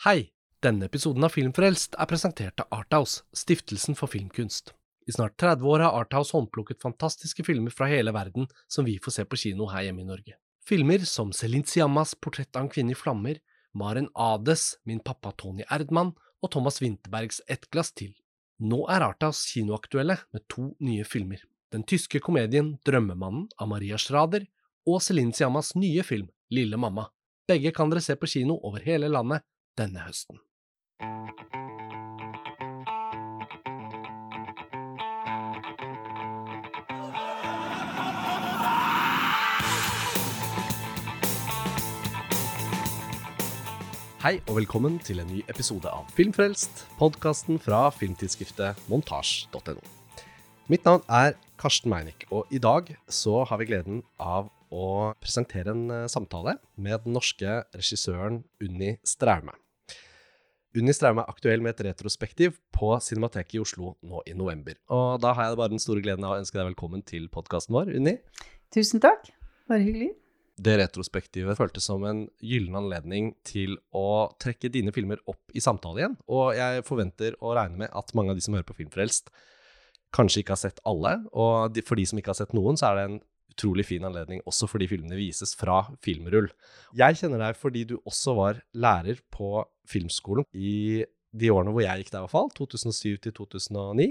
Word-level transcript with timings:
Hei! 0.00 0.30
Denne 0.64 0.86
episoden 0.88 1.26
av 1.26 1.34
Filmfrelst 1.34 1.92
er 2.00 2.08
presentert 2.08 2.62
av 2.62 2.70
Arthouse, 2.72 3.18
stiftelsen 3.36 3.92
for 3.98 4.08
filmkunst. 4.08 4.70
I 5.04 5.12
snart 5.12 5.34
30 5.36 5.66
år 5.68 5.82
har 5.84 5.98
Arthouse 5.98 6.32
håndplukket 6.32 6.80
fantastiske 6.80 7.44
filmer 7.44 7.74
fra 7.76 7.84
hele 7.90 8.14
verden 8.16 8.46
som 8.64 8.88
vi 8.88 8.94
får 8.96 9.14
se 9.18 9.24
på 9.28 9.36
kino 9.42 9.66
her 9.68 9.84
hjemme 9.84 10.00
i 10.00 10.08
Norge. 10.08 10.38
Filmer 10.64 11.04
som 11.04 11.34
Celine 11.36 11.68
Siammas 11.68 12.14
Portrett 12.16 12.56
av 12.56 12.64
en 12.64 12.72
kvinne 12.72 12.96
i 12.96 12.96
flammer, 12.96 13.42
Maren 13.76 14.08
Ades 14.14 14.78
Min 14.88 15.04
pappa 15.04 15.34
Tony 15.36 15.68
Erdmann 15.68 16.14
og 16.40 16.54
Thomas 16.56 16.80
Winterbergs 16.80 17.42
Et 17.44 17.68
glass 17.68 17.92
til. 17.92 18.16
Nå 18.56 18.86
er 18.88 19.04
Arthouse 19.04 19.52
kinoaktuelle 19.52 20.16
med 20.32 20.48
to 20.48 20.70
nye 20.80 21.04
filmer. 21.04 21.44
Den 21.76 21.84
tyske 21.84 22.24
komedien 22.24 22.78
Drømmemannen 22.88 23.50
av 23.60 23.68
Maria 23.76 24.00
Schrader 24.00 24.48
og 24.88 25.04
Celine 25.04 25.36
Siammas 25.36 25.74
nye 25.76 26.08
film 26.08 26.32
Lille 26.48 26.80
mamma. 26.80 27.10
Begge 27.44 27.76
kan 27.76 27.92
dere 27.92 28.00
se 28.00 28.16
på 28.16 28.32
kino 28.38 28.62
over 28.64 28.80
hele 28.88 29.12
landet 29.12 29.44
denne 29.80 30.04
høsten. 30.04 30.40
Hei 44.20 44.34
og 44.50 44.58
velkommen 44.58 44.98
til 45.00 45.22
en 45.22 45.30
ny 45.32 45.38
episode 45.48 45.88
av 45.88 46.10
Filmfrelst, 46.12 46.82
podkasten 46.98 47.56
fra 47.56 47.86
filmtidsskriftet 47.96 48.82
montasj.no. 48.92 49.80
Mitt 50.68 50.84
navn 50.84 51.00
er 51.08 51.38
Karsten 51.58 51.88
Meinick, 51.88 52.26
og 52.28 52.52
i 52.52 52.60
dag 52.60 52.92
så 53.08 53.46
har 53.48 53.62
vi 53.62 53.70
gleden 53.72 54.02
av 54.20 54.52
å 54.70 55.14
presentere 55.18 55.72
en 55.72 55.88
eh, 55.90 56.06
samtale 56.12 56.58
med 56.76 57.06
den 57.06 57.16
norske 57.16 57.62
regissøren 57.72 58.42
Unni 58.62 58.98
Straume. 59.08 59.56
Unni 60.78 60.92
Straume 60.94 61.24
er 61.24 61.32
aktuell 61.32 61.62
med 61.64 61.72
et 61.74 61.88
retrospektiv 61.88 62.60
på 62.70 62.92
Cinemateket 63.02 63.56
i 63.58 63.60
Oslo 63.62 63.96
nå 64.06 64.20
i 64.30 64.36
november. 64.38 64.76
Og 64.94 65.18
da 65.22 65.32
har 65.34 65.48
jeg 65.48 65.58
bare 65.58 65.72
den 65.72 65.82
store 65.82 66.02
gleden 66.04 66.22
av 66.22 66.36
å 66.36 66.38
ønske 66.38 66.54
deg 66.54 66.68
velkommen 66.68 67.02
til 67.02 67.26
podkasten 67.32 67.74
vår, 67.74 67.90
Unni. 67.98 68.12
Tusen 68.70 69.02
takk. 69.02 69.32
Bare 69.66 69.82
hyggelig. 69.82 70.12
Det 70.60 70.76
retrospektivet 70.78 71.58
føltes 71.58 71.88
som 71.90 72.04
en 72.06 72.22
gyllen 72.38 72.78
anledning 72.78 73.32
til 73.48 73.80
å 73.96 74.30
trekke 74.38 74.70
dine 74.70 74.94
filmer 74.94 75.18
opp 75.30 75.50
i 75.56 75.62
samtale 75.64 76.04
igjen. 76.04 76.16
Og 76.30 76.52
jeg 76.54 76.86
forventer 76.86 77.34
og 77.40 77.56
regner 77.58 77.86
med 77.86 77.96
at 77.96 78.14
mange 78.14 78.30
av 78.30 78.38
de 78.38 78.46
som 78.46 78.54
hører 78.54 78.68
på 78.68 78.78
Filmfrelst, 78.78 79.32
kanskje 80.14 80.44
ikke 80.44 80.54
har 80.54 80.62
sett 80.68 80.78
alle. 80.86 81.16
Og 81.34 81.82
for 81.82 81.98
de 81.98 82.06
som 82.06 82.20
ikke 82.20 82.30
har 82.30 82.38
sett 82.44 82.54
noen, 82.54 82.78
så 82.78 82.92
er 82.92 83.00
det 83.00 83.08
en 83.08 83.20
utrolig 83.50 83.86
fin 83.88 84.06
anledning 84.06 84.42
også 84.48 84.68
fordi 84.70 84.88
filmene 84.90 85.18
vises 85.18 85.54
fra 85.58 85.82
filmrull. 86.04 86.50
Jeg 86.96 87.18
kjenner 87.20 87.42
deg 87.44 87.58
fordi 87.58 87.84
du 87.92 87.96
også 88.00 88.36
var 88.38 88.62
lærer 88.72 89.20
på 89.32 89.64
filmskolen 89.90 90.46
i 90.54 91.04
de 91.30 91.50
årene 91.52 91.74
hvor 91.74 91.84
jeg 91.84 92.02
gikk 92.02 92.12
der, 92.12 92.22
i 92.22 92.26
hvert 92.26 92.34
fall. 92.34 92.50
2007 92.56 93.20
til 93.26 93.34
2009. 93.36 94.10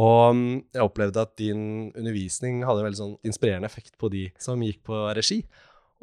Og 0.00 0.36
mm, 0.36 0.54
jeg 0.76 0.86
opplevde 0.86 1.24
at 1.24 1.34
din 1.38 1.90
undervisning 1.90 2.62
hadde 2.66 2.82
en 2.82 2.88
veldig 2.88 3.00
sånn 3.00 3.18
inspirerende 3.26 3.70
effekt 3.70 3.98
på 4.00 4.10
de 4.12 4.28
som 4.40 4.62
gikk 4.62 4.82
på 4.86 5.02
regi. 5.16 5.42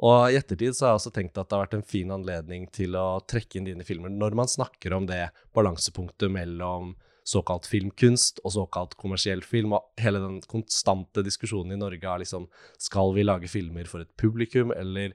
Og 0.05 0.29
i 0.29 0.37
ettertid 0.37 0.75
så 0.77 0.85
har 0.85 0.93
jeg 0.93 1.01
også 1.01 1.13
tenkt 1.15 1.39
at 1.39 1.49
det 1.49 1.57
har 1.57 1.63
vært 1.65 1.77
en 1.79 1.87
fin 1.89 2.11
anledning 2.13 2.67
til 2.73 2.93
å 2.99 3.17
trekke 3.25 3.57
inn 3.57 3.69
dine 3.69 3.85
filmer 3.87 4.13
når 4.13 4.35
man 4.37 4.51
snakker 4.51 4.93
om 4.93 5.07
det 5.09 5.23
balansepunktet 5.57 6.29
mellom 6.33 6.93
såkalt 7.27 7.67
filmkunst 7.67 8.39
og 8.45 8.53
såkalt 8.55 8.95
kommersiell 8.99 9.43
film, 9.43 9.75
og 9.75 9.89
hele 10.01 10.21
den 10.23 10.39
konstante 10.47 11.23
diskusjonen 11.25 11.75
i 11.75 11.81
Norge 11.81 12.07
er 12.07 12.23
liksom 12.23 12.47
Skal 12.79 13.13
vi 13.15 13.25
lage 13.25 13.51
filmer 13.51 13.89
for 13.89 14.05
et 14.05 14.13
publikum, 14.17 14.71
eller 14.71 15.13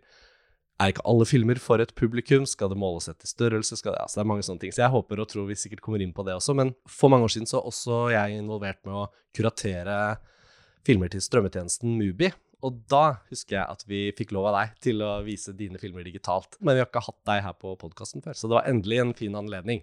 er 0.83 0.93
ikke 0.93 1.05
alle 1.07 1.27
filmer 1.29 1.61
for 1.63 1.83
et 1.83 1.95
publikum? 1.95 2.45
Skal 2.49 2.73
det 2.73 2.81
måles 2.81 3.09
etter 3.11 3.31
størrelse? 3.31 3.79
Det, 3.79 3.95
altså 3.95 4.19
det 4.19 4.25
er 4.25 4.31
mange 4.33 4.47
sånne 4.47 4.65
ting. 4.65 4.73
Så 4.75 4.83
jeg 4.83 4.93
håper 4.93 5.23
og 5.23 5.29
tror 5.31 5.47
vi 5.47 5.59
sikkert 5.59 5.83
kommer 5.85 6.03
inn 6.03 6.15
på 6.17 6.25
det 6.27 6.35
også. 6.35 6.57
Men 6.59 6.73
for 6.91 7.13
mange 7.13 7.29
år 7.29 7.35
siden 7.37 7.51
så 7.51 7.61
er 7.61 7.69
også 7.71 7.99
jeg 8.15 8.41
involvert 8.41 8.81
med 8.89 8.97
å 9.05 9.05
kuratere 9.37 9.99
filmer 10.87 11.13
til 11.13 11.23
strømmetjenesten 11.23 11.95
Mubi. 12.01 12.33
Og 12.67 12.83
da 12.91 13.05
husker 13.31 13.59
jeg 13.59 13.77
at 13.77 13.87
vi 13.91 14.03
fikk 14.19 14.35
lov 14.35 14.51
av 14.51 14.59
deg 14.61 14.75
til 14.87 15.03
å 15.03 15.13
vise 15.27 15.55
dine 15.59 15.81
filmer 15.83 16.07
digitalt. 16.07 16.59
Men 16.61 16.77
vi 16.77 16.83
har 16.83 16.91
ikke 16.91 17.05
hatt 17.09 17.21
deg 17.31 17.43
her 17.47 17.57
på 17.59 17.75
podkasten 17.79 18.23
før, 18.25 18.39
så 18.39 18.51
det 18.51 18.59
var 18.59 18.69
endelig 18.71 19.01
en 19.03 19.15
fin 19.19 19.39
anledning. 19.39 19.83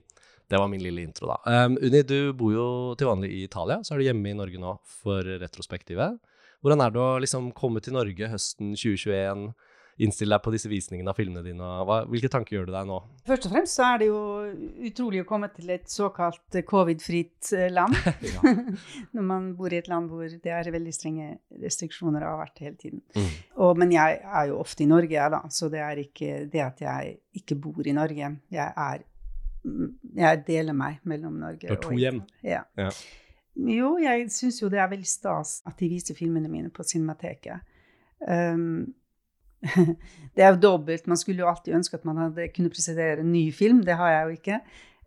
Det 0.49 0.57
var 0.57 0.69
min 0.71 0.81
lille 0.83 1.05
intro, 1.05 1.29
da. 1.29 1.39
Um, 1.65 1.77
Unni, 1.77 2.01
du 2.03 2.33
bor 2.37 2.53
jo 2.53 2.67
til 2.97 3.09
vanlig 3.09 3.31
i 3.35 3.43
Italia, 3.45 3.79
så 3.85 3.93
er 3.93 4.01
du 4.01 4.07
hjemme 4.07 4.31
i 4.31 4.37
Norge 4.37 4.61
nå 4.61 4.75
for 5.01 5.27
retrospektivet. 5.43 6.17
Hvordan 6.59 6.83
er 6.83 6.95
det 6.95 7.03
å 7.03 7.19
liksom 7.23 7.51
komme 7.55 7.83
til 7.85 7.95
Norge 7.95 8.31
høsten 8.33 8.73
2021? 8.73 9.51
innstille 9.99 10.35
deg 10.35 10.43
på 10.43 10.53
disse 10.53 10.69
visningene 10.71 11.11
av 11.11 11.17
filmene 11.19 11.43
dine? 11.43 11.69
Hva, 11.87 12.01
hvilke 12.09 12.31
tanker 12.31 12.55
gjør 12.55 12.69
du 12.69 12.73
deg 12.75 12.87
nå? 12.87 12.99
Først 13.27 13.47
og 13.47 13.53
fremst 13.53 13.79
så 13.79 13.85
er 13.89 14.01
det 14.01 14.07
jo 14.09 14.21
utrolig 14.89 15.23
å 15.23 15.27
komme 15.27 15.49
til 15.55 15.73
et 15.75 15.91
såkalt 15.91 16.59
covid-fritt 16.69 17.51
eh, 17.57 17.67
land. 17.73 17.97
Når 19.15 19.27
man 19.31 19.51
bor 19.59 19.73
i 19.73 19.81
et 19.81 19.89
land 19.91 20.11
hvor 20.11 20.23
det 20.29 20.55
er 20.55 20.71
veldig 20.71 20.95
strenge 20.95 21.29
restriksjoner 21.59 22.23
og 22.23 22.31
har 22.31 22.41
vært 22.45 22.63
hele 22.65 22.79
tiden. 22.79 23.03
Mm. 23.15 23.29
Og, 23.59 23.75
men 23.81 23.95
jeg 23.95 24.19
er 24.23 24.49
jo 24.53 24.59
ofte 24.63 24.85
i 24.85 24.89
Norge, 24.89 25.15
jeg, 25.15 25.35
da. 25.35 25.43
Så 25.53 25.71
det 25.73 25.83
er 25.83 26.03
ikke 26.05 26.33
det 26.51 26.63
at 26.63 26.83
jeg 26.85 27.17
ikke 27.41 27.59
bor 27.59 27.87
i 27.87 27.95
Norge. 27.95 28.33
Jeg 28.55 28.69
er 28.71 29.07
jeg 30.15 30.43
deler 30.47 30.75
meg 30.77 31.01
mellom 31.07 31.39
Norge 31.41 31.67
og 31.67 31.69
Du 31.69 31.75
har 31.75 31.81
to 31.83 31.97
hjem? 31.99 32.21
Ja. 32.45 32.63
ja. 32.79 32.89
Jo, 33.59 33.95
jeg 33.99 34.29
syns 34.31 34.61
jo 34.61 34.69
det 34.71 34.79
er 34.79 34.91
veldig 34.91 35.09
stas 35.09 35.59
at 35.67 35.79
de 35.79 35.89
viser 35.91 36.17
filmene 36.17 36.51
mine 36.51 36.71
på 36.71 36.85
Cinemateket. 36.87 37.65
Um, 38.23 38.93
det 40.35 40.45
er 40.45 40.53
jo 40.53 40.61
dobbelt. 40.63 41.09
Man 41.11 41.19
skulle 41.19 41.43
jo 41.43 41.49
alltid 41.49 41.75
ønske 41.75 41.99
at 41.99 42.05
man 42.07 42.21
hadde 42.23 42.47
kunne 42.55 42.71
presentere 42.71 43.19
en 43.19 43.33
ny 43.33 43.49
film. 43.55 43.83
Det 43.83 43.97
har 43.99 44.13
jeg 44.13 44.23
jo 44.23 44.37
ikke. 44.39 44.59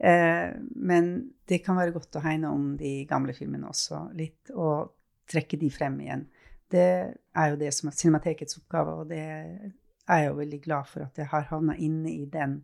Uh, 0.02 0.50
men 0.76 1.12
det 1.48 1.62
kan 1.64 1.78
være 1.78 1.94
godt 1.96 2.18
å 2.18 2.24
hegne 2.24 2.50
om 2.52 2.72
de 2.76 3.02
gamle 3.08 3.34
filmene 3.36 3.70
også 3.70 4.08
litt, 4.18 4.52
og 4.52 4.92
trekke 5.30 5.56
de 5.60 5.70
frem 5.72 6.00
igjen. 6.04 6.26
Det 6.72 6.88
er 7.36 7.52
jo 7.52 7.58
det 7.60 7.70
som 7.76 7.88
er 7.88 7.96
Cinematekets 7.96 8.58
oppgave, 8.60 8.98
og 9.00 9.08
det 9.12 9.22
er 9.22 10.22
jeg 10.22 10.28
jo 10.28 10.38
veldig 10.38 10.60
glad 10.64 10.88
for 10.91 11.06
at 11.06 11.18
jeg 11.20 11.28
har 11.30 11.48
havna 11.50 11.76
inne 11.76 12.10
i 12.12 12.24
den 12.28 12.62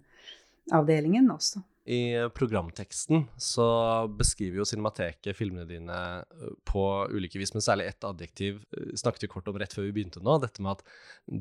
avdelingen 0.75 1.31
også. 1.31 1.63
I 1.89 2.29
programteksten 2.37 3.23
så 3.41 3.65
beskriver 4.13 4.61
jo 4.61 4.67
Cinemateket 4.69 5.37
filmene 5.37 5.65
dine 5.69 5.97
øh, 6.21 6.55
på 6.69 6.83
ulike 7.09 7.41
vis, 7.41 7.55
men 7.55 7.65
særlig 7.65 7.87
ett 7.89 8.05
adjektiv 8.05 8.59
øh, 8.77 8.91
snakket 8.99 9.25
vi 9.25 9.31
kort 9.33 9.49
om 9.49 9.57
rett 9.57 9.73
før 9.73 9.87
vi 9.87 9.95
begynte 9.97 10.21
nå. 10.25 10.37
Dette 10.43 10.65
med 10.65 10.77
at 10.77 10.83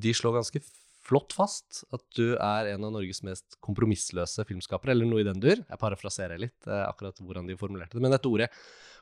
de 0.05 0.13
slår 0.15 0.37
ganske 0.39 0.61
flott 1.07 1.35
fast 1.35 1.83
at 1.95 2.03
du 2.15 2.35
er 2.35 2.71
en 2.71 2.87
av 2.87 2.95
Norges 2.95 3.19
mest 3.27 3.59
kompromissløse 3.63 4.47
filmskapere, 4.47 4.95
eller 4.95 5.09
noe 5.09 5.23
i 5.23 5.27
den 5.27 5.43
dur. 5.43 5.59
Jeg 5.59 5.81
parafraserer 5.83 6.39
litt 6.39 6.69
øh, 6.69 6.85
akkurat 6.85 7.19
hvordan 7.19 7.51
de 7.51 7.59
formulerte 7.59 7.99
det. 7.99 8.05
Men 8.05 8.15
dette 8.15 8.31
ordet 8.31 8.47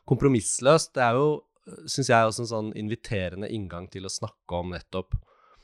kompromissløst, 0.10 0.96
det 0.98 1.06
er 1.06 1.20
jo, 1.22 1.30
syns 1.86 2.10
jeg, 2.10 2.26
også 2.26 2.46
en 2.48 2.54
sånn 2.56 2.76
inviterende 2.82 3.54
inngang 3.54 3.86
til 3.94 4.10
å 4.10 4.14
snakke 4.14 4.64
om 4.66 4.74
nettopp 4.74 5.14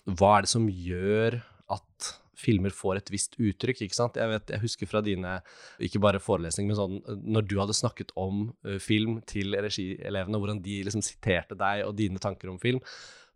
hva 0.05 0.35
er 0.37 0.45
det 0.45 0.53
som 0.53 0.69
gjør 0.69 1.41
at 1.73 2.13
filmer 2.37 2.73
får 2.73 2.99
et 2.99 3.11
visst 3.13 3.37
uttrykk. 3.39 3.83
ikke 3.85 3.97
sant? 3.97 4.19
Jeg, 4.19 4.29
vet, 4.31 4.53
jeg 4.53 4.63
husker 4.63 4.89
fra 4.89 5.01
dine, 5.05 5.37
ikke 5.83 6.01
bare 6.03 6.21
forelesninger, 6.23 6.71
men 6.71 6.79
sånn 6.79 7.23
når 7.35 7.47
du 7.49 7.57
hadde 7.61 7.77
snakket 7.77 8.13
om 8.19 8.49
uh, 8.67 8.77
film 8.81 9.19
til 9.29 9.57
regielevene, 9.57 10.39
hvordan 10.41 10.61
de 10.63 10.81
liksom 10.87 11.03
siterte 11.05 11.57
deg 11.59 11.85
og 11.87 11.97
dine 11.99 12.21
tanker 12.21 12.51
om 12.51 12.59
film. 12.61 12.81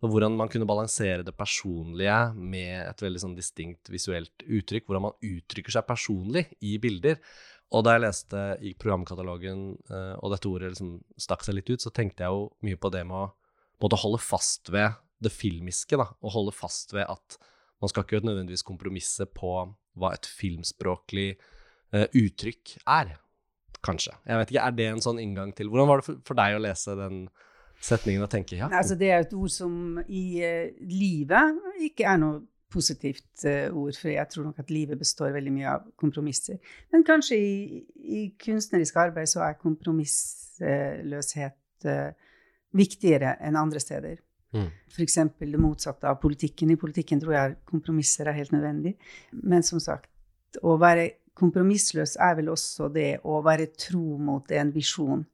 Og 0.03 0.11
hvordan 0.11 0.35
man 0.38 0.51
kunne 0.51 0.67
balansere 0.67 1.23
det 1.25 1.34
personlige 1.38 2.17
med 2.35 2.81
et 2.84 3.01
veldig 3.01 3.22
sånn 3.23 3.38
distinkt 3.38 3.89
visuelt 3.89 4.44
uttrykk. 4.44 4.89
Hvordan 4.89 5.07
man 5.07 5.16
uttrykker 5.23 5.73
seg 5.73 5.88
personlig 5.88 6.45
i 6.67 6.75
bilder. 6.84 7.17
Og 7.73 7.85
da 7.85 7.95
jeg 7.95 8.03
leste 8.03 8.44
i 8.61 8.75
programkatalogen, 8.78 9.63
uh, 9.89 10.13
og 10.19 10.35
dette 10.35 10.51
ordet 10.51 10.73
liksom 10.75 11.00
stakk 11.19 11.47
seg 11.47 11.57
litt 11.57 11.72
ut, 11.72 11.81
så 11.81 11.94
tenkte 11.95 12.25
jeg 12.25 12.35
jo 12.35 12.45
mye 12.67 12.79
på 12.79 12.91
det 12.94 13.05
med 13.07 13.23
å 13.23 13.31
måtte 13.84 14.00
holde 14.00 14.22
fast 14.23 14.69
ved 14.73 14.95
det 15.23 15.31
filmiske. 15.34 15.97
da, 15.97 16.11
Og 16.22 16.35
holde 16.35 16.55
fast 16.55 16.94
ved 16.95 17.07
at 17.09 17.39
man 17.81 17.90
skal 17.91 18.03
ikke 18.06 18.25
nødvendigvis 18.25 18.66
kompromisse 18.66 19.25
på 19.25 19.75
hva 20.00 20.13
et 20.16 20.25
filmspråklig 20.28 21.36
uh, 21.96 22.08
uttrykk 22.09 22.78
er. 22.88 23.08
Kanskje. 23.85 24.14
Jeg 24.26 24.38
vet 24.40 24.52
ikke, 24.52 24.66
Er 24.66 24.72
det 24.73 24.85
en 24.90 25.02
sånn 25.03 25.20
inngang 25.22 25.52
til 25.53 25.67
Hvordan 25.70 25.90
var 25.91 25.97
det 26.02 26.08
for, 26.08 26.16
for 26.26 26.34
deg 26.40 26.55
å 26.58 26.64
lese 26.64 26.91
den 26.97 27.17
setningen 27.85 28.26
og 28.26 28.32
tenke 28.34 28.58
ja? 28.58 28.66
Altså, 28.73 28.96
det 28.97 29.09
er 29.14 29.20
et 29.22 29.35
ord 29.38 29.53
som 29.53 29.99
i 30.08 30.41
uh, 30.41 30.73
livet 30.90 31.53
ikke 31.85 32.08
er 32.09 32.17
noe 32.23 32.41
positivt 32.73 33.46
uh, 33.46 33.70
ord, 33.78 33.96
for 33.99 34.09
jeg 34.09 34.28
tror 34.32 34.44
nok 34.49 34.59
at 34.64 34.73
livet 34.73 34.97
består 34.99 35.35
veldig 35.35 35.53
mye 35.53 35.70
av 35.76 35.82
kompromisser. 36.02 36.58
Men 36.91 37.05
kanskje 37.08 37.35
i, 37.38 37.84
i 38.02 38.22
kunstnerisk 38.41 38.96
arbeid 39.05 39.28
så 39.32 39.40
er 39.46 39.61
kompromissløshet 39.61 41.58
viktigere 42.76 43.38
enn 43.46 43.55
andre 43.59 43.79
steder. 43.84 44.16
Mm. 44.55 44.72
F.eks. 44.91 45.19
det 45.40 45.59
motsatte 45.61 46.09
av 46.09 46.17
politikken. 46.22 46.72
I 46.72 46.79
politikken 46.79 47.22
tror 47.22 47.35
jeg 47.35 47.55
kompromisser 47.67 48.29
er 48.31 48.40
helt 48.40 48.55
nødvendig. 48.55 48.96
Men 49.43 49.66
som 49.67 49.81
sagt, 49.84 50.09
å 50.63 50.78
være 50.79 51.09
kompromissløs 51.35 52.16
er 52.23 52.37
vel 52.40 52.53
også 52.53 52.90
det 52.96 53.09
å 53.28 53.41
være 53.43 53.73
tro 53.75 54.17
mot 54.22 54.52
en 54.55 54.72
visjon. 54.75 55.25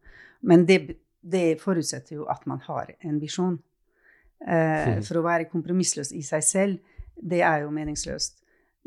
Men 0.50 0.66
det, 0.66 0.80
det 1.22 1.62
forutsetter 1.62 2.18
jo 2.18 2.26
at 2.32 2.48
man 2.50 2.64
har 2.66 2.96
en 3.06 3.20
visjon. 3.22 3.60
Eh, 4.42 4.98
mm. 4.98 5.04
for 5.06 5.20
å 5.20 5.26
være 5.28 5.50
kompromissløs 5.52 6.16
i 6.18 6.24
seg 6.26 6.46
selv, 6.46 6.98
det 7.22 7.44
er 7.46 7.62
jo 7.66 7.74
meningsløst. 7.76 8.40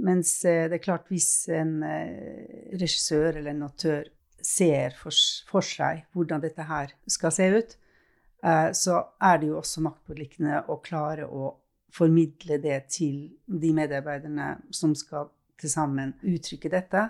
Mens 0.02 0.40
eh, 0.48 0.66
det 0.66 0.80
er 0.80 0.82
klart, 0.82 1.06
hvis 1.12 1.46
en 1.54 1.76
eh, 1.86 2.74
regissør 2.74 3.38
eller 3.38 3.52
en 3.52 3.68
autør 3.68 4.10
ser 4.44 4.96
for, 4.98 5.14
for 5.48 5.64
seg 5.64 6.02
hvordan 6.12 6.42
dette 6.42 6.66
her 6.66 6.90
skal 7.08 7.32
se 7.32 7.46
ut, 7.54 7.76
så 8.44 8.98
er 9.24 9.38
det 9.40 9.46
jo 9.48 9.54
også 9.56 9.80
maktpåliggende 9.86 10.58
å 10.68 10.74
klare 10.84 11.24
å 11.24 11.46
formidle 11.94 12.58
det 12.60 12.80
til 12.92 13.22
de 13.46 13.70
medarbeiderne 13.72 14.50
som 14.74 14.92
skal 14.98 15.30
til 15.60 15.70
sammen 15.72 16.12
uttrykke 16.20 16.72
dette, 16.72 17.06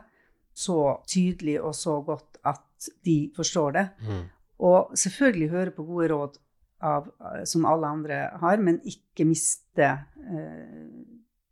så 0.54 1.00
tydelig 1.10 1.56
og 1.58 1.74
så 1.74 1.96
godt 2.06 2.38
at 2.46 2.88
de 3.06 3.16
forstår 3.36 3.74
det. 3.74 3.84
Mm. 4.06 4.22
Og 4.68 4.94
selvfølgelig 4.98 5.50
høre 5.50 5.74
på 5.74 5.86
gode 5.88 6.08
råd 6.12 6.38
av, 6.84 7.08
som 7.48 7.66
alle 7.66 7.90
andre 7.96 8.20
har, 8.40 8.60
men 8.62 8.78
ikke 8.86 9.26
miste 9.26 9.88
eh, 9.88 10.92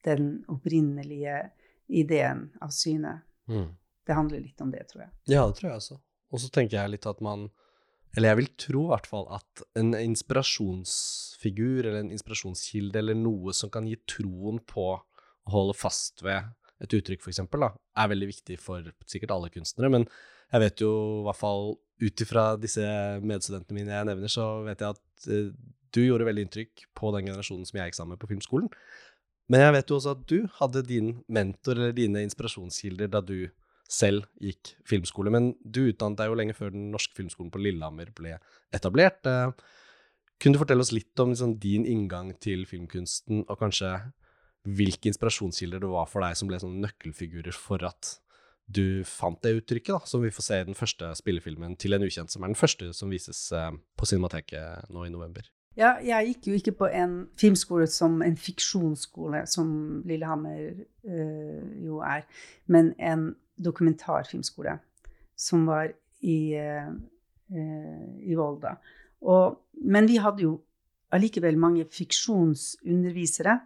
den 0.07 0.31
opprinnelige 0.53 1.41
ideen 1.93 2.51
av 2.63 2.73
syne. 2.75 3.19
Mm. 3.49 3.73
Det 4.07 4.17
handler 4.19 4.45
litt 4.45 4.61
om 4.61 4.71
det, 4.71 4.85
tror 4.91 5.07
jeg. 5.07 5.13
Ja, 5.33 5.47
det 5.47 5.59
tror 5.59 5.71
jeg 5.71 5.81
også. 5.81 5.99
Og 6.33 6.41
så 6.43 6.53
tenker 6.53 6.79
jeg 6.79 6.95
litt 6.95 7.09
at 7.09 7.21
man 7.25 7.49
Eller 8.17 8.33
jeg 8.33 8.41
vil 8.43 8.51
tro 8.61 8.83
i 8.87 8.93
hvert 8.93 9.09
fall 9.09 9.29
at 9.33 9.63
en 9.81 9.95
inspirasjonsfigur 9.97 11.87
eller 11.87 12.03
en 12.03 12.13
inspirasjonskilde 12.13 13.01
eller 13.01 13.17
noe 13.17 13.55
som 13.57 13.73
kan 13.73 13.87
gi 13.89 13.97
troen 14.09 14.61
på 14.69 14.91
å 14.93 15.53
holde 15.53 15.77
fast 15.79 16.21
ved 16.25 16.51
et 16.83 16.97
uttrykk, 16.99 17.23
da, 17.55 17.71
er 17.73 18.11
veldig 18.11 18.29
viktig 18.29 18.59
for 18.61 18.91
sikkert 19.07 19.33
alle 19.35 19.53
kunstnere. 19.55 19.91
Men 19.93 20.07
jeg 20.53 20.65
vet 20.65 20.83
jo 20.83 20.93
i 21.21 21.25
hvert 21.29 21.41
fall 21.41 21.71
ut 22.03 22.25
ifra 22.25 22.45
disse 22.61 22.83
medstudentene 23.23 23.79
mine 23.79 23.95
jeg 23.95 24.09
nevner, 24.09 24.33
så 24.33 24.49
vet 24.67 24.83
jeg 24.83 24.97
at 24.97 25.31
eh, 25.31 25.53
du 25.93 26.01
gjorde 26.03 26.27
veldig 26.27 26.47
inntrykk 26.49 26.87
på 26.99 27.13
den 27.15 27.29
generasjonen 27.31 27.69
som 27.69 27.79
jeg 27.79 27.91
gikk 27.91 27.99
sammen 27.99 28.17
med 28.17 28.23
på 28.23 28.31
filmskolen. 28.33 28.71
Men 29.53 29.67
jeg 29.67 29.75
vet 29.77 29.91
jo 29.91 29.99
også 29.99 30.15
at 30.17 30.23
du 30.31 30.39
hadde 30.59 30.85
din 30.89 31.11
mentor 31.33 31.77
eller 31.77 31.97
dine 31.97 32.25
inspirasjonskilder 32.27 33.11
da 33.13 33.21
du 33.25 33.37
selv 33.93 34.27
gikk 34.41 34.75
filmskole. 34.89 35.33
Men 35.35 35.53
du 35.63 35.85
utdannet 35.91 36.21
deg 36.21 36.33
jo 36.33 36.39
lenge 36.39 36.57
før 36.57 36.73
den 36.75 36.91
norske 36.95 37.17
filmskolen 37.19 37.53
på 37.53 37.61
Lillehammer 37.63 38.13
ble 38.17 38.39
etablert. 38.75 39.27
Eh, 39.29 39.53
Kunne 40.43 40.57
du 40.57 40.63
fortelle 40.65 40.83
oss 40.83 40.91
litt 40.91 41.21
om 41.23 41.31
liksom, 41.31 41.55
din 41.63 41.85
inngang 41.87 42.33
til 42.43 42.65
filmkunsten, 42.67 43.45
og 43.47 43.61
kanskje 43.61 43.93
hvilke 44.67 45.11
inspirasjonskilder 45.11 45.83
det 45.83 45.91
var 45.91 46.09
for 46.11 46.25
deg 46.25 46.35
som 46.39 46.51
ble 46.51 46.59
sånne 46.63 46.83
nøkkelfigurer 46.83 47.55
for 47.55 47.83
at 47.87 48.17
du 48.73 49.03
fant 49.07 49.39
det 49.43 49.57
uttrykket, 49.59 49.93
da, 49.95 50.09
som 50.09 50.23
vi 50.23 50.33
får 50.35 50.47
se 50.47 50.59
i 50.59 50.67
den 50.67 50.79
første 50.79 51.11
spillefilmen 51.19 51.77
til 51.79 51.95
en 51.95 52.07
ukjent, 52.07 52.33
som 52.33 52.43
er 52.43 52.53
den 52.53 52.59
første 52.59 52.91
som 52.97 53.11
vises 53.13 53.45
eh, 53.55 53.71
på 53.99 54.09
Cinemateket 54.09 54.91
nå 54.91 55.07
i 55.07 55.13
november. 55.15 55.47
Ja, 55.79 55.95
jeg 56.05 56.35
gikk 56.35 56.51
jo 56.51 56.57
ikke 56.59 56.75
på 56.83 56.89
en 56.93 57.15
filmskole 57.41 57.87
som 57.89 58.19
en 58.25 58.35
fiksjonsskole, 58.37 59.47
som 59.49 60.03
Lillehammer 60.09 60.83
øh, 61.07 61.87
jo 61.87 62.03
er, 62.05 62.27
men 62.67 62.93
en 63.01 63.31
dokumentarfilmskole 63.61 64.79
som 65.37 65.67
var 65.67 65.93
i, 66.23 66.55
eh, 66.55 66.89
i 68.23 68.35
Volda. 68.39 68.77
Og, 69.23 69.59
men 69.85 70.07
vi 70.07 70.17
hadde 70.23 70.43
jo 70.43 70.61
allikevel 71.13 71.57
mange 71.59 71.85
fiksjonsundervisere. 71.93 73.61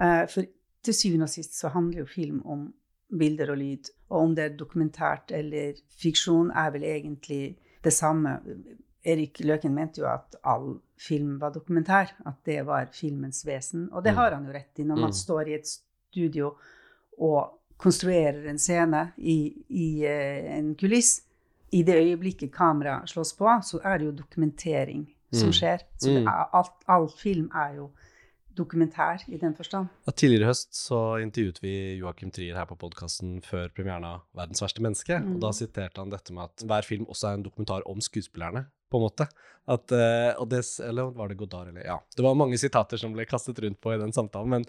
Eh, 0.00 0.24
for 0.28 0.46
til 0.86 0.94
syvende 0.94 1.26
og 1.26 1.32
sist 1.32 1.56
så 1.58 1.68
handler 1.74 1.98
jo 2.04 2.06
film 2.10 2.42
om 2.46 2.72
bilder 3.18 3.50
og 3.54 3.58
lyd. 3.58 3.90
Og 4.10 4.20
om 4.22 4.34
det 4.34 4.44
er 4.44 4.56
dokumentært 4.58 5.32
eller 5.34 5.74
fiksjon, 6.00 6.50
er 6.50 6.70
vel 6.74 6.82
egentlig 6.86 7.56
det 7.84 7.92
samme. 7.92 8.36
Erik 9.06 9.38
Løken 9.46 9.74
mente 9.74 10.00
jo 10.02 10.06
at 10.10 10.34
all 10.44 10.80
film 10.98 11.36
var 11.40 11.52
dokumentær, 11.54 12.10
at 12.26 12.40
det 12.46 12.64
var 12.66 12.88
filmens 12.92 13.44
vesen. 13.46 13.88
Og 13.92 14.02
det 14.04 14.12
Mm. 14.12 14.16
har 14.16 14.30
han 14.34 14.46
jo 14.46 14.52
rett 14.52 14.78
i. 14.78 14.82
Når 14.84 14.96
man 14.96 15.10
Mm. 15.10 15.12
står 15.12 15.48
i 15.48 15.54
et 15.54 15.66
studio 15.66 16.56
og 17.18 17.55
konstruerer 17.78 18.46
en 18.48 18.58
scene 18.58 19.12
i, 19.18 19.52
i 19.68 20.04
eh, 20.06 20.56
en 20.58 20.74
kuliss, 20.74 21.22
i 21.72 21.82
det 21.82 21.96
øyeblikket 21.98 22.52
kameraet 22.54 23.08
slås 23.10 23.34
på, 23.36 23.48
så 23.62 23.80
er 23.84 23.98
det 23.98 24.06
jo 24.06 24.12
dokumentering 24.22 25.06
som 25.32 25.48
Mm. 25.50 25.52
skjer. 25.52 25.80
Så 25.98 26.10
Mm. 26.10 26.28
er, 26.28 26.44
alt, 26.54 26.72
all 26.88 27.08
film 27.08 27.50
er 27.54 27.74
jo 27.76 27.90
dokumentær 28.56 29.20
i 29.28 29.36
den 29.36 29.54
forstand. 29.54 29.88
Ja, 30.06 30.12
tidligere 30.12 30.46
i 30.46 30.48
høst 30.48 30.72
så 30.74 31.20
intervjuet 31.20 31.58
vi 31.60 31.98
Joakim 31.98 32.30
Trier 32.30 32.56
her 32.56 32.64
på 32.64 32.76
podkasten 32.78 33.42
før 33.44 33.68
premieren 33.68 34.04
av 34.04 34.22
'Verdens 34.34 34.62
verste 34.62 34.80
menneske'. 34.80 35.18
Mm. 35.22 35.34
Og 35.34 35.40
da 35.40 35.50
siterte 35.52 35.98
han 35.98 36.10
dette 36.10 36.32
med 36.32 36.44
at 36.44 36.64
hver 36.66 36.82
film 36.84 37.04
også 37.06 37.28
er 37.28 37.34
en 37.34 37.42
dokumentar 37.44 37.82
om 37.86 38.00
skuespillerne, 38.00 38.66
på 38.90 38.96
en 38.96 39.02
måte. 39.10 39.28
At, 39.68 39.90
uh, 39.92 40.46
det, 40.46 40.62
eller 40.80 41.10
var 41.12 41.28
det 41.28 41.36
Godard, 41.36 41.68
eller 41.68 41.84
Ja. 41.84 41.98
Det 42.16 42.22
var 42.22 42.34
mange 42.34 42.56
sitater 42.56 42.96
som 42.96 43.12
ble 43.12 43.26
kastet 43.26 43.58
rundt 43.58 43.80
på 43.80 43.92
i 43.92 43.98
den 43.98 44.12
samtalen, 44.12 44.48
men, 44.48 44.64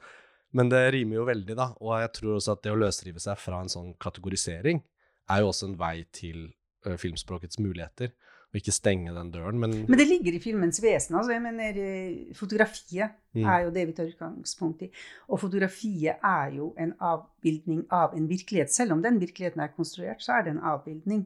men 0.54 0.70
det 0.70 0.94
rimer 0.94 1.16
jo 1.16 1.26
veldig, 1.26 1.56
da. 1.56 1.74
Og 1.82 2.00
jeg 2.02 2.12
tror 2.14 2.36
også 2.38 2.52
at 2.52 2.64
det 2.64 2.72
å 2.72 2.80
løsrive 2.80 3.20
seg 3.20 3.38
fra 3.38 3.62
en 3.62 3.70
sånn 3.70 3.94
kategorisering 4.00 4.82
er 5.30 5.40
jo 5.42 5.48
også 5.52 5.68
en 5.68 5.78
vei 5.78 6.06
til 6.12 6.54
ø, 6.86 6.96
filmspråkets 6.98 7.60
muligheter. 7.60 8.12
Og 8.48 8.56
ikke 8.62 8.72
stenge 8.72 9.12
den 9.14 9.30
døren, 9.32 9.60
men, 9.60 9.72
Men 9.90 9.98
det 10.00 10.08
ligger 10.08 10.34
i 10.34 10.40
filmens 10.40 10.80
vesen. 10.82 11.16
altså 11.20 11.32
jeg 11.34 11.42
mener 11.44 11.76
eh, 11.78 12.34
Fotografiet 12.34 13.12
Mm. 13.38 13.44
er 13.46 13.60
jo 13.66 13.70
det 13.72 13.88
vi 13.88 13.94
tar 13.94 14.06
utgangspunkt 14.08 14.82
i. 14.82 14.88
Og 15.30 15.40
fotografiet 15.40 16.16
er 16.24 16.52
jo 16.56 16.74
en 16.80 16.94
avbildning 17.00 17.84
av 17.92 18.16
en 18.18 18.28
virkelighet. 18.30 18.72
Selv 18.72 18.94
om 18.94 19.02
den 19.04 19.20
virkeligheten 19.20 19.60
er 19.62 19.68
konstruert, 19.76 20.22
så 20.24 20.32
er 20.40 20.44
det 20.44 20.52
en 20.56 20.64
avbildning. 20.64 21.26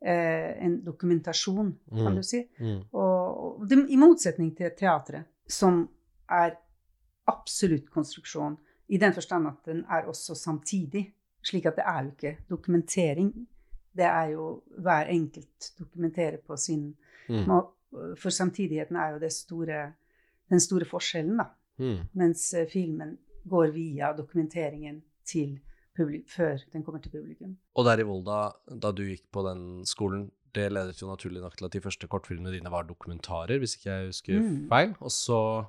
Eh, 0.00 0.64
en 0.64 0.76
dokumentasjon, 0.84 1.72
kan 1.90 2.12
Mm. 2.12 2.16
du 2.16 2.22
si. 2.22 2.44
mm, 2.60 2.82
Og 2.92 3.60
og 3.60 3.68
det, 3.68 3.78
I 3.90 3.96
motsetning 3.96 4.54
til 4.56 4.70
teatret, 4.78 5.24
som 5.48 5.88
er 6.30 6.50
absolutt 7.28 7.90
konstruksjon, 7.94 8.56
i 8.88 8.96
den 8.98 9.12
forstand 9.12 9.46
at 9.50 9.66
den 9.68 9.84
er 9.90 10.08
også 10.08 10.34
samtidig. 10.34 11.12
Slik 11.44 11.66
at 11.66 11.76
det 11.76 11.84
er 11.86 12.02
jo 12.02 12.10
ikke 12.10 12.36
dokumentering. 12.50 13.32
Det 13.96 14.04
er 14.04 14.32
jo 14.34 14.62
hver 14.78 15.10
enkelt 15.12 15.72
dokumenterer 15.78 16.38
på 16.46 16.56
sin 16.56 16.94
mm, 17.28 17.46
For 18.18 18.30
samtidigheten 18.30 18.96
er 18.96 19.14
jo 19.14 19.18
det 19.22 19.32
store, 19.32 19.92
den 20.50 20.60
store 20.60 20.84
forskjellen, 20.84 21.38
da. 21.38 21.44
mm. 21.78 21.98
Mens 22.12 22.52
eh, 22.54 22.66
filmen 22.72 23.16
går 23.48 23.70
via 23.72 24.12
dokumenteringen 24.16 25.02
til 25.24 25.58
før 26.28 26.60
den 26.72 26.84
kommer 26.84 27.00
til 27.02 27.10
publikum. 27.10 27.56
Og 27.74 27.84
der 27.84 27.98
i 27.98 28.06
Volda, 28.06 28.52
da 28.82 28.92
du 28.92 29.02
gikk 29.02 29.24
på 29.34 29.42
den 29.48 29.86
skolen, 29.86 30.28
det 30.54 30.68
ledet 30.72 31.00
jo 31.02 31.08
naturlig 31.10 31.40
nok 31.42 31.56
til 31.58 31.66
at 31.66 31.72
de 31.72 31.80
første 31.80 32.06
kortfilmene 32.06 32.52
dine 32.54 32.70
var 32.70 32.86
dokumentarer, 32.86 33.58
hvis 33.58 33.74
ikke 33.76 33.90
jeg 33.90 34.06
husker 34.06 34.38
Mm. 34.40 34.68
feil. 34.68 34.94
Og 35.00 35.10
så 35.10 35.64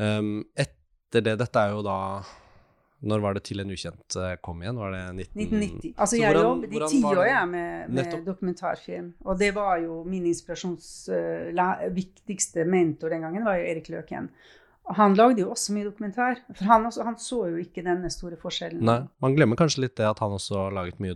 um, 0.00 0.44
etter 1.08 1.24
det 1.24 1.38
Dette 1.40 1.56
er 1.64 1.72
jo 1.72 1.82
da 1.86 1.96
Når 3.00 3.20
var 3.22 3.34
det 3.34 3.44
'Til 3.46 3.60
en 3.62 3.70
ukjent' 3.70 4.16
eh, 4.18 4.36
kom 4.42 4.58
igjen? 4.62 4.74
Var 4.76 4.90
det 4.90 5.02
19... 5.14 5.38
1990. 5.38 5.94
Altså, 5.96 6.16
Så 6.16 6.20
jeg 6.20 6.32
hvordan- 6.34 6.46
jobbet 6.48 6.68
i 6.68 6.72
hvordan 6.74 6.90
ti 6.90 7.02
var 7.02 7.10
år 7.12 7.22
det? 7.22 7.30
jeg, 7.30 7.48
med, 7.48 7.90
med 7.94 8.24
dokumentarfilm. 8.26 9.12
Og 9.24 9.38
det 9.38 9.50
var 9.54 9.78
jo 9.78 10.04
min 10.04 10.26
inspirasjons 10.26 11.08
uh, 11.08 11.52
la- 11.54 11.88
viktigste 11.94 12.64
mentor 12.66 13.10
den 13.10 13.20
gangen, 13.22 13.44
var 13.44 13.54
jo 13.54 13.64
Erik 13.70 13.88
Løken. 13.88 14.28
Han 14.98 15.14
lagde 15.14 15.38
jo 15.44 15.50
også 15.52 15.72
mye 15.76 15.84
dokumentar. 15.84 16.40
For 16.56 16.64
han, 16.64 16.86
også, 16.86 17.04
han 17.04 17.16
så 17.22 17.46
jo 17.52 17.56
ikke 17.62 17.84
denne 17.84 18.10
store 18.10 18.36
forskjellen. 18.36 18.82
Nei, 18.82 19.06
man 19.22 19.36
glemmer 19.36 19.54
kanskje 19.56 19.82
litt 19.86 19.94
det 19.96 20.06
at 20.10 20.18
han 20.18 20.32
også 20.34 20.56
har 20.64 20.72
laget 20.72 20.98
mye 20.98 21.14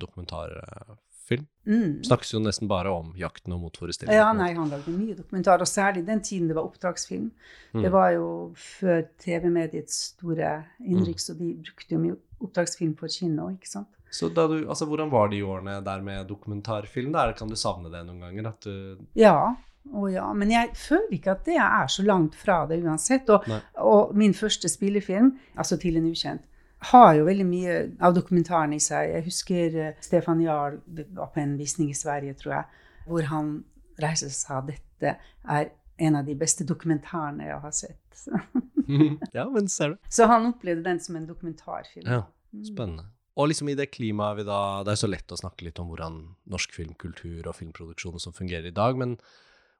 dokumentarfilm. 1.23 1.47
Mm. 1.67 2.03
Snakkes 2.05 2.33
jo 2.35 2.41
nesten 2.41 2.69
bare 2.69 2.91
om 2.91 3.13
jakten 3.17 3.53
og 3.55 3.63
motforestillingen. 3.63 4.19
Ja, 4.19 4.33
nei, 4.33 4.53
han 4.55 4.71
lagde 4.71 4.91
mye 4.91 5.15
dokumentar, 5.15 5.61
og 5.61 5.69
særlig 5.69 6.07
den 6.07 6.21
tiden 6.21 6.49
det 6.49 6.57
var 6.57 6.67
oppdragsfilm. 6.67 7.31
Mm. 7.73 7.83
Det 7.83 7.93
var 7.93 8.13
jo 8.13 8.53
før 8.57 9.03
TV-mediets 9.19 10.15
store 10.17 10.65
innrykk, 10.83 11.21
så 11.21 11.35
de 11.35 11.55
brukte 11.63 11.95
jo 11.95 12.01
mye 12.03 12.17
oppdragsfilm 12.43 12.95
på 12.95 13.09
kino, 13.09 13.51
ikke 13.51 13.71
sant? 13.71 13.89
Så 14.13 14.29
du, 14.29 14.69
altså, 14.69 14.85
hvordan 14.85 15.11
var 15.11 15.31
de 15.31 15.43
årene 15.43 15.81
der 15.81 16.01
med 16.03 16.27
dokumentarfilm? 16.29 17.13
Der 17.13 17.33
kan 17.33 17.49
du 17.49 17.57
savne 17.57 17.89
det 17.89 18.03
noen 18.05 18.21
ganger? 18.21 18.51
At 18.51 18.67
du 18.67 18.99
Ja, 19.17 19.55
å 19.89 20.09
ja. 20.13 20.27
Men 20.37 20.51
jeg 20.53 20.75
føler 20.77 21.15
ikke 21.17 21.33
at 21.33 21.47
det 21.47 21.57
er 21.57 21.89
så 21.89 22.05
langt 22.05 22.37
fra 22.37 22.67
det 22.69 22.83
uansett. 22.85 23.31
Og, 23.33 23.49
og 23.81 24.13
min 24.15 24.35
første 24.35 24.69
spillefilm, 24.69 25.33
altså 25.57 25.79
'Til 25.81 25.97
en 25.97 26.11
ukjent', 26.11 26.45
har 26.91 27.15
jo 27.19 27.27
veldig 27.29 27.47
mye 27.47 27.77
av 28.03 28.15
dokumentaren 28.17 28.73
i 28.75 28.81
seg. 28.83 29.13
Jeg 29.17 29.27
husker 29.29 29.77
eh, 29.79 29.95
Stefan 30.03 30.41
Jarl 30.43 30.81
var 31.15 31.31
på 31.35 31.43
en 31.43 31.57
visning 31.61 31.93
i 31.93 31.99
Sverige, 31.99 32.35
tror 32.41 32.57
jeg, 32.57 32.83
hvor 33.07 33.29
han 33.31 33.55
reiste 34.03 34.31
og 34.31 34.35
sa 34.35 34.61
dette 34.67 35.17
er 35.45 35.71
en 36.03 36.17
av 36.19 36.27
de 36.27 36.35
beste 36.39 36.67
dokumentarene 36.67 37.49
jeg 37.51 37.65
har 37.67 37.75
sett. 37.77 37.99
Ja, 39.33 39.45
men 39.49 39.69
ser 39.71 39.95
du. 39.95 39.99
Så 40.11 40.27
han 40.29 40.49
opplevde 40.51 40.83
den 40.85 40.99
som 41.01 41.17
en 41.17 41.27
dokumentarfilm. 41.29 42.09
Ja, 42.09 42.25
Mm. 42.53 42.65
Spennende. 42.69 43.05
Og 43.41 43.49
liksom 43.49 43.71
i 43.73 43.75
det 43.79 43.87
klimaet 43.95 44.37
vi 44.37 44.45
da 44.45 44.83
Det 44.85 44.93
er 44.93 44.99
så 45.01 45.09
lett 45.09 45.33
å 45.33 45.39
snakke 45.41 45.65
litt 45.65 45.79
om 45.81 45.89
hvordan 45.89 46.19
norsk 46.53 46.75
filmkultur 46.77 47.47
og 47.49 47.57
filmproduksjon 47.57 48.21
som 48.21 48.35
fungerer 48.37 48.69
i 48.69 48.77
dag, 48.77 48.99
men 49.01 49.15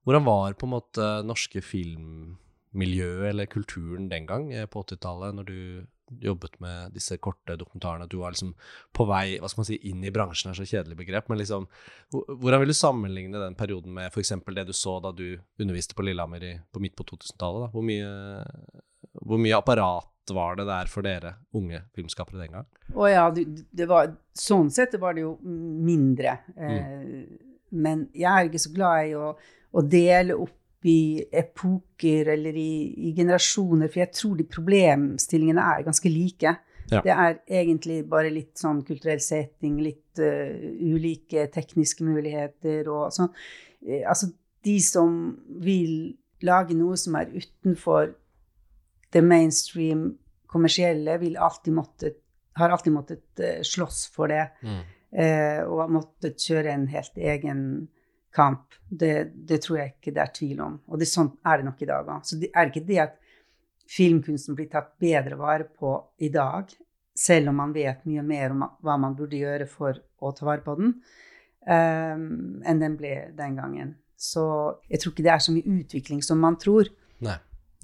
hvordan 0.07 0.25
var 0.25 0.57
på 0.57 0.65
en 0.65 0.73
måte 0.73 1.09
norske 1.29 1.61
filmmiljøet 1.61 3.29
eller 3.29 3.51
kulturen 3.53 4.09
den 4.09 4.25
gang 4.27 4.49
eh, 4.53 4.65
på 4.67 4.83
80-tallet, 4.87 5.37
når 5.37 5.45
du 5.51 5.59
jobbet 6.21 6.59
med 6.61 6.93
disse 6.97 7.17
korte 7.23 7.57
dokumentarene? 7.57 8.09
Du 8.11 8.19
var 8.21 8.35
liksom 8.35 8.55
på 8.93 9.07
vei 9.09 9.39
hva 9.41 9.49
skal 9.51 9.63
man 9.63 9.71
si, 9.71 9.81
inn 9.91 10.05
i 10.05 10.13
bransjen, 10.15 10.53
er 10.53 10.59
så 10.59 10.67
kjedelig 10.69 10.99
begrep, 11.05 11.29
men 11.33 11.41
liksom 11.41 11.69
Hvordan 12.13 12.61
vil 12.61 12.69
du 12.69 12.77
sammenligne 12.77 13.41
den 13.41 13.55
perioden 13.57 13.95
med 13.97 14.11
f.eks. 14.13 14.35
det 14.53 14.67
du 14.69 14.73
så 14.77 14.99
da 15.01 15.13
du 15.17 15.41
underviste 15.61 15.97
på 15.97 16.05
Lillehammer 16.05 16.45
i, 16.45 16.57
på 16.73 16.83
midt 16.83 16.97
på 16.99 17.07
2000-tallet? 17.09 17.69
da? 17.69 17.73
Hvor 17.73 17.87
hvor 19.13 19.41
mye 19.41 19.57
apparat 19.57 20.09
var 20.33 20.57
det 20.57 20.67
der 20.69 20.91
for 20.91 21.05
dere 21.05 21.35
unge 21.59 21.83
filmskapere 21.97 22.41
den 22.41 22.55
gang? 22.57 22.69
Å 22.95 23.09
ja, 23.11 23.25
det, 23.35 23.87
var, 23.91 24.13
sånn 24.37 24.71
sett 24.73 24.95
var 25.01 25.17
det 25.17 25.25
jo 25.25 25.37
mindre. 25.43 26.39
Eh, 26.57 27.25
Men 27.73 28.07
jeg 28.13 28.29
er 28.29 28.49
ikke 28.49 28.63
så 28.63 28.73
glad 28.75 29.09
i 29.09 29.15
å, 29.17 29.33
å 29.73 29.83
dele 29.83 30.37
opp 30.37 30.59
i 30.89 31.23
epoker 31.33 32.33
eller 32.35 32.57
i, 32.59 32.73
i, 33.09 33.13
generasjoner, 33.17 33.91
for 33.91 34.03
jeg 34.03 34.13
tror 34.17 34.39
de 34.39 34.47
problemstillingene 34.51 35.65
er 35.75 35.85
ganske 35.87 36.11
like. 36.11 36.55
Ja. 36.93 37.01
Det 37.01 37.13
er 37.13 37.37
egentlig 37.63 38.01
bare 38.11 38.33
litt 38.33 38.59
sånn 38.61 38.83
kulturell 38.87 39.23
setting, 39.23 39.79
litt 39.85 40.21
uh, 40.21 40.51
ulike 40.83 41.47
tekniske 41.55 42.05
muligheter 42.05 42.91
og 42.93 43.13
sånn. 43.15 43.31
Uh, 43.87 44.03
altså, 44.03 44.33
de 44.67 44.77
som 44.85 45.21
vil 45.63 46.13
lage 46.43 46.75
noe 46.77 46.99
som 46.99 47.17
er 47.21 47.31
utenfor 47.33 48.13
det 49.15 49.23
mainstream 49.25 50.11
kommersielle, 50.51 51.17
vil 51.23 51.39
alltid 51.41 51.77
måttet, 51.77 52.19
har 52.59 52.75
alltid 52.75 52.97
måttet 52.97 53.25
uh, 53.41 53.63
slåss 53.67 54.05
for 54.15 54.33
det. 54.33 54.49
Mm. 54.63 54.83
og 55.13 55.81
har 55.83 55.91
måttet 55.93 56.41
kjøre 56.41 56.71
en 56.73 56.87
helt 56.89 57.19
egen 57.21 57.59
kamp. 58.35 58.77
Det, 58.89 59.33
det, 59.49 59.63
tror 59.65 59.79
jeg 59.79 59.95
ikke 59.95 60.13
det 60.13 60.23
er 60.23 60.33
tvil 60.37 60.63
om. 60.65 60.79
Og 60.93 61.01
det, 61.01 61.09
sånn 61.09 61.31
er 61.49 61.61
det 61.61 61.69
nok 61.69 61.83
i 61.83 61.89
dag 61.89 62.09
òg. 62.09 62.25
Så 62.29 62.39
det 62.41 62.51
er 62.53 62.69
ikke 62.69 62.85
det 62.89 63.01
at 63.07 63.19
filmkunsten 63.93 64.57
blir 64.57 64.71
tatt 64.73 64.95
bedre 65.01 65.39
vare 65.41 65.67
på 65.69 65.95
i 66.25 66.31
dag, 66.33 66.71
selv 67.17 67.53
om 67.53 67.59
man 67.61 67.75
vet 67.77 68.05
mye 68.09 68.25
mer 68.25 68.55
om 68.55 68.65
hva 68.85 68.97
man 69.01 69.17
burde 69.17 69.41
gjøre 69.41 69.67
for 69.69 69.99
å 70.23 70.33
ta 70.37 70.47
vare 70.49 70.65
på 70.65 70.77
den, 70.79 70.95
um, 71.69 72.61
enn 72.65 72.81
den 72.81 72.97
ble 73.01 73.15
den 73.37 73.59
gangen. 73.61 73.97
Så 74.17 74.45
jeg 74.89 75.03
tror 75.03 75.13
ikke 75.13 75.27
det 75.27 75.35
er 75.35 75.43
så 75.45 75.53
mye 75.53 75.81
utvikling 75.83 76.23
som 76.25 76.41
man 76.41 76.57
tror. 76.61 76.89
Nei. 77.25 77.37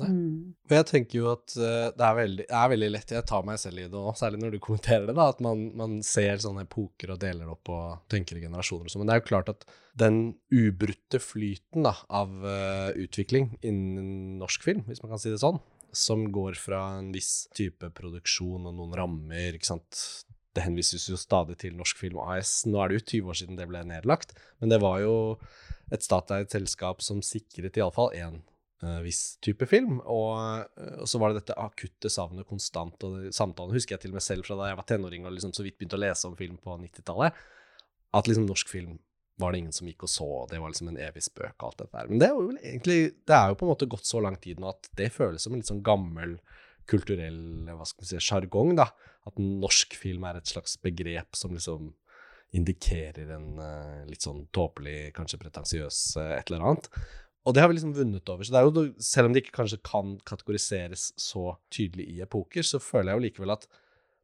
Mm. 0.07 0.55
Jeg 0.71 0.87
tenker 0.89 1.19
jo 1.19 1.31
at 1.33 1.55
uh, 1.57 1.89
det, 1.95 2.05
er 2.05 2.17
veldig, 2.19 2.45
det, 2.45 2.59
er 2.61 2.71
veldig, 2.73 2.91
lett 2.95 3.15
Jeg 3.17 3.27
tar 3.29 3.47
meg 3.49 3.59
selv 3.61 3.83
i 3.83 3.87
det 3.89 3.99
òg, 3.99 4.13
særlig 4.19 4.41
når 4.43 4.55
du 4.55 4.59
kommenterer 4.63 5.09
det. 5.09 5.17
da, 5.19 5.29
At 5.33 5.43
man, 5.45 5.65
man, 5.79 5.99
ser 6.07 6.43
sånne 6.43 6.67
epoker 6.67 7.15
og 7.15 7.21
deler 7.25 7.51
opp 7.53 7.73
og 7.75 8.05
tenker 8.13 8.39
i 8.39 8.45
generasjoner 8.45 8.87
og 8.87 8.95
sånn. 8.95 9.03
Men 9.03 9.11
det 9.11 9.17
er 9.17 9.23
jo 9.23 9.29
klart 9.31 9.53
at 9.53 9.67
den 9.99 10.21
ubrutte 10.55 11.21
flyten 11.23 11.89
da, 11.89 11.97
av 12.07 12.35
uh, 12.45 12.91
utvikling 12.95 13.51
innen 13.67 14.39
norsk 14.43 14.67
film, 14.69 14.87
hvis 14.87 15.03
man 15.03 15.15
kan 15.15 15.23
si 15.23 15.33
det 15.35 15.43
sånn, 15.43 15.59
som 15.97 16.27
går 16.33 16.59
fra 16.61 16.83
en 16.99 17.13
viss 17.15 17.49
type 17.57 17.91
produksjon 17.97 18.69
og 18.69 18.77
noen 18.77 18.99
rammer 18.99 19.57
ikke 19.57 19.73
sant? 19.73 20.03
Det 20.57 20.65
henvises 20.65 21.05
jo 21.11 21.17
stadig 21.21 21.59
til 21.61 21.75
Norsk 21.79 21.99
Film 22.01 22.19
AS. 22.25 22.65
Nå 22.67 22.81
er 22.83 22.91
det 22.91 22.97
jo 22.99 23.05
20 23.23 23.31
år 23.31 23.37
siden 23.39 23.59
det 23.59 23.67
ble 23.71 23.83
nedlagt, 23.87 24.33
men 24.59 24.73
det 24.73 24.81
var 24.83 24.99
jo 25.05 25.13
et 25.95 26.05
statseid 26.05 26.51
selskap 26.53 27.05
som 27.05 27.21
sikret 27.25 27.79
iallfall 27.79 28.11
én 28.17 28.41
viss 29.03 29.37
type 29.45 29.67
film. 29.67 29.99
Og, 30.01 30.39
uh, 30.79 30.95
og, 31.01 31.09
så 31.11 31.21
var 31.21 31.33
det 31.33 31.43
dette 31.43 31.59
akutte 31.59 32.11
savnet 32.13 32.49
konstant. 32.49 33.03
Og 33.05 33.35
samtalen 33.35 33.75
husker 33.75 33.97
jeg 33.97 34.07
til 34.07 34.15
meg 34.15 34.25
selv 34.25 34.47
fra 34.47 34.59
da 34.61 34.71
jeg 34.71 34.81
var 34.81 34.89
tenåring 34.89 35.27
og 35.27 35.35
liksom 35.35 35.55
så 35.57 35.67
vidt 35.67 35.79
begynte 35.79 35.99
å 35.99 36.05
lese 36.05 36.29
om 36.29 36.39
film 36.39 36.59
på 36.63 36.79
90-tallet. 36.85 37.45
At 38.19 38.31
liksom 38.31 38.49
norsk 38.49 38.71
film 38.71 38.99
var 39.39 39.55
det 39.55 39.61
ingen 39.63 39.75
som 39.75 39.87
gikk 39.87 40.03
og 40.03 40.11
så, 40.11 40.27
og 40.41 40.49
det 40.51 40.59
var 40.59 40.73
liksom 40.73 40.89
en 40.91 40.99
evig 40.99 41.23
spøk 41.23 41.61
og 41.61 41.69
alt 41.69 41.83
dette 41.83 41.95
der. 41.95 42.09
Men 42.11 42.23
det 42.23 42.27
er 42.27 42.35
jo 42.35 42.49
egentlig 42.57 42.97
Det 43.29 43.37
er 43.37 43.51
jo 43.51 43.59
på 43.59 43.67
en 43.67 43.71
måte 43.71 43.87
gått 43.91 44.09
så 44.09 44.23
lang 44.25 44.39
tid 44.43 44.59
nå 44.59 44.73
at 44.73 44.89
det 44.99 45.13
føles 45.15 45.45
som 45.47 45.55
en 45.55 45.63
litt 45.63 45.71
sånn 45.71 45.85
gammel 45.87 46.39
kulturell 46.89 47.69
hva 47.69 47.87
skal 47.87 48.03
vi 48.03 48.09
si, 48.09 48.21
sjargong, 48.25 48.73
da. 48.81 48.89
At 49.29 49.39
norsk 49.39 49.95
film 50.01 50.25
er 50.27 50.41
et 50.41 50.51
slags 50.51 50.79
begrep 50.83 51.37
som 51.37 51.55
liksom 51.55 51.93
indikerer 52.57 53.29
en 53.37 53.49
litt 54.09 54.25
sånn 54.25 54.47
tåpelig, 54.57 55.13
kanskje 55.15 55.39
pretensiøs 55.43 55.99
et 56.25 56.49
eller 56.49 56.65
annet. 56.65 56.89
Og 57.47 57.55
det 57.55 57.63
har 57.63 57.71
vi 57.71 57.79
liksom 57.79 57.95
vunnet 57.97 58.29
over. 58.29 58.45
Så 58.45 58.53
det 58.53 58.61
er 58.61 58.67
jo, 58.67 58.87
selv 59.03 59.29
om 59.29 59.35
det 59.35 59.45
ikke 59.45 59.57
kanskje 59.61 59.81
kan 59.87 60.17
kategoriseres 60.29 61.13
så 61.21 61.55
tydelig 61.73 62.09
i 62.13 62.23
epoker, 62.25 62.67
så 62.67 62.81
føler 62.83 63.13
jeg 63.13 63.19
jo 63.19 63.27
likevel 63.29 63.55
at 63.55 63.69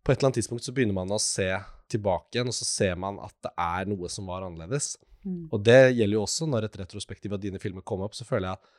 på 0.04 0.12
et 0.12 0.18
eller 0.18 0.28
annet 0.28 0.40
tidspunkt 0.42 0.66
så 0.66 0.74
begynner 0.76 0.96
man 0.98 1.14
å 1.14 1.20
se 1.22 1.48
tilbake 1.88 2.36
igjen, 2.36 2.50
og 2.50 2.56
så 2.56 2.66
ser 2.68 2.98
man 3.00 3.16
at 3.24 3.34
det 3.44 3.52
er 3.60 3.88
noe 3.88 4.10
som 4.12 4.28
var 4.28 4.44
annerledes. 4.44 4.94
Mm. 5.24 5.46
Og 5.48 5.62
det 5.64 5.78
gjelder 5.96 6.18
jo 6.18 6.24
også 6.26 6.48
når 6.50 6.66
et 6.66 6.78
retrospektiv 6.82 7.32
av 7.36 7.40
dine 7.40 7.60
filmer 7.62 7.84
kommer 7.86 8.10
opp, 8.10 8.16
så 8.18 8.26
føler 8.28 8.52
jeg 8.52 8.72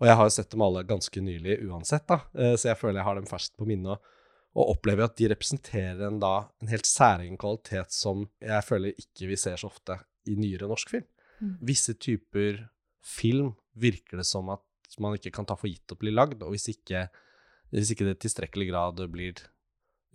Og 0.00 0.06
jeg 0.08 0.16
har 0.16 0.24
jo 0.24 0.32
sett 0.32 0.52
dem 0.54 0.62
alle 0.64 0.80
ganske 0.88 1.20
nylig 1.20 1.58
uansett, 1.68 2.06
da, 2.08 2.22
eh, 2.32 2.54
så 2.56 2.70
jeg 2.70 2.78
føler 2.80 3.02
jeg 3.02 3.04
har 3.04 3.18
dem 3.18 3.26
ferskt 3.28 3.58
på 3.60 3.66
minnet. 3.68 4.00
Og 4.56 4.70
opplever 4.72 5.04
at 5.04 5.16
de 5.18 5.28
representerer 5.28 6.00
en, 6.06 6.16
da, 6.22 6.48
en 6.62 6.70
helt 6.72 6.88
særegen 6.88 7.36
kvalitet 7.38 7.92
som 7.92 8.24
jeg 8.40 8.64
føler 8.64 8.96
ikke 8.96 9.28
vi 9.28 9.36
ser 9.38 9.60
så 9.60 9.68
ofte 9.68 9.98
i 10.24 10.38
nyere 10.40 10.70
norsk 10.70 10.94
film. 10.94 11.04
Mm. 11.40 11.52
Visse 11.68 11.94
typer 12.00 12.62
film 13.04 13.54
virker 13.80 14.20
det 14.20 14.26
som 14.28 14.50
at 14.52 14.98
man 15.00 15.16
ikke 15.16 15.32
kan 15.34 15.46
ta 15.46 15.56
for 15.58 15.70
gitt 15.70 15.92
å 15.94 15.98
bli 15.98 16.12
lagd. 16.12 16.42
Og 16.44 16.54
hvis 16.54 16.68
ikke, 16.72 17.06
hvis 17.72 17.94
ikke 17.94 18.08
det 18.08 18.18
i 18.18 18.22
tilstrekkelig 18.26 18.70
grad 18.72 19.02
blir 19.12 19.40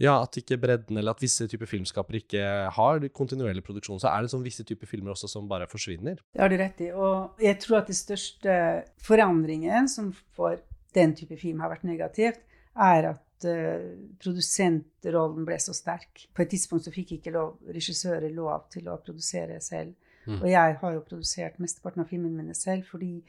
ja, 0.01 0.18
at 0.20 0.36
ikke 0.36 0.58
bredden, 0.60 0.98
eller 1.00 1.15
at 1.15 1.22
visse 1.24 1.46
typer 1.48 1.70
filmskapere 1.72 2.20
ikke 2.20 2.48
har 2.75 3.06
kontinuerlig 3.15 3.63
produksjon, 3.63 4.01
så 4.04 4.10
er 4.12 4.25
det 4.25 4.32
sånn 4.34 4.44
visse 4.44 4.65
typer 4.68 4.89
filmer 4.89 5.13
også 5.13 5.30
som 5.32 5.48
bare 5.48 5.70
forsvinner. 5.72 6.20
Det 6.36 6.44
har 6.44 6.51
du 6.51 6.58
rett 6.60 6.82
i. 6.84 6.89
Og 6.92 7.39
jeg 7.39 7.60
tror 7.63 7.80
at 7.80 7.92
den 7.92 7.98
største 7.98 8.58
forandringen 9.06 9.88
som 9.92 10.12
for 10.36 10.60
den 10.96 11.15
type 11.15 11.38
film 11.39 11.63
har 11.63 11.72
vært 11.72 11.88
negativt, 11.88 12.44
er 12.75 13.08
at 13.13 13.48
uh, 13.48 13.88
produsentrollen 14.20 15.48
ble 15.48 15.60
så 15.63 15.75
sterk. 15.75 16.25
På 16.36 16.44
et 16.44 16.51
tidspunkt 16.51 16.88
så 16.88 16.92
fikk 16.96 17.15
ikke 17.18 17.32
lov, 17.36 17.56
regissører 17.72 18.36
lov 18.36 18.68
til 18.75 18.92
å 18.92 19.00
produsere 19.00 19.62
selv. 19.63 19.96
Mm. 20.25 20.39
Og 20.41 20.50
jeg 20.50 20.77
har 20.82 20.96
jo 20.96 21.05
produsert 21.05 21.60
mesteparten 21.62 22.03
av 22.03 22.10
filmene 22.10 22.41
mine 22.41 22.58
selv, 22.58 22.86
fordi 22.89 23.20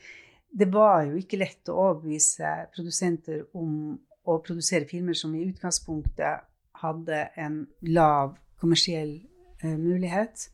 det 0.57 0.69
var 0.73 1.05
jo 1.09 1.19
ikke 1.21 1.41
lett 1.41 1.69
å 1.69 1.77
overbevise 1.91 2.53
produsenter 2.75 3.45
om 3.57 3.97
å 4.27 4.39
produsere 4.43 4.89
filmer 4.89 5.17
som 5.19 5.35
i 5.37 5.45
utgangspunktet 5.47 6.47
hadde 6.81 7.23
en 7.41 7.63
lav 7.89 8.37
kommersiell 8.61 9.19
eh, 9.63 9.77
mulighet. 9.77 10.49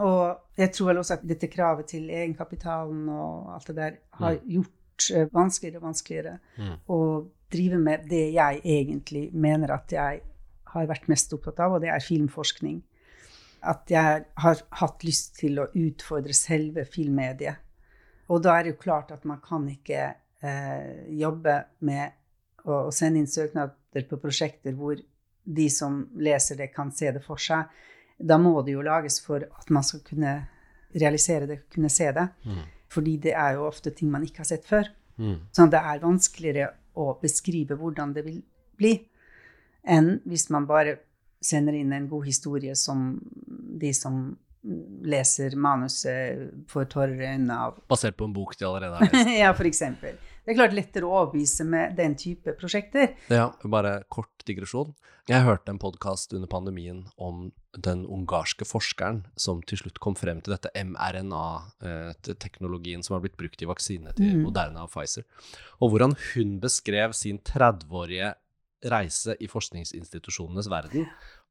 Og 0.00 0.60
jeg 0.60 0.72
tror 0.74 0.92
vel 0.92 1.00
også 1.02 1.16
at 1.18 1.26
dette 1.26 1.50
kravet 1.50 1.90
til 1.92 2.10
egenkapitalen 2.14 3.08
og 3.10 3.50
alt 3.56 3.70
det 3.72 3.76
der 3.76 3.98
har 4.20 4.38
mm. 4.38 4.48
gjort 4.56 5.10
eh, 5.16 5.28
vanskeligere 5.34 5.82
og 5.82 5.88
vanskeligere 5.88 6.36
mm. 6.56 6.74
å 6.94 7.00
drive 7.50 7.80
med 7.82 8.06
det 8.10 8.26
jeg 8.36 8.60
egentlig 8.62 9.24
mener 9.34 9.74
at 9.74 9.92
jeg 9.92 10.22
har 10.70 10.86
vært 10.86 11.08
mest 11.10 11.32
opptatt 11.34 11.58
av, 11.64 11.74
og 11.74 11.82
det 11.82 11.90
er 11.90 12.04
filmforskning 12.04 12.78
at 13.60 13.90
jeg 13.92 14.24
har 14.42 14.62
hatt 14.80 15.04
lyst 15.04 15.36
til 15.40 15.60
å 15.60 15.68
utfordre 15.76 16.34
selve 16.36 16.86
filmmediet. 16.88 17.60
Og 18.30 18.42
da 18.44 18.56
er 18.56 18.66
det 18.66 18.74
jo 18.74 18.82
klart 18.84 19.10
at 19.14 19.26
man 19.28 19.40
kan 19.42 19.66
ikke 19.68 20.02
eh, 20.06 21.06
jobbe 21.18 21.56
med 21.86 22.12
å, 22.64 22.86
å, 22.86 22.90
sende 22.94 23.20
inn 23.20 23.30
søknader 23.30 24.06
på 24.08 24.20
prosjekter 24.22 24.76
hvor 24.78 25.00
de 25.50 25.66
som 25.72 26.04
leser 26.20 26.60
det, 26.60 26.70
kan 26.74 26.92
se 26.94 27.10
det 27.12 27.24
for 27.24 27.40
seg. 27.42 27.66
Da 28.16 28.38
må 28.38 28.60
det 28.62 28.76
jo 28.76 28.84
lages 28.86 29.18
for 29.24 29.42
at 29.42 29.72
man 29.74 29.86
skal 29.86 30.04
kunne 30.06 30.34
realisere 30.94 31.48
det, 31.48 31.62
kunne 31.72 31.90
se 31.90 32.10
det. 32.14 32.28
Mm. 32.46 32.62
Fordi 32.90 33.16
det 33.26 33.34
er 33.34 33.56
jo 33.56 33.66
ofte 33.68 33.92
ting 33.96 34.10
man 34.12 34.24
ikke 34.26 34.44
har 34.44 34.50
sett 34.52 34.66
før. 34.68 34.88
Mm. 35.20 35.36
Så 35.52 35.66
det 35.70 35.80
er 35.80 36.02
vanskeligere 36.04 36.70
å 37.00 37.12
beskrive 37.20 37.76
hvordan 37.78 38.14
det 38.14 38.24
vil 38.26 38.40
bli, 38.80 38.94
enn 39.84 40.18
hvis 40.28 40.48
man 40.52 40.66
bare 40.68 40.96
sender 41.40 41.76
inn 41.76 41.92
en 41.96 42.08
god 42.08 42.26
historie 42.28 42.74
som 42.76 43.14
de 43.80 43.92
som 43.96 44.22
leser 45.08 45.54
manuset 45.56 46.50
får 46.68 46.84
tårer 46.92 47.16
i 47.16 47.28
øynene 47.32 47.54
av. 47.66 47.78
Basert 47.88 48.16
på 48.18 48.26
en 48.28 48.34
bok 48.36 48.52
de 48.60 48.64
allerede 48.68 48.98
har 48.98 49.08
lest? 49.14 49.30
ja, 49.38 49.50
f.eks. 49.54 49.80
Det 50.40 50.52
er 50.52 50.58
klart 50.58 50.76
lettere 50.76 51.06
å 51.06 51.14
overbevise 51.14 51.64
med 51.68 51.96
den 51.96 52.12
type 52.18 52.52
prosjekter. 52.60 53.06
Ja, 53.32 53.46
bare 53.64 54.02
kort 54.12 54.44
digresjon. 54.48 54.90
Jeg 55.30 55.44
hørte 55.46 55.70
en 55.72 55.78
podkast 55.80 56.32
under 56.34 56.48
pandemien 56.50 57.04
om 57.20 57.52
den 57.76 58.06
ungarske 58.10 58.64
forskeren 58.66 59.22
som 59.38 59.62
til 59.62 59.78
slutt 59.78 59.98
kom 60.02 60.16
frem 60.18 60.40
til 60.42 60.52
dette 60.56 60.72
mRNA-teknologien 60.74 63.02
som 63.06 63.14
har 63.14 63.22
blitt 63.24 63.38
brukt 63.38 63.62
i 63.62 63.68
vaksine 63.70 64.10
til 64.18 64.40
mm. 64.40 64.42
Moderna 64.48 64.82
og 64.88 64.92
Pfizer, 64.92 65.24
og 65.78 65.86
hvordan 65.92 66.12
hun 66.32 66.48
beskrev 66.64 67.10
sin 67.16 67.38
30-årige 67.46 68.28
reise 68.90 69.32
i 69.40 69.46
forskningsinstitusjonenes 69.50 70.68
verden. 70.72 71.06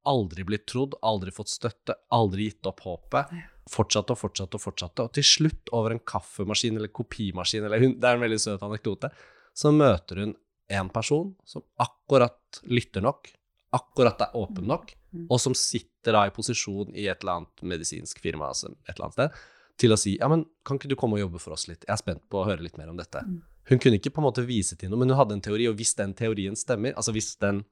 Aldri 0.08 0.46
blitt 0.48 0.68
trodd, 0.70 0.96
aldri 1.03 1.34
fått 1.36 1.51
støtte, 1.51 1.96
aldri 2.15 2.50
gitt 2.50 2.70
opp 2.70 2.86
håpet. 2.86 3.34
Fortsatte 3.70 4.15
og 4.15 4.22
fortsatte 4.22 4.58
og 4.58 4.63
fortsatte. 4.63 5.06
Og 5.06 5.18
til 5.18 5.25
slutt, 5.27 5.74
over 5.75 5.94
en 5.94 6.03
kaffemaskin 6.08 6.79
eller 6.79 6.91
kopimaskin, 6.94 7.65
eller 7.68 7.84
hun, 7.84 7.98
det 8.00 8.08
er 8.08 8.18
en 8.18 8.24
veldig 8.24 8.39
søt 8.41 8.63
anekdote, 8.65 9.12
så 9.53 9.74
møter 9.75 10.24
hun 10.24 10.34
en 10.70 10.89
person 10.94 11.34
som 11.46 11.65
akkurat 11.82 12.62
lytter 12.70 13.03
nok, 13.03 13.32
akkurat 13.75 14.22
er 14.22 14.36
åpen 14.38 14.68
nok, 14.70 14.94
mm. 15.12 15.27
og 15.29 15.41
som 15.41 15.56
sitter 15.58 16.15
da 16.15 16.25
i 16.29 16.34
posisjon 16.34 16.94
i 16.96 17.08
et 17.10 17.22
eller 17.24 17.41
annet 17.41 17.63
medisinsk 17.74 18.22
firma 18.22 18.50
altså 18.50 18.72
et 18.72 18.94
eller 18.96 19.10
annet 19.10 19.18
sted, 19.18 19.39
til 19.79 19.96
å 19.96 19.98
si 20.00 20.15
ja, 20.18 20.29
men 20.32 20.44
kan 20.68 20.79
ikke 20.79 20.91
du 20.91 20.98
komme 21.00 21.18
og 21.18 21.25
jobbe 21.25 21.41
for 21.41 21.56
oss 21.56 21.68
litt, 21.70 21.86
jeg 21.86 21.94
er 21.94 22.01
spent 22.01 22.25
på 22.29 22.41
å 22.41 22.48
høre 22.50 22.65
litt 22.65 22.77
mer 22.79 22.91
om 22.91 22.98
dette. 23.00 23.22
Mm. 23.25 23.41
Hun 23.70 23.82
kunne 23.82 24.00
ikke 24.00 24.12
på 24.13 24.22
en 24.22 24.25
måte 24.25 24.46
vise 24.48 24.77
til 24.79 24.91
noe, 24.91 25.01
men 25.01 25.13
hun 25.13 25.20
hadde 25.20 25.38
en 25.38 25.44
teori, 25.46 25.68
og 25.70 25.77
hvis 25.77 25.94
den 25.98 26.15
teorien 26.18 26.58
stemmer, 26.58 26.96
altså 26.98 27.13
hvis 27.15 27.36
den 27.41 27.63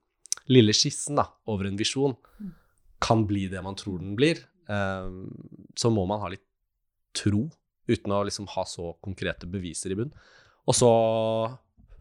lille 0.51 0.75
skissen 0.75 1.19
da, 1.19 1.27
over 1.51 1.69
en 1.69 1.79
visjon 1.79 2.15
kan 3.03 3.25
bli 3.29 3.45
det 3.51 3.61
man 3.61 3.77
tror 3.77 3.99
den 4.01 4.15
blir, 4.17 4.41
eh, 4.69 5.09
så 5.75 5.91
må 5.93 6.05
man 6.09 6.21
ha 6.23 6.31
litt 6.33 6.45
tro, 7.17 7.47
uten 7.87 8.13
å 8.13 8.23
liksom 8.27 8.49
ha 8.51 8.65
så 8.67 8.91
konkrete 9.03 9.47
beviser 9.49 9.93
i 9.93 9.97
bunn. 9.99 10.11
Og 10.67 10.75
så 10.75 10.91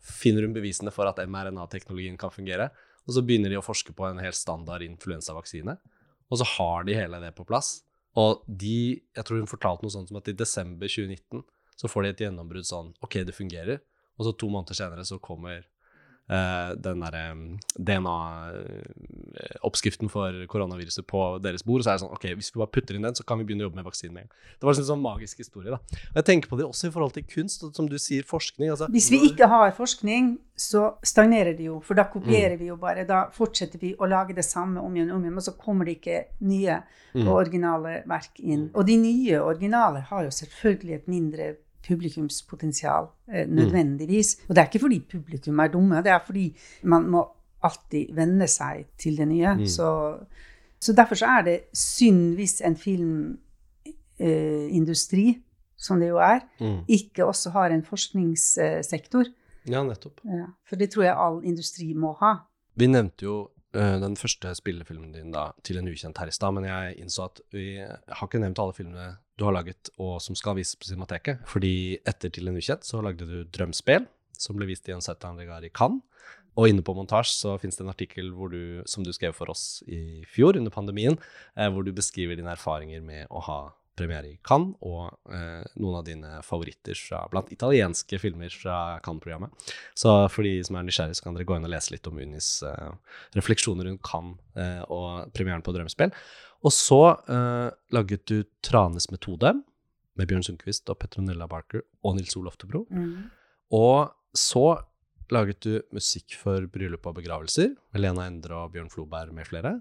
finner 0.07 0.47
hun 0.47 0.55
bevisene 0.55 0.93
for 0.95 1.09
at 1.09 1.21
mRNA-teknologien 1.23 2.19
kan 2.19 2.33
fungere, 2.35 2.71
og 3.07 3.15
så 3.15 3.23
begynner 3.23 3.53
de 3.53 3.59
å 3.61 3.65
forske 3.65 3.95
på 3.95 4.07
en 4.09 4.19
helt 4.19 4.39
standard 4.39 4.83
influensavaksine. 4.83 5.77
Og 6.27 6.41
så 6.41 6.47
har 6.57 6.87
de 6.87 6.97
hele 6.99 7.21
det 7.23 7.37
på 7.37 7.47
plass. 7.47 7.85
Og 8.19 8.43
de, 8.49 8.99
jeg 9.15 9.27
tror 9.29 9.39
hun 9.39 9.51
fortalte 9.51 9.87
noe 9.87 9.95
sånt 9.95 10.11
som 10.11 10.19
at 10.19 10.31
i 10.33 10.35
desember 10.35 10.91
2019 10.91 11.45
så 11.77 11.91
får 11.93 12.03
de 12.03 12.11
et 12.11 12.23
gjennombrudd 12.25 12.67
sånn 12.67 12.91
OK, 13.05 13.21
det 13.29 13.37
fungerer. 13.37 13.83
Og 14.17 14.27
så 14.27 14.33
to 14.35 14.49
måneder 14.51 14.79
senere 14.79 15.05
så 15.07 15.21
kommer 15.23 15.69
den 16.27 17.03
derre 17.05 17.25
DNA-oppskriften 17.79 20.11
for 20.11 20.33
koronaviruset 20.51 21.07
på 21.07 21.39
deres 21.45 21.63
bord. 21.67 21.81
Og 21.81 21.85
så 21.87 21.91
er 21.93 21.97
det 21.99 22.03
sånn 22.03 22.17
OK, 22.17 22.27
hvis 22.41 22.53
vi 22.55 22.63
bare 22.63 22.75
putter 22.75 22.95
inn 22.97 23.07
den, 23.07 23.19
så 23.19 23.25
kan 23.27 23.37
vi 23.39 23.45
begynne 23.47 23.63
å 23.63 23.67
jobbe 23.69 23.79
med 23.79 23.87
vaksinen 23.87 24.15
med 24.17 24.23
en 24.25 24.29
gang. 24.29 24.37
Det 24.57 24.65
var 24.67 24.73
en 24.75 24.91
sånn 24.91 25.05
magisk 25.05 25.35
historie, 25.45 25.71
da. 25.71 25.79
Og 26.11 26.17
jeg 26.21 26.29
tenker 26.31 26.47
på 26.51 26.59
det 26.59 26.67
også 26.67 26.85
i 26.89 26.95
forhold 26.97 27.13
til 27.15 27.25
kunst, 27.31 27.59
og 27.63 27.69
som 27.79 27.87
du 27.91 27.99
sier, 28.03 28.23
forskning. 28.27 28.69
Altså, 28.75 28.87
Hvis 28.91 29.11
vi 29.15 29.19
ikke 29.31 29.47
har 29.53 29.69
forskning, 29.77 30.25
så 30.57 30.97
stagnerer 31.05 31.53
det 31.57 31.69
jo, 31.69 31.79
for 31.85 31.95
da 31.99 32.07
kopierer 32.11 32.57
vi 32.59 32.71
jo 32.71 32.77
bare. 32.81 33.05
Da 33.09 33.27
fortsetter 33.35 33.79
vi 33.83 33.95
å 33.95 34.09
lage 34.09 34.35
det 34.37 34.45
samme 34.47 34.81
om 34.83 34.97
igjen 34.97 35.13
og 35.13 35.17
om 35.21 35.25
igjen, 35.27 35.39
og 35.39 35.47
så 35.47 35.55
kommer 35.61 35.85
det 35.87 35.95
ikke 36.01 36.19
nye 36.49 36.77
og 37.17 37.33
originale 37.37 38.03
verk 38.09 38.41
inn. 38.43 38.71
Og 38.75 38.83
de 38.89 38.97
nye 39.01 39.41
originale 39.41 40.01
har 40.11 40.27
jo 40.27 40.35
selvfølgelig 40.35 40.99
et 40.99 41.09
mindre 41.13 41.47
publikumspotensial 41.87 43.07
eh, 43.33 43.47
nødvendigvis. 43.49 44.37
Og 44.49 44.55
det 44.55 44.63
er 44.63 44.67
ikke 44.71 44.79
fordi 44.87 45.01
publikum 45.11 45.59
er 45.59 45.69
dumme, 45.73 46.03
det 46.03 46.13
er 46.13 46.19
fordi 46.27 46.57
man 46.83 47.09
må 47.11 47.25
alltid 47.65 48.13
venne 48.15 48.47
seg 48.49 48.85
til 48.99 49.17
det 49.19 49.29
nye. 49.29 49.57
Så, 49.67 49.89
så 50.81 50.93
derfor 50.93 51.15
så 51.19 51.27
er 51.39 51.43
det 51.47 51.61
synd 51.75 52.35
hvis 52.39 52.61
en 52.65 52.77
filmindustri, 54.19 55.27
som 55.77 56.01
det 56.01 56.09
jo 56.09 56.17
er, 56.23 56.41
Mm. 56.61 56.85
ikke 56.89 57.25
også 57.27 57.51
har 57.51 57.71
en 57.71 57.83
forskningssektor. 57.85 59.25
Ja, 59.69 59.83
nettopp. 59.83 60.21
Ja, 60.25 60.47
for 60.69 60.77
det 60.77 60.91
tror 60.93 61.03
jeg 61.05 61.15
all 61.19 61.45
industri 61.45 61.93
må 61.95 62.13
ha. 62.21 62.35
Vi 62.77 62.87
nevnte 62.87 63.25
jo 63.25 63.51
eh, 63.75 63.99
den 64.01 64.17
første 64.17 64.55
spillefilmen 64.55 65.13
din 65.13 65.33
da, 65.33 65.51
til 65.65 65.77
en 65.79 65.89
ukjent 65.89 66.19
her 66.19 66.27
i 66.27 66.31
stad, 66.31 66.53
men 66.55 66.65
jeg 66.65 66.95
innså 66.99 67.25
at 67.25 67.41
vi 67.53 67.77
har 67.81 68.27
ikke 68.27 68.39
nevnt 68.41 68.59
alle 68.59 68.73
filmene 68.77 69.17
du 69.37 69.45
har 69.45 69.55
laget 69.57 69.91
og 70.01 70.17
som 70.25 70.37
skal 70.39 70.57
vises 70.59 70.79
på 70.81 70.89
Cinemateket. 70.89 71.43
Fordi 71.49 71.99
etter 72.09 72.33
Til 72.33 72.49
en 72.49 72.57
ukjent 72.57 72.85
så 72.85 73.03
lagde 73.05 73.29
du 73.29 73.45
Drømspel, 73.45 74.07
som 74.37 74.57
ble 74.57 74.69
vist 74.69 74.89
i 74.89 74.95
en 74.97 75.05
Zetan 75.05 75.39
Regard 75.41 75.65
i 75.65 75.73
Cannes. 75.73 76.03
Og 76.57 76.71
inne 76.71 76.81
på 76.81 76.95
montasje 76.97 77.35
så 77.37 77.59
finnes 77.61 77.77
det 77.77 77.85
en 77.85 77.93
artikkel 77.93 78.31
du, 78.33 78.83
som 78.89 79.05
du 79.05 79.13
skrev 79.13 79.35
for 79.37 79.53
oss 79.53 79.83
i 79.85 80.25
fjor, 80.25 80.57
under 80.57 80.73
pandemien, 80.73 81.19
eh, 81.55 81.69
hvor 81.69 81.85
du 81.85 81.93
beskriver 81.93 82.37
dine 82.37 82.55
erfaringer 82.55 83.03
med 83.05 83.29
å 83.29 83.43
ha 83.45 83.59
premiere 83.97 84.31
i 84.31 84.39
Cannes, 84.47 84.77
og 84.85 85.33
eh, 85.33 85.63
noen 85.81 85.99
av 86.01 86.07
dine 86.07 86.41
favoritter 86.47 86.99
fra, 86.99 87.23
blant 87.33 87.53
italienske 87.55 88.21
filmer 88.21 88.53
fra 88.53 88.99
Cannes-programmet. 89.05 89.71
Så 89.97 90.13
for 90.33 90.47
de 90.47 90.59
som 90.67 90.79
er 90.79 90.87
nysgjerrige, 90.89 91.19
så 91.19 91.27
kan 91.27 91.39
dere 91.39 91.49
gå 91.49 91.57
inn 91.57 91.69
og 91.69 91.73
lese 91.73 91.95
litt 91.95 92.09
om 92.11 92.21
Unis 92.21 92.51
eh, 92.67 92.91
refleksjoner 93.39 93.89
rundt 93.89 94.05
Cannes 94.07 94.61
eh, 94.61 94.83
og 94.93 95.33
premieren 95.37 95.65
på 95.65 95.75
Drømmespill. 95.77 96.13
Og 96.67 96.75
så 96.75 97.01
eh, 97.31 97.69
laget 97.95 98.27
du 98.29 98.41
Tranes 98.65 99.11
metode 99.13 99.55
med 100.17 100.29
Bjørn 100.29 100.45
Sundquist 100.47 100.89
og 100.93 101.01
Petronella 101.03 101.49
Barker 101.51 101.85
og 102.05 102.17
Nils 102.17 102.37
Olof 102.39 102.57
Tebro. 102.61 102.87
Mm. 102.91 103.29
Og 103.77 104.13
så 104.37 104.69
laget 105.33 105.61
du 105.67 105.81
musikk 105.95 106.37
for 106.39 106.69
bryllup 106.71 107.07
og 107.09 107.19
begravelser 107.19 107.73
med 107.75 108.03
Lena 108.03 108.27
Endre 108.31 108.63
og 108.63 108.73
Bjørn 108.75 108.91
Floberg 108.93 109.35
med 109.37 109.49
flere. 109.49 109.79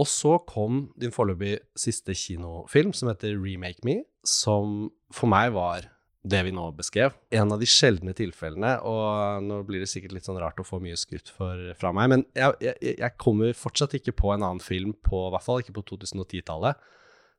Og 0.00 0.08
så 0.08 0.38
kom 0.48 0.86
din 1.00 1.12
foreløpig 1.12 1.58
siste 1.76 2.14
kinofilm, 2.16 2.94
som 2.96 3.10
heter 3.10 3.36
Remake 3.36 3.84
Me, 3.84 4.00
som 4.24 4.88
for 5.12 5.28
meg 5.28 5.52
var 5.52 5.90
det 6.22 6.40
vi 6.46 6.52
nå 6.54 6.68
beskrev. 6.78 7.16
En 7.34 7.50
av 7.52 7.60
de 7.60 7.66
sjeldne 7.68 8.14
tilfellene, 8.16 8.76
og 8.86 9.42
nå 9.44 9.58
blir 9.66 9.82
det 9.82 9.90
sikkert 9.90 10.14
litt 10.16 10.28
sånn 10.28 10.38
rart 10.40 10.60
å 10.62 10.66
få 10.66 10.78
mye 10.82 10.96
skryt 10.98 11.32
fra 11.34 11.92
meg, 11.92 12.12
men 12.12 12.24
jeg, 12.38 12.54
jeg, 12.62 12.96
jeg 13.02 13.18
kommer 13.20 13.56
fortsatt 13.58 13.98
ikke 13.98 14.14
på 14.16 14.30
en 14.32 14.46
annen 14.46 14.62
film, 14.62 14.94
på, 14.94 15.26
i 15.26 15.34
hvert 15.34 15.46
fall 15.46 15.64
ikke 15.64 15.76
på 15.80 15.84
2010-tallet, 15.92 16.78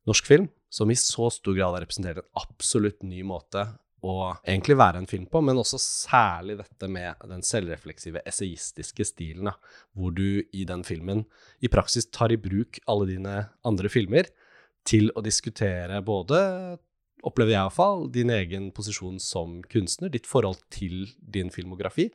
norsk 0.10 0.28
film, 0.28 0.50
som 0.74 0.92
i 0.92 1.00
så 1.00 1.30
stor 1.32 1.56
grad 1.56 1.78
har 1.78 1.86
representert 1.86 2.20
en 2.20 2.44
absolutt 2.44 3.06
ny 3.08 3.24
måte 3.26 3.66
å 4.04 4.14
egentlig 4.44 4.76
være 4.80 5.00
en 5.00 5.08
film 5.10 5.26
på, 5.32 5.40
men 5.46 5.60
også 5.60 5.80
særlig 5.80 6.58
dette 6.60 6.90
med 6.92 7.22
den 7.30 7.44
selvrefleksive, 7.46 8.24
essayistiske 8.28 9.08
stilen, 9.08 9.48
da, 9.48 9.56
hvor 9.96 10.12
du 10.16 10.44
i 10.52 10.66
den 10.68 10.84
filmen 10.88 11.24
i 11.64 11.72
praksis 11.72 12.10
tar 12.12 12.34
i 12.34 12.40
bruk 12.40 12.82
alle 12.92 13.08
dine 13.14 13.36
andre 13.68 13.92
filmer 13.92 14.28
til 14.88 15.08
å 15.16 15.24
diskutere 15.24 16.02
både, 16.04 16.40
opplever 17.24 17.56
jeg 17.56 17.62
iallfall, 17.62 18.10
din 18.12 18.34
egen 18.36 18.70
posisjon 18.76 19.22
som 19.24 19.62
kunstner, 19.72 20.12
ditt 20.12 20.28
forhold 20.28 20.60
til 20.74 21.08
din 21.18 21.54
filmografi, 21.54 22.10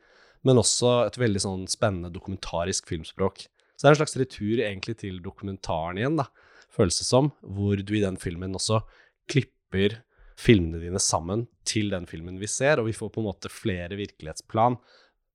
men 0.45 0.61
også 0.61 1.07
et 1.07 1.17
veldig 1.19 1.41
sånn 1.43 1.65
spennende 1.71 2.13
dokumentarisk 2.13 2.87
filmspråk. 2.91 3.47
Så 3.73 3.81
det 3.81 3.89
er 3.89 3.95
en 3.95 4.01
slags 4.03 4.19
retur 4.19 4.61
egentlig 4.61 4.99
til 5.01 5.17
dokumentaren 5.25 5.97
igjen, 5.99 6.19
da, 6.21 6.29
føles 6.69 7.01
det 7.01 7.07
som, 7.07 7.31
hvor 7.41 7.81
du 7.81 7.95
i 7.97 8.03
den 8.05 8.19
filmen 8.21 8.53
også 8.57 8.83
klipper 9.29 9.99
filmene 10.39 10.79
dine 10.81 11.01
sammen 11.03 11.45
til 11.67 11.91
den 11.91 12.07
filmen 12.09 12.39
vi 12.39 12.47
ser, 12.47 12.79
og 12.79 12.87
vi 12.87 12.95
får 12.95 13.11
på 13.13 13.21
en 13.21 13.27
måte 13.27 13.51
flere 13.51 13.97
virkelighetsplan, 13.99 14.77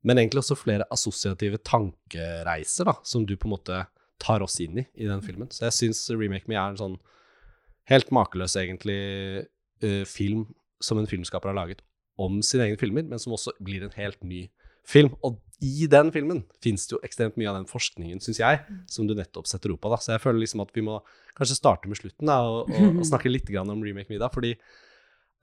men 0.04 0.20
egentlig 0.20 0.42
også 0.42 0.56
flere 0.58 0.86
assosiative 0.92 1.60
tankereiser, 1.64 2.88
da, 2.88 2.96
som 3.04 3.24
du 3.28 3.36
på 3.36 3.48
en 3.48 3.54
måte 3.56 3.84
tar 4.22 4.44
oss 4.44 4.58
inn 4.62 4.80
i 4.80 4.86
i 5.00 5.08
den 5.08 5.22
filmen. 5.24 5.50
Så 5.52 5.66
jeg 5.66 5.76
syns 5.78 6.04
Remake 6.12 6.48
Me 6.48 6.56
er 6.56 6.72
en 6.72 6.80
sånn 6.80 6.98
helt 7.90 8.12
makeløs, 8.14 8.56
egentlig, 8.60 9.00
uh, 9.84 10.04
film 10.08 10.46
som 10.84 11.00
en 11.00 11.08
filmskaper 11.08 11.52
har 11.52 11.58
laget 11.58 11.82
om 12.20 12.38
sine 12.46 12.68
egne 12.68 12.80
filmer, 12.80 13.04
men 13.08 13.20
som 13.20 13.34
også 13.34 13.56
blir 13.64 13.84
en 13.84 13.96
helt 13.96 14.20
ny 14.24 14.46
film. 14.86 15.14
Og 15.26 15.40
i 15.64 15.88
den 15.90 16.12
filmen 16.14 16.42
fins 16.62 16.86
det 16.86 16.96
jo 16.96 17.02
ekstremt 17.06 17.38
mye 17.40 17.50
av 17.50 17.58
den 17.58 17.68
forskningen, 17.68 18.20
syns 18.22 18.40
jeg, 18.40 18.60
som 18.90 19.08
du 19.08 19.14
nettopp 19.16 19.48
setter 19.50 19.72
opp 19.74 19.88
av. 19.88 19.96
da. 19.96 20.00
Så 20.04 20.14
jeg 20.14 20.22
føler 20.24 20.44
liksom 20.44 20.62
at 20.64 20.72
vi 20.76 20.84
må 20.86 20.98
kanskje 21.38 21.58
starte 21.58 21.90
med 21.90 22.00
slutten 22.00 22.30
da, 22.30 22.40
og, 22.44 22.70
og, 22.70 23.00
og 23.00 23.06
snakke 23.10 23.32
litt 23.32 23.48
grann 23.50 23.72
om 23.72 23.82
Remake 23.84 24.12
Me. 24.12 24.20
da, 24.22 24.30
fordi 24.32 24.54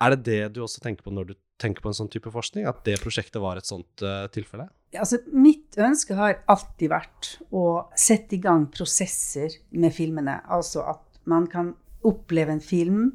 er 0.02 0.16
det 0.16 0.24
det 0.26 0.42
du 0.56 0.62
også 0.66 0.82
tenker 0.84 1.06
på 1.06 1.14
når 1.14 1.32
du 1.32 1.34
tenker 1.62 1.84
på 1.84 1.92
en 1.92 1.98
sånn 1.98 2.10
type 2.12 2.32
forskning? 2.34 2.66
At 2.70 2.82
det 2.88 3.00
prosjektet 3.04 3.42
var 3.44 3.60
et 3.60 3.70
sånt 3.70 4.04
uh, 4.06 4.26
tilfelle? 4.34 4.68
Altså, 4.98 5.22
mitt 5.32 5.78
ønske 5.80 6.18
har 6.18 6.42
alltid 6.52 6.92
vært 6.92 7.36
å 7.54 7.66
sette 7.98 8.36
i 8.38 8.42
gang 8.44 8.66
prosesser 8.74 9.62
med 9.72 9.94
filmene. 9.96 10.42
Altså 10.52 10.84
at 10.90 11.22
man 11.30 11.46
kan 11.52 11.76
oppleve 12.08 12.56
en 12.56 12.64
film 12.66 13.12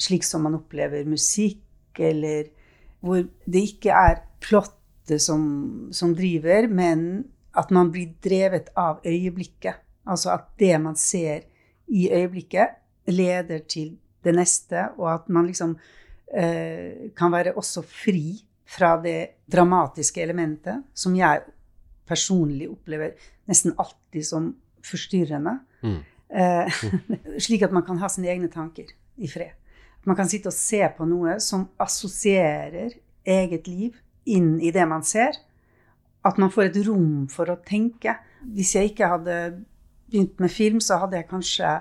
slik 0.00 0.24
som 0.24 0.46
man 0.46 0.56
opplever 0.56 1.04
musikk, 1.08 1.60
eller 1.98 2.48
hvor 3.04 3.24
det 3.44 3.64
ikke 3.74 3.92
er 3.96 4.22
plottet 4.40 5.20
som, 5.22 5.42
som 5.92 6.14
driver, 6.16 6.68
men 6.70 7.24
at 7.58 7.72
man 7.74 7.90
blir 7.92 8.14
drevet 8.24 8.70
av 8.78 9.02
øyeblikket. 9.04 9.82
Altså 10.08 10.32
at 10.36 10.52
det 10.60 10.76
man 10.80 10.96
ser 10.96 11.44
i 11.90 12.08
øyeblikket, 12.12 12.78
leder 13.10 13.64
til 13.68 13.96
det 14.24 14.34
neste, 14.36 14.90
og 15.00 15.08
at 15.14 15.28
man 15.32 15.48
liksom 15.48 15.74
kan 16.30 17.32
være 17.32 17.56
også 17.58 17.82
fri 17.82 18.36
fra 18.70 18.92
det 19.02 19.42
dramatiske 19.50 20.22
elementet, 20.22 20.84
som 20.94 21.16
jeg 21.18 21.42
personlig 22.10 22.68
opplever 22.70 23.16
nesten 23.50 23.74
alltid 23.78 24.26
som 24.26 24.50
forstyrrende. 24.86 25.56
Mm. 25.82 25.98
Eh, 26.30 26.82
slik 27.44 27.64
at 27.66 27.74
man 27.74 27.86
kan 27.86 27.98
ha 28.02 28.10
sine 28.10 28.30
egne 28.30 28.50
tanker 28.52 28.90
i 29.18 29.30
fred. 29.30 29.56
Man 30.06 30.16
kan 30.16 30.30
sitte 30.30 30.48
og 30.48 30.56
se 30.56 30.80
på 30.96 31.06
noe 31.08 31.36
som 31.44 31.66
assosierer 31.82 32.94
eget 33.26 33.68
liv 33.68 33.98
inn 34.30 34.54
i 34.62 34.72
det 34.74 34.86
man 34.88 35.04
ser. 35.06 35.36
At 36.24 36.38
man 36.40 36.52
får 36.52 36.70
et 36.70 36.80
rom 36.86 37.26
for 37.32 37.50
å 37.50 37.58
tenke. 37.66 38.14
Hvis 38.54 38.74
jeg 38.76 38.92
ikke 38.92 39.10
hadde 39.12 39.36
begynt 40.10 40.40
med 40.40 40.52
film, 40.52 40.80
så 40.80 41.00
hadde 41.02 41.20
jeg 41.20 41.28
kanskje 41.30 41.74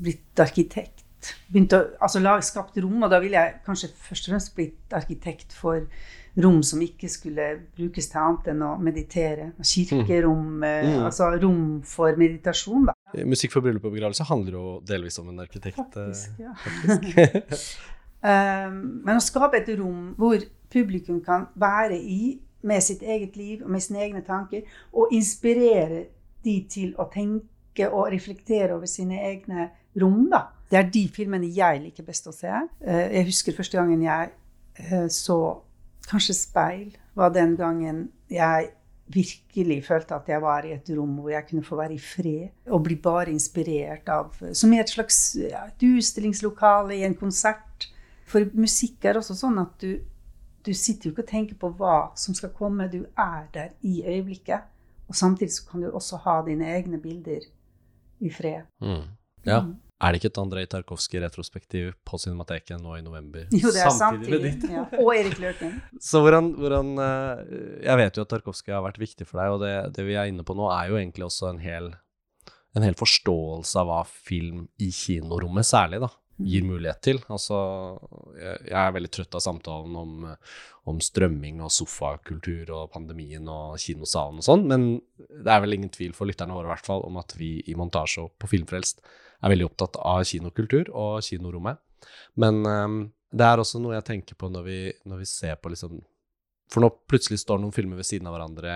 blitt 0.00 0.42
arkitekt. 0.42 1.03
Begynt 1.52 1.76
å, 1.76 1.80
altså 2.02 2.22
lage, 2.22 2.46
skapte 2.48 2.84
rom, 2.84 3.02
og 3.02 3.12
da 3.12 3.20
ville 3.22 3.40
jeg 3.40 3.56
kanskje 3.66 3.90
først 4.08 4.28
og 4.28 4.34
fremst 4.34 4.54
blitt 4.56 4.96
arkitekt 4.96 5.56
for 5.56 5.86
rom 6.42 6.62
som 6.66 6.82
ikke 6.82 7.08
skulle 7.10 7.46
brukes 7.76 8.08
til 8.10 8.20
annet 8.20 8.50
enn 8.52 8.62
å 8.66 8.72
meditere. 8.82 9.52
Kirkerom, 9.62 10.46
mm. 10.58 10.64
Mm. 10.64 11.02
altså 11.06 11.30
rom 11.36 11.64
for 11.86 12.18
meditasjon, 12.18 12.88
da. 12.90 12.96
Musikk 13.22 13.54
for 13.54 13.62
bryllup 13.62 13.84
og 13.86 13.94
begravelse 13.94 14.26
handler 14.26 14.58
jo 14.58 14.64
delvis 14.86 15.20
om 15.22 15.30
en 15.30 15.44
arkitekt. 15.44 15.78
eh, 15.78 15.92
Faktisk, 15.94 16.40
ja. 16.42 16.54
faktisk. 16.64 17.76
Um, 18.24 18.80
men 19.06 19.14
å 19.16 19.22
skape 19.22 19.62
et 19.62 19.70
rom 19.78 20.10
hvor 20.18 20.42
publikum 20.74 21.22
kan 21.22 21.46
være 21.54 22.00
i 22.00 22.34
med 22.64 22.82
sitt 22.82 23.02
eget 23.02 23.36
liv 23.36 23.62
og 23.62 23.70
med 23.70 23.84
sine 23.84 24.02
egne 24.02 24.24
tanker, 24.26 24.64
og 24.92 25.12
inspirere 25.12 26.06
de 26.44 26.58
til 26.70 26.94
å 26.98 27.06
tenke 27.12 27.88
og 27.90 28.08
reflektere 28.12 28.74
over 28.74 28.88
sine 28.90 29.20
egne 29.28 29.68
rom, 30.00 30.26
da. 30.32 30.46
Det 30.74 30.80
er 30.80 30.88
de 30.90 31.04
filmene 31.14 31.52
jeg 31.54 31.84
liker 31.84 32.02
best 32.02 32.26
å 32.26 32.32
se. 32.34 32.50
Eh, 32.82 33.04
jeg 33.14 33.28
husker 33.28 33.54
første 33.54 33.78
gangen 33.78 34.00
jeg 34.02 34.32
eh, 34.82 35.04
så 35.06 35.36
kanskje 36.08 36.34
Speil, 36.34 36.96
var 37.14 37.30
den 37.30 37.52
gangen 37.54 38.08
jeg 38.26 38.72
virkelig 39.14 39.84
følte 39.86 40.16
at 40.16 40.26
jeg 40.32 40.42
var 40.42 40.66
i 40.66 40.72
et 40.74 40.88
rom 40.96 41.12
hvor 41.20 41.30
jeg 41.30 41.46
kunne 41.46 41.62
få 41.62 41.76
være 41.78 41.94
i 41.94 42.00
fred 42.00 42.72
og 42.72 42.82
bli 42.88 42.96
bare 42.96 43.30
inspirert 43.30 44.08
av 44.08 44.32
Som 44.56 44.72
i 44.72 44.80
et 44.80 44.90
slags 44.90 45.36
ja, 45.38 45.66
et 45.68 45.84
utstillingslokale, 45.86 46.96
i 46.96 47.06
en 47.06 47.14
konsert. 47.14 47.86
For 48.26 48.50
musikk 48.58 49.06
er 49.06 49.20
også 49.20 49.36
sånn 49.38 49.60
at 49.62 49.78
du, 49.78 50.00
du 50.66 50.72
sitter 50.74 51.06
jo 51.06 51.14
ikke 51.14 51.26
og 51.28 51.30
tenker 51.30 51.60
på 51.60 51.70
hva 51.78 51.98
som 52.18 52.34
skal 52.34 52.50
komme, 52.56 52.90
du 52.90 53.04
er 53.14 53.46
der 53.54 53.76
i 53.86 54.00
øyeblikket. 54.02 54.66
Og 55.06 55.14
samtidig 55.14 55.54
så 55.54 55.70
kan 55.70 55.86
du 55.86 55.92
også 55.92 56.18
ha 56.26 56.40
dine 56.48 56.74
egne 56.74 56.98
bilder 56.98 57.46
i 58.24 58.30
fred. 58.32 58.66
Mm. 58.82 59.04
Ja. 59.46 59.60
Mm. 59.60 59.76
Er 60.02 60.10
det 60.10 60.18
ikke 60.18 60.30
et 60.32 60.38
Andrej 60.42 60.66
Tarkovskij-retrospektiv 60.72 61.92
på 62.06 62.18
Cinemateket 62.18 62.80
nå 62.82 62.96
i 62.98 63.04
november? 63.04 63.46
Jo, 63.54 63.70
det 63.70 63.84
er 63.84 63.92
Samtidig 63.94 64.32
med 64.32 64.48
ditt? 64.48 64.66
Ja. 64.72 64.86
Og 64.98 65.12
Erik 65.14 65.38
Løken. 65.42 65.76
Så 66.08 66.22
hvordan, 66.24 66.50
hvordan 66.58 66.90
eh, 66.98 67.54
Jeg 67.86 68.00
vet 68.02 68.18
jo 68.18 68.26
at 68.26 68.32
Tarkovskij 68.34 68.74
har 68.74 68.84
vært 68.86 69.00
viktig 69.02 69.28
for 69.28 69.40
deg, 69.40 69.54
og 69.54 69.62
det, 69.62 69.74
det 69.94 70.08
vi 70.08 70.18
er 70.18 70.32
inne 70.32 70.46
på 70.46 70.56
nå, 70.58 70.66
er 70.74 70.90
jo 70.90 70.98
egentlig 70.98 71.28
også 71.28 71.52
en 71.52 71.62
hel, 71.62 71.92
en 72.74 72.86
hel 72.86 72.98
forståelse 72.98 73.80
av 73.80 73.90
hva 73.90 74.02
film 74.10 74.66
i 74.82 74.90
kinorommet 74.90 75.70
særlig 75.70 76.02
da, 76.02 76.10
gir 76.42 76.66
mulighet 76.66 77.00
til. 77.06 77.22
Altså, 77.30 77.56
jeg, 78.34 78.60
jeg 78.72 78.80
er 78.82 78.94
veldig 78.98 79.14
trøtt 79.14 79.38
av 79.38 79.46
samtalen 79.46 79.98
om, 80.00 80.30
om 80.90 81.02
strømming 81.06 81.62
og 81.62 81.70
sofakultur 81.72 82.74
og 82.74 82.90
pandemien 82.96 83.46
og 83.46 83.78
kinosalen 83.80 84.42
og 84.42 84.48
sånn, 84.50 84.66
men 84.68 84.88
det 85.16 85.54
er 85.54 85.62
vel 85.62 85.78
ingen 85.78 85.94
tvil 85.94 86.18
for 86.18 86.26
lytterne 86.26 86.56
våre 86.56 86.66
i 86.66 86.74
hvert 86.74 86.90
fall 86.90 87.06
om 87.06 87.22
at 87.22 87.38
vi 87.38 87.60
i 87.70 87.78
Montasje 87.78 88.26
og 88.26 88.34
på 88.42 88.50
Filmfrelst 88.50 89.06
er 89.42 89.50
veldig 89.50 89.66
opptatt 89.70 89.96
av 90.00 90.24
kinokultur 90.24 90.90
og 90.94 91.22
kinorommet. 91.22 91.78
Men 92.36 92.64
um, 92.66 93.12
det 93.32 93.44
er 93.48 93.58
også 93.58 93.80
noe 93.82 93.94
jeg 93.96 94.04
tenker 94.04 94.34
på 94.38 94.50
når 94.52 94.64
vi, 94.64 94.80
når 95.08 95.18
vi 95.18 95.24
ser 95.24 95.56
på 95.56 95.70
liksom 95.72 96.02
For 96.72 96.80
nå 96.80 96.88
plutselig 97.06 97.38
står 97.42 97.58
noen 97.60 97.72
filmer 97.76 97.96
ved 98.00 98.06
siden 98.08 98.26
av 98.26 98.32
hverandre 98.34 98.72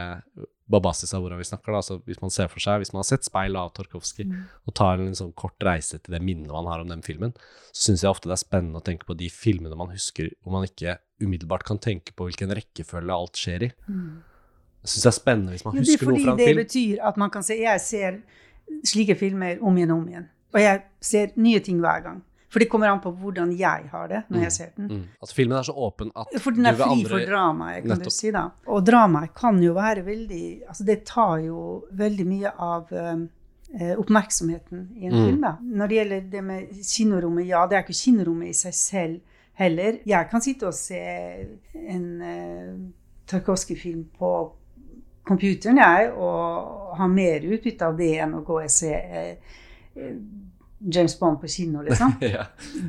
på 0.71 0.79
basis 0.85 1.15
av 1.17 1.23
hvordan 1.25 1.39
vi 1.41 1.47
snakker. 1.49 1.73
da, 1.73 1.79
altså 1.81 1.97
Hvis 2.05 2.21
man 2.21 2.31
ser 2.31 2.47
for 2.53 2.61
seg, 2.61 2.79
hvis 2.83 2.93
man 2.93 3.01
har 3.01 3.05
sett 3.09 3.25
'Speil' 3.25 3.57
av 3.57 3.73
Tarkovskij, 3.73 4.27
Mm. 4.29 4.45
og 4.69 4.75
tar 4.75 5.01
en 5.01 5.15
sånn 5.17 5.33
kort 5.35 5.57
reise 5.65 5.99
til 5.99 6.13
det 6.13 6.21
minnet 6.23 6.53
man 6.53 6.67
har 6.67 6.81
om 6.81 6.89
den 6.89 7.01
filmen, 7.03 7.33
så 7.73 7.89
syns 7.91 8.03
jeg 8.03 8.11
ofte 8.11 8.29
det 8.29 8.37
er 8.37 8.45
spennende 8.45 8.77
å 8.79 8.85
tenke 8.85 9.07
på 9.07 9.17
de 9.17 9.29
filmene 9.31 9.75
man 9.77 9.89
husker 9.89 10.29
hvor 10.45 10.53
man 10.53 10.65
ikke 10.69 10.99
umiddelbart 11.23 11.65
kan 11.65 11.79
tenke 11.79 12.13
på 12.15 12.29
hvilken 12.29 12.53
rekkefølge 12.55 13.11
alt 13.11 13.33
skjer 13.33 13.63
i. 13.63 13.73
Mm. 13.89 14.23
Jeg 14.85 14.89
syns 14.93 15.03
det 15.03 15.13
er 15.13 15.21
spennende 15.25 15.51
hvis 15.57 15.65
man 15.65 15.75
Jo, 15.75 15.81
er 15.81 15.85
husker 15.87 16.07
noe 16.07 16.23
fra 16.23 16.33
en 16.33 16.39
film. 16.39 16.57
det 16.57 16.67
betyr 16.67 16.99
at 17.03 17.17
man 17.17 17.31
kan 17.31 17.43
se 17.43 17.55
Jeg 17.59 17.81
ser 17.81 18.23
slike 18.85 19.17
filmer 19.17 19.59
om 19.63 19.75
igjen 19.77 19.91
og 19.91 19.99
om 20.03 20.09
igjen. 20.09 20.29
Og 20.55 20.61
jeg 20.61 20.83
ser 21.01 21.33
nye 21.37 21.61
ting 21.61 21.81
hver 21.81 22.03
gang. 22.03 22.23
For 22.49 22.59
det 22.63 22.71
kommer 22.73 22.89
an 22.89 23.01
på 23.05 23.11
hvordan 23.13 23.51
jeg 23.59 23.91
har 23.93 24.07
det 24.09 24.23
når 24.33 24.41
jeg 24.47 24.53
ser 24.53 24.69
den. 24.77 24.87
Mm. 24.89 25.03
At 25.23 25.33
filmen 25.37 25.59
er 25.59 25.63
så 25.69 25.75
åpen 25.77 26.09
at 26.17 26.31
For 26.41 26.51
den 26.57 26.65
er 26.67 26.73
fri 26.79 26.87
andre- 26.95 27.11
for 27.11 27.27
dramaet, 27.29 27.83
kan 27.83 27.91
Nettopp. 27.91 28.05
du 28.05 28.11
si. 28.11 28.31
da. 28.33 28.47
Og 28.67 28.87
dramaet 28.87 29.35
kan 29.37 29.61
jo 29.63 29.75
være 29.77 30.05
veldig 30.07 30.63
altså 30.69 30.85
Det 30.87 31.05
tar 31.05 31.39
jo 31.45 31.85
veldig 31.93 32.27
mye 32.27 32.53
av 32.59 32.89
eh, 32.93 33.93
oppmerksomheten 34.01 34.89
i 34.97 35.07
en 35.07 35.13
Mm. 35.13 35.27
film. 35.27 35.41
da. 35.43 35.57
Når 35.61 35.89
det 35.89 35.97
gjelder 35.99 36.31
det 36.31 36.45
med 36.45 36.69
kinorommet, 36.83 37.47
ja, 37.47 37.67
det 37.67 37.77
er 37.77 37.83
ikke 37.83 38.01
kinorommet 38.05 38.49
i 38.49 38.53
seg 38.53 38.73
selv 38.75 39.21
heller. 39.55 39.99
Jeg 40.07 40.31
kan 40.31 40.41
sitte 40.41 40.67
og 40.67 40.75
se 40.75 41.49
en 41.75 42.23
uh, 42.23 42.91
Tarkovskij-film 43.27 44.07
på 44.19 44.53
computeren, 45.29 45.77
jeg, 45.77 46.13
og 46.17 46.95
ha 46.97 47.07
mer 47.07 47.41
utbytte 47.45 47.83
av 47.85 47.97
det 47.99 48.15
enn 48.25 48.33
å 48.39 48.45
gå 48.47 48.63
og 48.63 48.71
se 48.73 48.89
eh, 48.95 49.17
eh, 49.31 49.37
James 50.95 51.15
Bond 51.19 51.41
på 51.41 51.49
kino, 51.51 51.83
liksom. 51.83 52.13
ja. 52.35 52.45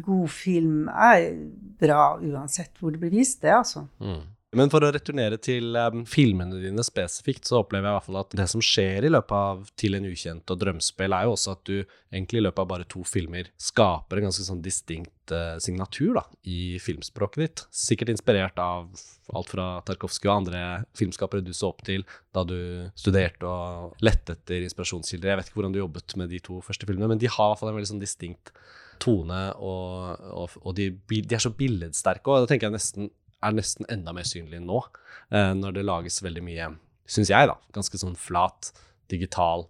God 0.06 0.30
film 0.30 0.88
er 0.88 1.32
bra 1.80 2.20
uansett 2.22 2.78
hvor 2.80 2.94
det 2.94 3.02
blir 3.02 3.14
vist, 3.14 3.42
det, 3.42 3.54
altså. 3.56 3.88
Mm. 4.02 4.22
Men 4.58 4.72
for 4.74 4.82
å 4.82 4.90
returnere 4.90 5.38
til 5.38 5.76
um, 5.78 6.02
filmene 6.10 6.58
dine 6.58 6.82
spesifikt, 6.86 7.46
så 7.46 7.60
opplever 7.60 7.86
jeg 7.86 7.94
i 7.94 7.98
hvert 8.00 8.08
fall 8.08 8.18
at 8.24 8.32
det 8.40 8.48
som 8.50 8.64
skjer 8.66 9.06
i 9.06 9.12
løpet 9.12 9.36
av 9.36 9.68
Til 9.78 9.98
en 10.00 10.08
ukjent 10.10 10.50
og 10.50 10.62
Drømspill, 10.64 11.14
er 11.14 11.28
jo 11.28 11.36
også 11.36 11.54
at 11.54 11.62
du 11.70 11.76
egentlig 11.78 12.40
i 12.40 12.44
løpet 12.48 12.64
av 12.64 12.72
bare 12.72 12.88
to 12.90 13.04
filmer 13.06 13.52
skaper 13.62 14.18
en 14.18 14.30
ganske 14.30 14.48
sånn 14.48 14.64
distinkt 14.66 15.36
uh, 15.36 15.60
signatur 15.62 16.18
da, 16.18 16.26
i 16.50 16.80
filmspråket 16.82 17.44
ditt. 17.44 17.64
Sikkert 17.70 18.16
inspirert 18.16 18.58
av 18.64 18.90
alt 19.38 19.54
fra 19.54 19.68
Tarkovskij 19.86 20.32
og 20.32 20.36
andre 20.40 20.64
filmskapere 20.98 21.46
du 21.46 21.54
så 21.54 21.70
opp 21.70 21.86
til 21.86 22.08
da 22.34 22.42
du 22.48 22.58
studerte 22.98 23.46
og 23.46 24.02
lette 24.02 24.34
etter 24.34 24.66
inspirasjonskilder. 24.66 25.30
Jeg 25.30 25.44
vet 25.44 25.52
ikke 25.52 25.62
hvordan 25.62 25.78
du 25.78 25.84
jobbet 25.84 26.18
med 26.18 26.34
de 26.34 26.42
to 26.42 26.58
første 26.66 26.90
filmene, 26.90 27.14
men 27.14 27.22
de 27.22 27.30
har 27.30 27.38
i 27.38 27.54
hvert 27.54 27.62
fall 27.62 27.70
en 27.76 27.78
veldig 27.78 27.94
sånn 27.94 28.02
distinkt 28.02 28.56
tone, 29.00 29.40
og, 29.64 30.26
og, 30.34 30.58
og 30.60 30.76
de, 30.76 30.90
de 31.08 31.38
er 31.38 31.42
så 31.44 31.54
billedsterke. 31.56 32.26
Og 32.26 32.44
da 32.44 32.50
tenker 32.50 32.68
jeg 32.68 32.76
nesten 32.76 33.14
er 33.46 33.56
nesten 33.56 33.88
enda 33.92 34.14
mer 34.16 34.28
synlig 34.28 34.62
nå, 34.64 34.84
eh, 35.32 35.54
når 35.58 35.78
det 35.78 35.88
lages 35.88 36.22
veldig 36.24 36.44
mye, 36.46 36.70
syns 37.10 37.32
jeg, 37.32 37.50
da, 37.50 37.58
ganske 37.76 38.00
sånn 38.02 38.18
flat, 38.20 38.72
digital, 39.12 39.68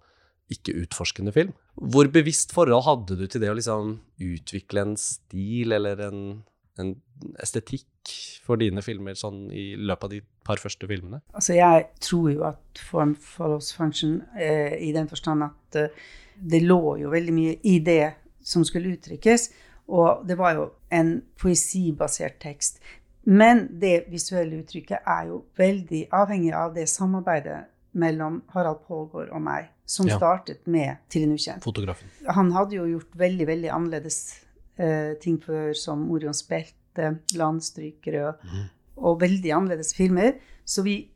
ikke 0.54 0.76
utforskende 0.84 1.34
film. 1.36 1.54
Hvor 1.80 2.10
bevisst 2.12 2.52
forhold 2.56 2.84
hadde 2.88 3.20
du 3.20 3.28
til 3.30 3.44
det 3.44 3.52
å 3.52 3.58
liksom 3.58 4.00
utvikle 4.26 4.84
en 4.84 4.96
stil 5.00 5.76
eller 5.78 6.02
en, 6.10 6.24
en 6.82 6.96
estetikk 7.40 7.86
for 8.44 8.60
dine 8.60 8.82
filmer 8.84 9.16
sånn 9.20 9.48
i 9.54 9.72
løpet 9.78 10.08
av 10.08 10.14
de 10.16 10.22
par 10.48 10.60
første 10.62 10.90
filmene? 10.90 11.22
Altså, 11.38 11.54
jeg 11.56 11.86
tror 12.04 12.32
jo 12.34 12.44
at 12.50 12.84
form 12.90 13.14
follows 13.22 13.72
function, 13.78 14.20
eh, 14.36 14.76
i 14.82 14.92
den 14.96 15.08
forstand 15.12 15.46
at 15.46 15.80
eh, 15.80 16.04
det 16.40 16.64
lå 16.66 16.98
jo 17.04 17.14
veldig 17.14 17.36
mye 17.36 17.58
i 17.68 17.78
det 17.84 18.16
som 18.44 18.66
skulle 18.66 18.96
uttrykkes, 18.96 19.50
og 19.90 20.26
det 20.30 20.38
var 20.38 20.56
jo 20.58 20.66
en 20.94 21.20
poesibasert 21.40 22.38
tekst. 22.42 22.80
Men 23.30 23.68
det 23.80 24.08
visuelle 24.10 24.64
uttrykket 24.64 25.06
er 25.06 25.28
jo 25.30 25.44
veldig 25.60 26.08
avhengig 26.18 26.54
av 26.58 26.74
det 26.74 26.88
samarbeidet 26.90 27.60
mellom 28.00 28.42
Harald 28.54 28.82
Pålgaard 28.88 29.30
og 29.30 29.42
meg, 29.46 29.70
som 29.86 30.08
Ja. 30.08 30.18
startet 30.18 30.66
med 30.68 30.98
Til 31.10 31.24
en 31.24 31.34
ukjent. 31.34 31.64
Fotografen. 31.64 32.08
Han 32.28 32.52
hadde 32.52 32.76
jo 32.76 32.86
gjort 32.86 33.18
veldig, 33.18 33.48
veldig 33.48 33.70
annerledes 33.70 34.44
eh, 34.78 35.14
ting 35.22 35.40
før, 35.44 35.74
som 35.74 36.10
Orions 36.12 36.44
belte, 36.44 37.20
Landstrykere, 37.36 38.34
mm. 38.44 38.70
og 38.98 39.22
veldig 39.22 39.52
annerledes 39.52 39.94
filmer. 39.94 40.34
Så 40.66 40.84
vi 40.84 41.10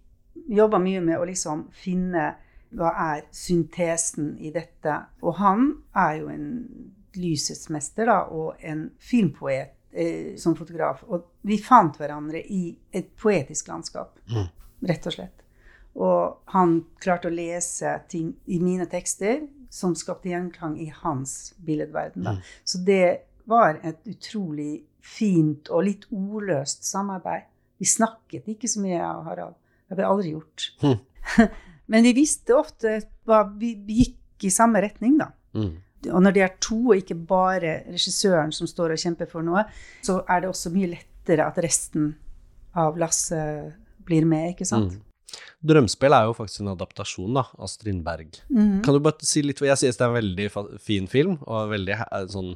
jobba 0.50 0.78
mye 0.80 1.02
med 1.02 1.18
å 1.18 1.26
liksom 1.26 1.68
finne 1.72 2.36
hva 2.74 2.94
er 3.16 3.22
syntesen 3.32 4.38
i 4.40 4.52
dette. 4.52 4.98
Og 5.22 5.36
han 5.36 5.84
er 5.96 6.14
jo 6.22 6.30
en 6.30 6.48
lysets 7.16 7.70
mester, 7.70 8.06
da, 8.06 8.24
og 8.34 8.56
en 8.60 8.92
filmpoet 9.00 9.74
eh, 9.94 10.36
som 10.38 10.56
fotograf. 10.56 11.04
Og 11.08 11.26
vi 11.48 11.58
fant 11.62 11.98
hverandre 11.98 12.42
i 12.42 12.76
et 12.94 13.16
poetisk 13.16 13.68
landskap, 13.68 14.18
Mm. 14.30 14.48
rett 14.90 15.08
og 15.08 15.14
slett. 15.14 15.40
Og 15.96 16.40
han 16.54 16.86
klarte 17.00 17.30
å 17.30 17.34
lese 17.36 18.02
ting 18.10 18.34
i 18.48 18.60
mine 18.60 18.86
tekster 18.90 19.48
som 19.70 19.94
skapte 19.96 20.30
gjenklang 20.30 20.78
i 20.82 20.88
hans 20.90 21.54
billedverden. 21.66 22.24
Mm. 22.26 22.42
Så 22.66 22.84
det 22.86 23.22
var 23.46 23.80
et 23.84 24.00
utrolig 24.10 24.84
fint 25.02 25.70
og 25.70 25.84
litt 25.86 26.06
ordløst 26.12 26.84
samarbeid. 26.88 27.44
Vi 27.80 27.86
snakket 27.86 28.48
ikke 28.48 28.68
så 28.70 28.80
mye, 28.82 28.96
jeg 28.98 29.16
og 29.18 29.26
Harald. 29.26 29.56
Det 29.90 29.98
ble 29.98 30.06
aldri 30.08 30.32
gjort. 30.34 30.68
Mm. 30.82 31.00
Men 31.88 32.04
vi 32.08 32.14
visste 32.14 32.56
ofte 32.56 33.02
hva 33.28 33.44
vi 33.60 33.74
vi 33.76 34.00
gikk 34.04 34.46
i 34.48 34.50
samme 34.54 34.82
retning, 34.82 35.18
da. 35.20 35.28
Mm. 35.54 35.76
Og 36.12 36.24
når 36.26 36.36
det 36.36 36.44
er 36.44 36.58
to, 36.64 36.80
og 36.92 37.00
ikke 37.00 37.16
bare 37.16 37.78
regissøren 37.88 38.52
som 38.56 38.70
står 38.70 38.96
og 38.96 39.04
kjemper 39.06 39.30
for 39.32 39.46
noe, 39.46 39.66
så 40.04 40.22
er 40.28 40.44
det 40.44 40.52
også 40.52 40.74
mye 40.74 40.92
lettere 40.96 41.48
at 41.48 41.60
resten 41.64 42.14
av 42.76 42.98
lasset 43.00 43.74
blir 44.04 44.28
med, 44.28 44.54
ikke 44.54 44.68
sant? 44.68 44.98
Mm. 44.98 45.10
Drømmespill 45.64 46.14
er 46.14 46.28
jo 46.28 46.36
faktisk 46.38 46.62
en 46.62 46.74
adaptasjon 46.74 47.38
da, 47.38 47.46
av 47.56 47.70
Strindberg. 47.72 48.40
Mm. 48.52 48.82
Kan 48.86 48.98
du 48.98 49.04
bare 49.04 49.26
si 49.26 49.44
litt, 49.46 49.62
for 49.62 49.70
Jeg 49.70 49.80
synes 49.80 50.00
det 50.00 50.06
er 50.06 50.12
en 50.12 50.20
veldig 50.20 50.80
fin 50.84 51.08
film, 51.10 51.38
og 51.48 51.72
veldig 51.72 51.96
eh, 51.96 52.26
sånn 52.34 52.52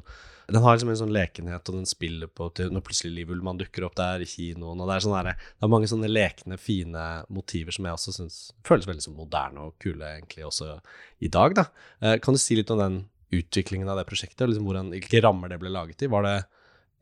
Den 0.48 0.62
har 0.64 0.76
liksom 0.76 0.92
en 0.92 1.00
sånn 1.00 1.12
lekenhet, 1.12 1.68
og 1.68 1.78
den 1.80 1.88
spiller 1.88 2.30
på 2.30 2.50
til 2.56 2.70
når 2.72 2.84
plutselig 2.86 3.14
Liv 3.16 3.32
Ullmann 3.34 3.60
dukker 3.60 3.84
opp 3.88 3.96
der 3.98 4.24
i 4.24 4.28
kinoen, 4.28 4.80
og 4.80 4.88
det 4.88 4.96
er 4.96 5.06
sånn 5.06 5.30
Det 5.32 5.66
er 5.66 5.72
mange 5.72 5.90
sånne 5.90 6.10
lekne, 6.12 6.60
fine 6.60 7.06
motiver 7.32 7.74
som 7.74 7.88
jeg 7.88 7.98
også 7.98 8.16
syns 8.20 8.38
føles 8.68 8.88
veldig 8.88 9.06
sånn 9.08 9.18
moderne 9.18 9.68
og 9.68 9.76
kule, 9.82 10.04
egentlig, 10.04 10.46
også 10.48 10.78
i 11.24 11.32
dag, 11.32 11.56
da. 11.58 11.68
Eh, 12.00 12.18
Kan 12.20 12.36
du 12.36 12.42
si 12.42 12.60
litt 12.60 12.70
om 12.74 12.84
den 12.84 13.00
utviklingen 13.34 13.88
av 13.88 13.98
det 14.00 14.06
prosjektet, 14.08 14.40
og 14.46 14.52
liksom 14.52 14.68
hvordan, 14.68 14.92
hvilke 14.94 15.20
rammer 15.24 15.52
det 15.52 15.60
ble 15.60 15.72
laget 15.72 16.04
i? 16.04 16.10
Var 16.12 16.24
det 16.26 16.38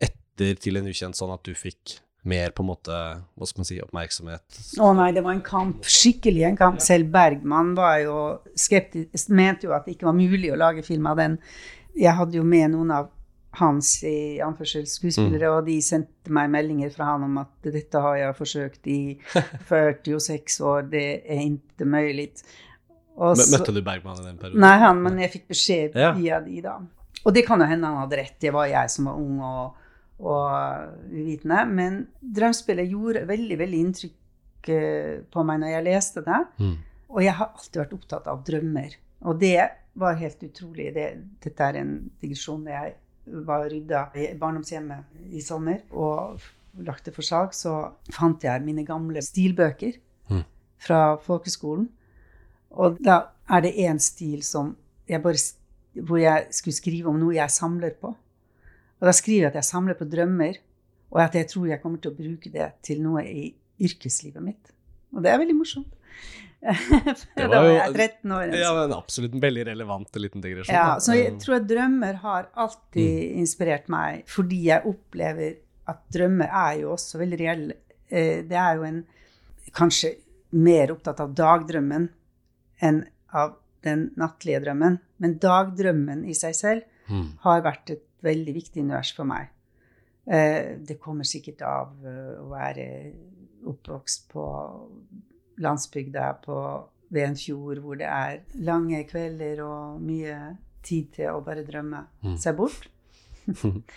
etter 0.08 0.58
Til 0.60 0.76
en 0.76 0.90
ukjent 0.90 1.16
sånn 1.16 1.32
at 1.32 1.46
du 1.46 1.54
fikk 1.56 2.00
mer 2.26 2.50
på 2.50 2.64
en 2.64 2.68
måte, 2.72 2.92
hva 3.38 3.46
skal 3.46 3.62
man 3.62 3.68
si, 3.68 3.78
oppmerksomhet? 3.80 4.60
Å 4.82 4.90
nei, 4.98 5.12
det 5.14 5.22
var 5.24 5.36
en 5.36 5.44
kamp. 5.46 5.86
Skikkelig 5.86 6.42
en 6.48 6.58
kamp. 6.58 6.82
Selv 6.82 7.12
Bergman 7.14 7.74
var 7.78 8.00
jo 8.02 8.16
skeptisk, 8.58 9.30
mente 9.30 9.68
jo 9.68 9.76
at 9.76 9.86
det 9.86 9.94
ikke 9.94 10.08
var 10.10 10.18
mulig 10.18 10.50
å 10.52 10.58
lage 10.58 10.84
film 10.86 11.06
av 11.08 11.20
den. 11.22 11.38
Jeg 11.96 12.16
hadde 12.18 12.40
jo 12.40 12.44
med 12.44 12.74
noen 12.74 12.90
av 12.92 13.12
hans 13.56 14.02
i 14.04 14.36
anførsel 14.44 14.84
skuespillere, 14.90 15.48
og 15.54 15.68
de 15.70 15.78
sendte 15.84 16.32
meg 16.34 16.50
meldinger 16.52 16.90
fra 16.92 17.12
han 17.14 17.24
om 17.24 17.38
at 17.40 17.70
dette 17.72 18.02
har 18.04 18.18
jeg 18.20 18.36
forsøkt 18.42 18.90
i 18.92 19.00
46 19.70 20.58
år, 20.66 20.88
det 20.92 21.06
er 21.24 21.44
ikke 21.46 21.88
mulig. 21.88 22.28
Og 23.16 23.36
så- 23.36 23.50
Møtte 23.58 23.72
du 23.74 23.80
Bergman 23.82 24.18
i 24.20 24.24
den 24.26 24.36
perioden? 24.38 24.60
Nei, 24.60 24.78
han, 24.78 25.02
men 25.02 25.18
jeg 25.18 25.30
fikk 25.32 25.46
beskjed 25.48 25.94
Ja. 25.96 26.12
via 26.12 26.40
de, 26.40 26.60
da. 26.60 26.78
Og 27.24 27.32
det 27.34 27.46
kan 27.46 27.58
jo 27.60 27.66
hende 27.66 27.86
han 27.88 27.96
hadde 28.08 28.16
rett. 28.18 28.38
Det 28.40 28.52
var 28.52 28.66
jeg 28.68 28.90
som 28.90 29.06
var 29.08 29.14
ung 29.16 29.40
og, 29.40 29.74
og 30.20 30.88
uvitende. 31.10 31.62
Men 31.68 32.06
drømspillet 32.20 32.90
gjorde 32.92 33.26
veldig, 33.26 33.58
veldig 33.58 33.80
inntrykk 33.86 34.68
eh, 34.68 35.22
på 35.32 35.44
meg 35.48 35.60
når 35.62 35.72
jeg 35.74 35.84
leste 35.88 36.22
det. 36.26 36.42
Mm. 36.60 36.76
Og 37.08 37.22
jeg 37.22 37.32
har 37.38 37.50
alltid 37.54 37.80
vært 37.82 37.96
opptatt 37.96 38.26
av 38.32 38.44
drømmer. 38.44 38.94
Og 39.24 39.40
det 39.40 39.70
var 39.96 40.14
helt 40.20 40.42
utrolig. 40.42 40.92
Det, 40.94 41.06
dette 41.42 41.60
er 41.70 41.80
en 41.80 42.10
digresjon. 42.20 42.66
Jeg 42.68 42.94
var 43.46 43.64
rydda 43.70 44.04
i 44.14 44.26
barndomshjemmet 44.38 45.32
i 45.32 45.40
sommer 45.40 45.80
og 45.92 46.40
lagt 46.84 47.04
det 47.08 47.14
for 47.16 47.22
salg. 47.26 47.54
Så 47.56 47.72
fant 48.12 48.42
jeg 48.44 48.62
mine 48.62 48.84
gamle 48.86 49.22
stilbøker 49.24 49.96
Mm. 50.28 50.44
fra 50.78 51.16
folkeskolen. 51.22 51.88
Og 52.76 53.00
da 53.04 53.18
er 53.52 53.64
det 53.64 53.74
én 53.86 53.98
stil 54.02 54.42
som 54.44 54.74
jeg 55.08 55.22
bare, 55.22 55.40
hvor 56.06 56.20
jeg 56.20 56.48
skulle 56.54 56.76
skrive 56.76 57.10
om 57.10 57.18
noe 57.20 57.36
jeg 57.36 57.52
samler 57.52 57.94
på. 58.00 58.12
Og 58.96 59.08
da 59.08 59.12
skriver 59.14 59.46
jeg 59.46 59.52
at 59.52 59.60
jeg 59.60 59.70
samler 59.70 59.98
på 59.98 60.08
drømmer, 60.08 60.58
og 61.12 61.20
at 61.22 61.36
jeg 61.38 61.48
tror 61.52 61.68
jeg 61.70 61.82
kommer 61.82 62.00
til 62.02 62.12
å 62.12 62.16
bruke 62.16 62.50
det 62.52 62.70
til 62.84 63.02
noe 63.04 63.22
i 63.28 63.50
yrkeslivet 63.86 64.42
mitt. 64.42 64.72
Og 65.14 65.22
det 65.24 65.30
er 65.32 65.40
veldig 65.40 65.56
morsomt. 65.56 65.92
da 67.36 67.46
var 67.52 67.68
jeg 67.68 67.92
13 67.92 68.32
år. 68.34 68.54
Ja, 68.58 68.72
men 68.74 68.94
absolutt 68.96 69.36
en 69.36 69.42
veldig 69.44 69.66
relevant 69.68 70.18
liten 70.18 70.42
digresjon. 70.42 70.74
Ja, 70.74 70.96
så 71.02 71.14
jeg 71.14 71.36
tror 71.42 71.60
at 71.60 71.68
drømmer 71.68 72.18
har 72.24 72.48
alltid 72.58 73.12
mm. 73.12 73.40
inspirert 73.44 73.90
meg, 73.92 74.24
fordi 74.30 74.64
jeg 74.70 74.88
opplever 74.88 75.60
at 75.86 76.00
drømmer 76.12 76.50
er 76.50 76.80
jo 76.82 76.94
også 76.96 77.20
veldig 77.20 77.38
reelle. 77.38 77.78
Eh, 78.08 78.42
det 78.48 78.58
er 78.58 78.80
jo 78.80 78.86
en 78.88 79.02
kanskje 79.76 80.16
mer 80.56 80.94
opptatt 80.94 81.20
av 81.22 81.34
dagdrømmen 81.36 82.08
enn 82.84 83.04
av 83.36 83.56
den 83.86 84.10
nattlige 84.18 84.62
drømmen. 84.64 84.98
Men 85.22 85.36
dagdrømmen 85.42 86.24
i 86.28 86.34
seg 86.36 86.56
selv 86.56 87.12
mm. 87.12 87.28
har 87.44 87.64
vært 87.64 87.94
et 87.94 88.04
veldig 88.26 88.56
viktig 88.56 88.82
univers 88.82 89.12
for 89.16 89.28
meg. 89.28 89.52
Eh, 90.26 90.76
det 90.82 90.98
kommer 91.02 91.28
sikkert 91.28 91.62
av 91.62 91.92
uh, 92.02 92.42
å 92.42 92.48
være 92.50 92.86
oppvokst 93.70 94.26
på 94.32 94.44
landsbygda 95.62 96.26
på, 96.42 96.58
ved 97.14 97.28
en 97.28 97.38
fjord 97.38 97.80
hvor 97.84 97.98
det 98.00 98.08
er 98.10 98.42
lange 98.66 99.04
kvelder 99.06 99.62
og 99.64 100.02
mye 100.02 100.36
tid 100.86 101.12
til 101.14 101.30
å 101.30 101.42
bare 101.46 101.64
drømme 101.66 102.02
mm. 102.26 102.36
seg 102.42 102.58
bort. 102.58 102.90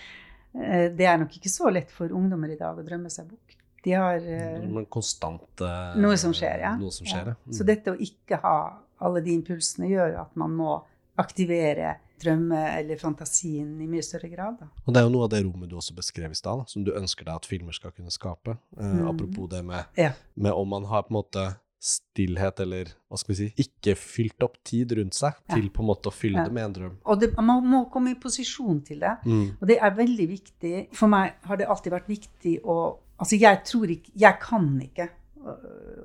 Eh, 0.50 0.88
det 0.98 1.06
er 1.06 1.20
nok 1.22 1.36
ikke 1.38 1.50
så 1.54 1.70
lett 1.70 1.92
for 1.94 2.10
ungdommer 2.10 2.50
i 2.50 2.56
dag 2.58 2.74
å 2.74 2.82
drømme 2.82 3.12
seg 3.13 3.28
bort. 3.30 3.52
De 3.86 3.96
har 3.96 4.20
uh, 4.20 4.84
konstant 4.92 5.63
uh, 5.63 5.96
Noe 6.00 6.18
som 6.20 6.34
skjer, 6.36 6.65
ja. 6.65 6.76
Som 6.92 7.08
skjer, 7.08 7.34
ja. 7.34 7.38
Mm. 7.39 7.56
Så 7.56 7.68
dette 7.68 7.94
å 7.94 8.00
ikke 8.00 8.42
ha 8.44 8.60
alle 9.00 9.24
de 9.24 9.34
impulsene 9.38 9.88
gjør 9.92 10.20
at 10.26 10.36
man 10.39 10.56
må 10.60 10.76
aktivere 11.20 11.96
drømme 12.20 12.60
eller 12.76 13.00
fantasien 13.00 13.80
i 13.80 13.88
mye 13.88 14.04
større 14.04 14.28
grad. 14.32 14.60
Da. 14.60 14.68
Og 14.86 14.94
Det 14.94 15.02
er 15.02 15.08
jo 15.08 15.13
noe 15.13 15.28
av 15.28 15.32
det 15.32 15.42
rommet 15.46 15.72
du 15.72 15.78
også 15.80 15.96
beskrev 15.96 16.36
i 16.36 16.38
stad, 16.38 16.65
som 16.68 16.84
du 16.84 16.92
ønsker 16.96 17.28
deg 17.28 17.39
at 17.39 17.48
filmer 17.48 17.76
skal 17.76 17.96
kunne 17.96 18.12
skape. 18.12 18.58
Uh, 18.76 19.00
mm. 19.00 19.08
Apropos 19.13 19.50
det 19.52 19.63
med, 19.65 20.00
ja. 20.00 20.13
med 20.36 20.56
om 20.56 20.70
man 20.76 20.88
har 20.92 21.08
på 21.08 21.13
en 21.13 21.20
måte 21.22 21.48
stillhet 21.80 22.60
eller 22.60 22.89
hva 23.08 23.18
skal 23.18 23.32
vi 23.32 23.38
si, 23.38 23.46
ikke 23.63 23.94
fylt 23.96 24.44
opp 24.44 24.58
tid 24.68 24.92
rundt 24.98 25.15
seg 25.15 25.32
ja. 25.32 25.56
til 25.56 25.70
på 25.72 25.84
en 25.84 25.88
måte 25.88 26.12
å 26.12 26.13
fylle 26.13 26.42
ja. 26.42 26.48
det 26.50 26.56
med 26.56 26.65
en 26.65 26.74
drøm. 26.76 26.98
Og 27.08 27.22
det, 27.22 27.32
Man 27.39 27.63
må 27.72 27.86
komme 27.94 28.12
i 28.12 28.20
posisjon 28.20 28.82
til 28.88 29.00
det. 29.06 29.15
Mm. 29.24 29.46
Og 29.56 29.70
det 29.70 29.80
er 29.80 29.96
veldig 29.96 30.28
viktig. 30.34 30.74
For 31.00 31.12
meg 31.12 31.39
har 31.48 31.62
det 31.62 31.70
alltid 31.72 31.96
vært 31.96 32.12
viktig 32.12 32.58
å 32.68 32.80
Altså, 33.19 33.36
jeg 33.36 33.63
tror 33.67 33.91
ikke 33.91 34.13
Jeg 34.15 34.39
kan 34.41 34.67
ikke 34.84 35.10
å, 35.43 35.55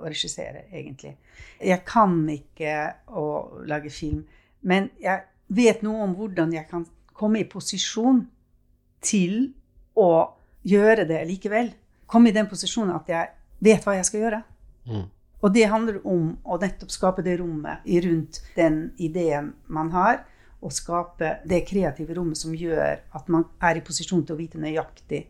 å 0.03 0.09
regissere, 0.09 0.67
egentlig. 0.73 1.15
Jeg 1.63 1.83
kan 1.87 2.17
ikke 2.31 2.75
å 3.15 3.27
lage 3.67 3.91
film. 3.91 4.25
Men 4.63 4.91
jeg 5.03 5.25
vet 5.55 5.83
noe 5.85 6.05
om 6.07 6.15
hvordan 6.19 6.55
jeg 6.55 6.67
kan 6.71 6.87
komme 7.15 7.43
i 7.43 7.49
posisjon 7.49 8.25
til 9.05 9.53
å 9.99 10.11
gjøre 10.67 11.07
det 11.09 11.21
likevel. 11.29 11.73
Komme 12.11 12.31
i 12.31 12.37
den 12.37 12.49
posisjonen 12.51 12.97
at 12.97 13.11
jeg 13.11 13.31
vet 13.65 13.85
hva 13.85 13.97
jeg 13.99 14.09
skal 14.09 14.25
gjøre. 14.25 14.41
Mm. 14.89 15.05
Og 15.45 15.53
det 15.53 15.67
handler 15.69 15.99
om 16.09 16.31
å 16.49 16.57
nettopp 16.61 16.93
skape 16.93 17.25
det 17.25 17.37
rommet 17.41 17.85
rundt 18.07 18.41
den 18.57 18.79
ideen 18.97 19.53
man 19.69 19.91
har, 19.93 20.23
og 20.65 20.73
skape 20.73 21.39
det 21.45 21.61
kreative 21.69 22.17
rommet 22.17 22.41
som 22.41 22.55
gjør 22.57 23.03
at 23.13 23.27
man 23.29 23.45
er 23.61 23.77
i 23.77 23.85
posisjon 23.85 24.23
til 24.25 24.33
å 24.33 24.41
vite 24.41 24.61
nøyaktig 24.61 25.27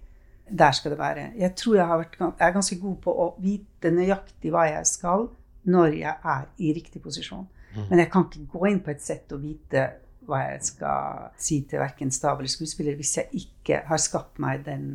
der 0.48 0.76
skal 0.76 0.92
det 0.92 0.98
være. 0.98 1.30
Jeg 1.40 1.54
tror 1.57 1.76
jeg, 1.78 1.88
vært, 1.88 2.16
jeg 2.20 2.48
er 2.48 2.54
ganske 2.54 2.78
god 2.80 2.96
på 3.04 3.14
å 3.24 3.26
vite 3.42 3.92
nøyaktig 3.94 4.52
hva 4.52 4.66
jeg 4.68 4.87
skal, 4.90 5.28
når 5.64 5.96
jeg 5.96 6.14
er 6.35 6.48
i 6.61 6.72
riktig 6.76 7.02
posisjon. 7.02 7.46
Mm. 7.74 7.87
Men 7.90 8.02
jeg 8.04 8.11
kan 8.12 8.26
ikke 8.28 8.59
gå 8.59 8.66
inn 8.70 8.83
på 8.85 8.92
et 8.92 9.02
sett 9.02 9.33
og 9.35 9.42
vite 9.42 9.87
hva 10.28 10.40
jeg 10.46 10.61
skal 10.68 11.33
si 11.40 11.61
til 11.68 11.83
verken 11.83 12.12
stav 12.14 12.38
eller 12.38 12.52
skuespiller 12.52 12.96
hvis 12.96 13.16
jeg 13.18 13.42
ikke 13.44 13.83
har 13.88 14.00
skapt 14.00 14.40
meg 14.40 14.64
den 14.68 14.87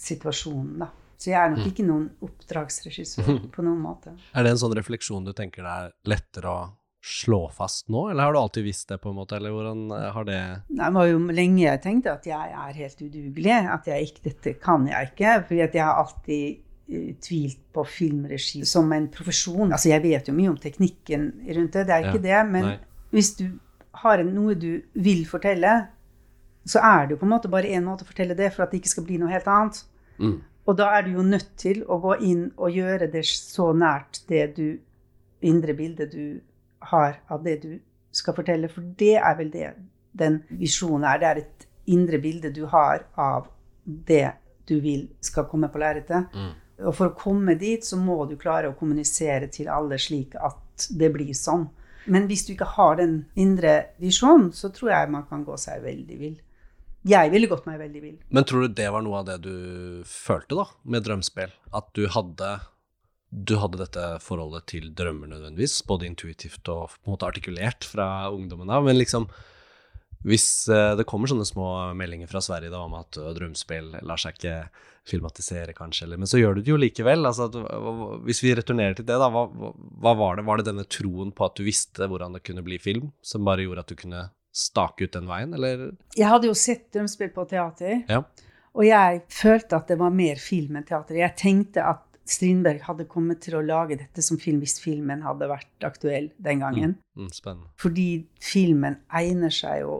situasjonen. 0.00 0.82
da. 0.82 0.90
Så 1.22 1.30
jeg 1.30 1.38
er 1.38 1.52
nok 1.52 1.62
mm. 1.62 1.70
ikke 1.70 1.86
noen 1.86 2.08
oppdragsregissør 2.26 3.42
på 3.54 3.64
noen 3.64 3.80
måte. 3.84 4.16
Er 4.34 4.46
det 4.46 4.54
en 4.54 4.62
sånn 4.64 4.76
refleksjon 4.76 5.28
du 5.28 5.34
tenker 5.36 5.66
det 5.66 5.74
er 5.84 5.92
lettere 6.16 6.50
å 6.52 6.62
slå 7.02 7.48
fast 7.50 7.88
nå, 7.90 8.04
eller 8.10 8.28
har 8.28 8.32
du 8.32 8.38
alltid 8.38 8.64
visst 8.64 8.88
det, 8.88 9.00
på 9.02 9.10
en 9.10 9.16
måte, 9.18 9.36
eller 9.36 9.50
hvordan 9.50 9.80
eh, 9.90 10.10
har 10.14 10.26
det 10.26 10.40
Nei, 10.68 10.84
Det 10.84 10.90
var 10.94 11.08
jo 11.08 11.22
lenge 11.34 11.64
jeg 11.64 11.80
tenkte 11.82 12.12
at 12.12 12.28
jeg 12.30 12.52
er 12.64 12.76
helt 12.76 13.00
udugelig, 13.02 13.56
at 13.76 13.88
jeg 13.90 14.10
ikke, 14.10 14.22
dette 14.28 14.52
kan 14.62 14.86
jeg 14.86 15.10
ikke. 15.10 15.32
For 15.48 15.58
jeg 15.58 15.72
har 15.82 15.98
alltid 15.98 16.60
uh, 16.94 17.08
tvilt 17.26 17.64
på 17.74 17.84
filmregi 17.90 18.62
som 18.68 18.94
en 18.94 19.08
profesjon. 19.10 19.72
Altså, 19.72 19.90
jeg 19.90 20.04
vet 20.04 20.30
jo 20.30 20.36
mye 20.36 20.52
om 20.52 20.60
teknikken 20.62 21.26
rundt 21.48 21.74
det, 21.74 21.88
det 21.88 21.96
er 21.96 22.06
ikke 22.06 22.22
ja. 22.22 22.28
det, 22.28 22.44
men 22.52 22.68
Nei. 22.70 22.76
hvis 23.16 23.32
du 23.40 23.48
har 24.04 24.22
noe 24.28 24.54
du 24.54 24.70
vil 24.94 25.26
fortelle, 25.28 25.74
så 26.62 26.84
er 26.86 27.08
det 27.08 27.16
jo 27.16 27.24
på 27.24 27.26
en 27.26 27.34
måte 27.34 27.50
bare 27.50 27.74
én 27.74 27.82
måte 27.82 28.06
å 28.06 28.12
fortelle 28.12 28.38
det 28.38 28.52
for 28.54 28.62
at 28.62 28.70
det 28.70 28.78
ikke 28.78 28.94
skal 28.94 29.08
bli 29.10 29.18
noe 29.18 29.32
helt 29.32 29.50
annet. 29.50 29.82
Mm. 30.22 30.38
Og 30.70 30.78
da 30.78 30.92
er 30.94 31.02
du 31.02 31.16
jo 31.16 31.26
nødt 31.26 31.50
til 31.58 31.82
å 31.90 31.98
gå 31.98 32.14
inn 32.22 32.46
og 32.54 32.78
gjøre 32.78 33.10
det 33.10 33.24
så 33.26 33.72
nært 33.74 34.22
det 34.30 34.52
du, 34.54 34.66
indre 35.42 35.74
bildet 35.74 36.14
du 36.14 36.38
har 36.90 37.18
av 37.32 37.42
det 37.44 37.56
du 37.62 37.72
skal 38.12 38.36
fortelle. 38.36 38.70
For 38.72 38.84
det 38.98 39.16
er 39.18 39.36
vel 39.38 39.52
det 39.52 39.72
den 40.18 40.40
visjonen 40.60 41.06
er. 41.08 41.20
Det 41.20 41.28
er 41.28 41.42
et 41.42 41.68
indre 41.92 42.20
bilde 42.22 42.52
du 42.54 42.64
har 42.70 43.06
av 43.18 43.48
det 43.84 44.32
du 44.68 44.76
vil 44.80 45.08
skal 45.24 45.48
komme 45.50 45.70
på 45.72 45.80
lerretet. 45.82 46.30
Mm. 46.34 46.52
Og 46.88 46.96
for 46.96 47.10
å 47.10 47.16
komme 47.18 47.54
dit, 47.58 47.84
så 47.84 47.98
må 47.98 48.24
du 48.26 48.36
klare 48.40 48.70
å 48.70 48.78
kommunisere 48.78 49.48
til 49.52 49.70
alle 49.70 49.98
slik 50.00 50.34
at 50.38 50.88
det 50.98 51.12
blir 51.14 51.34
sånn. 51.36 51.68
Men 52.10 52.26
hvis 52.26 52.46
du 52.46 52.54
ikke 52.56 52.72
har 52.74 52.96
den 52.98 53.20
indre 53.38 53.94
visjonen, 54.02 54.50
så 54.54 54.72
tror 54.74 54.90
jeg 54.90 55.12
man 55.12 55.28
kan 55.28 55.44
gå 55.46 55.58
seg 55.60 55.84
veldig 55.84 56.18
vill 56.18 56.40
jeg 57.08 57.32
ville 57.32 57.48
gått 57.50 57.66
meg 57.66 57.80
veldig 57.82 58.02
vill. 58.02 58.18
Men 58.30 58.46
tror 58.46 58.66
du 58.66 58.76
det 58.78 58.88
var 58.94 59.02
noe 59.02 59.22
av 59.22 59.26
det 59.26 59.40
du 59.42 59.54
følte 60.06 60.58
da, 60.58 60.66
med 60.86 61.04
drømmespill? 61.06 61.50
At 61.74 61.90
du 61.98 62.06
hadde, 62.14 62.52
du 63.32 63.54
hadde 63.56 63.80
dette 63.80 64.04
forholdet 64.20 64.66
til 64.74 64.90
drømmer 64.92 65.30
nødvendigvis, 65.30 65.78
både 65.88 66.04
intuitivt 66.04 66.68
og 66.68 66.92
på 66.92 67.08
en 67.08 67.14
måte 67.14 67.28
artikulert 67.30 67.86
fra 67.88 68.28
ungdommen 68.28 68.68
av. 68.68 68.84
Men 68.84 68.98
liksom, 68.98 69.24
hvis 70.28 70.68
eh, 70.68 70.92
det 70.98 71.06
kommer 71.08 71.30
sånne 71.30 71.46
små 71.48 71.68
meldinger 71.96 72.28
fra 72.28 72.42
Sverige 72.44 72.74
da, 72.74 72.82
om 72.84 72.98
at 72.98 73.16
drømmespill 73.16 73.94
lar 74.04 74.20
seg 74.20 74.36
ikke 74.36 74.58
filmatisere, 75.08 75.72
kanskje, 75.74 76.04
eller, 76.06 76.20
men 76.20 76.30
så 76.30 76.38
gjør 76.38 76.58
du 76.58 76.62
det 76.62 76.74
jo 76.74 76.78
likevel. 76.78 77.24
Altså, 77.26 77.48
hvis 78.28 78.42
vi 78.44 78.52
returnerer 78.54 79.00
til 79.00 79.08
det, 79.08 79.16
da, 79.18 79.32
hva, 79.32 79.48
hva 79.48 80.14
var 80.20 80.38
det? 80.38 80.46
Var 80.46 80.60
det 80.60 80.68
denne 80.68 80.86
troen 80.86 81.32
på 81.32 81.48
at 81.48 81.56
du 81.56 81.64
visste 81.66 82.06
hvordan 82.12 82.36
det 82.36 82.44
kunne 82.44 82.68
bli 82.68 82.78
film, 82.82 83.10
som 83.24 83.48
bare 83.48 83.64
gjorde 83.64 83.86
at 83.86 83.96
du 83.96 83.98
kunne 84.04 84.28
stake 84.52 85.08
ut 85.08 85.16
den 85.16 85.26
veien, 85.32 85.56
eller? 85.56 85.88
Jeg 86.20 86.28
hadde 86.28 86.52
jo 86.52 86.54
sett 86.58 86.90
drømmespill 86.92 87.32
på 87.32 87.48
teater, 87.48 88.04
ja. 88.12 88.20
og 88.76 88.86
jeg 88.86 89.24
følte 89.32 89.80
at 89.80 89.88
det 89.88 89.96
var 90.04 90.12
mer 90.12 90.36
film 90.36 90.76
enn 90.76 90.84
teater. 90.84 91.16
Jeg 91.24 91.38
tenkte 91.40 91.88
at 91.96 92.11
Strindberg 92.28 92.84
hadde 92.86 93.08
kommet 93.10 93.40
til 93.42 93.58
å 93.58 93.64
lage 93.66 93.98
dette 93.98 94.22
som 94.22 94.38
film 94.40 94.60
hvis 94.62 94.78
filmen 94.82 95.24
hadde 95.26 95.48
vært 95.50 95.86
aktuell 95.86 96.30
den 96.38 96.62
gangen. 96.62 96.96
Mm, 97.18 97.28
mm. 97.28 97.62
Fordi 97.82 98.08
filmen 98.42 99.00
egner 99.18 99.54
seg 99.54 99.82
jo 99.82 99.96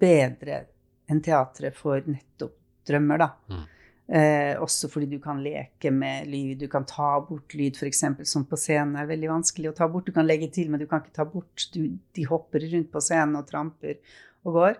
bedre 0.00 0.64
enn 1.10 1.22
teatret 1.24 1.74
for 1.78 2.04
nettopp 2.06 2.54
drømmer, 2.86 3.22
da. 3.22 3.30
Mm. 3.50 3.64
Eh, 4.06 4.52
også 4.62 4.86
fordi 4.86 5.08
du 5.16 5.18
kan 5.22 5.40
leke 5.42 5.90
med 5.90 6.28
lyd. 6.30 6.60
Du 6.60 6.68
kan 6.70 6.86
ta 6.86 7.16
bort 7.26 7.54
lyd, 7.58 7.78
f.eks., 7.78 8.04
som 8.30 8.46
på 8.46 8.58
scenen 8.60 8.94
er 9.00 9.08
veldig 9.10 9.32
vanskelig 9.32 9.72
å 9.72 9.76
ta 9.80 9.88
bort. 9.90 10.06
Du 10.06 10.14
kan 10.14 10.28
legge 10.28 10.48
til, 10.54 10.70
men 10.70 10.82
du 10.82 10.86
kan 10.90 11.02
ikke 11.02 11.16
ta 11.18 11.26
bort. 11.26 11.66
Du, 11.74 11.82
de 11.90 12.28
hopper 12.30 12.68
rundt 12.70 12.92
på 12.92 13.02
scenen 13.02 13.38
og 13.40 13.48
tramper 13.50 13.98
og 14.46 14.60
går. 14.60 14.78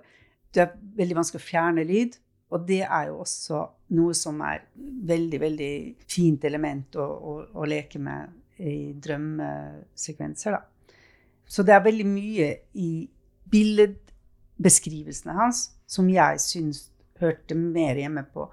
Det 0.54 0.62
er 0.62 0.76
veldig 1.00 1.18
vanskelig 1.18 1.42
å 1.42 1.48
fjerne 1.48 1.86
lyd. 1.88 2.20
Og 2.54 2.62
det 2.66 2.82
er 2.84 3.08
jo 3.10 3.20
også 3.24 3.62
noe 3.98 4.14
som 4.14 4.38
er 4.46 4.66
veldig, 4.76 5.40
veldig 5.42 5.72
fint 6.10 6.44
element 6.46 6.98
å, 7.00 7.06
å, 7.06 7.36
å 7.58 7.66
leke 7.68 7.98
med 8.02 8.62
i 8.62 8.92
drømmesekvenser, 9.02 10.56
da. 10.56 10.62
Så 11.46 11.62
det 11.62 11.76
er 11.76 11.84
veldig 11.84 12.06
mye 12.08 12.46
i 12.82 12.90
billedbeskrivelsene 13.52 15.36
hans 15.36 15.68
som 15.86 16.08
jeg 16.10 16.40
syns 16.42 16.88
hørte 17.20 17.54
mer 17.54 17.98
hjemme 18.00 18.24
på 18.32 18.48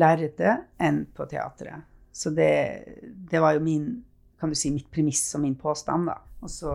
lerretet 0.00 0.64
enn 0.80 1.04
på 1.14 1.26
teatret. 1.30 1.84
Så 2.14 2.30
det, 2.30 2.52
det, 3.02 3.40
var 3.42 3.56
jo 3.56 3.64
min, 3.64 3.88
kan 4.40 4.50
du 4.50 4.56
si, 4.58 4.72
mitt 4.72 4.88
premiss 4.92 5.26
og 5.36 5.44
min 5.44 5.56
påstand, 5.58 6.08
da. 6.08 6.16
Og 6.44 6.50
så 6.50 6.72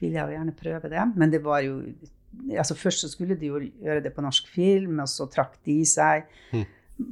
ville 0.00 0.18
jeg 0.18 0.30
jo 0.30 0.36
gjerne 0.38 0.56
prøve 0.56 0.90
det. 0.92 1.04
Men 1.18 1.32
det 1.32 1.42
var 1.44 1.62
jo 1.66 1.80
altså 2.58 2.76
Først 2.78 3.04
så 3.04 3.10
skulle 3.10 3.36
de 3.40 3.50
jo 3.50 3.60
gjøre 3.60 4.02
det 4.04 4.14
på 4.14 4.24
norsk 4.24 4.48
film, 4.52 5.00
og 5.02 5.10
så 5.10 5.26
trakk 5.30 5.58
de 5.66 5.80
seg 5.88 6.28
mm. 6.52 6.64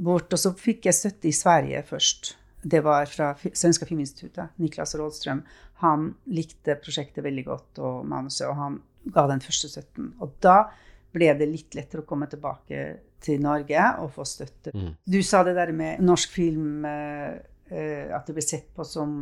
bort. 0.04 0.32
Og 0.32 0.40
så 0.40 0.54
fikk 0.58 0.88
jeg 0.88 0.98
støtte 0.98 1.30
i 1.30 1.36
Sverige 1.36 1.82
først. 1.88 2.36
Det 2.62 2.82
var 2.84 3.08
fra 3.10 3.32
Svenska 3.42 3.86
Filminstituttet. 3.88 4.54
Niklas 4.62 4.94
Rådstrøm. 4.98 5.42
Han 5.82 6.12
likte 6.30 6.76
prosjektet 6.78 7.24
veldig 7.24 7.44
godt 7.46 7.80
og 7.82 8.04
manuset, 8.06 8.46
og 8.46 8.58
han 8.58 8.80
ga 9.10 9.26
den 9.30 9.42
første 9.42 9.70
støtten. 9.72 10.12
Og 10.22 10.36
da 10.42 10.68
ble 11.12 11.32
det 11.38 11.48
litt 11.50 11.74
lettere 11.76 12.04
å 12.04 12.08
komme 12.08 12.28
tilbake 12.30 12.84
til 13.22 13.42
Norge 13.42 13.86
og 14.02 14.12
få 14.14 14.26
støtte. 14.26 14.72
Mm. 14.74 14.92
Du 15.02 15.18
sa 15.26 15.42
det 15.46 15.56
der 15.58 15.72
med 15.74 16.02
norsk 16.02 16.30
film 16.32 16.86
eh, 16.88 17.42
at 17.72 18.26
det 18.28 18.34
ble 18.36 18.42
sett 18.44 18.68
på 18.76 18.84
som 18.84 19.12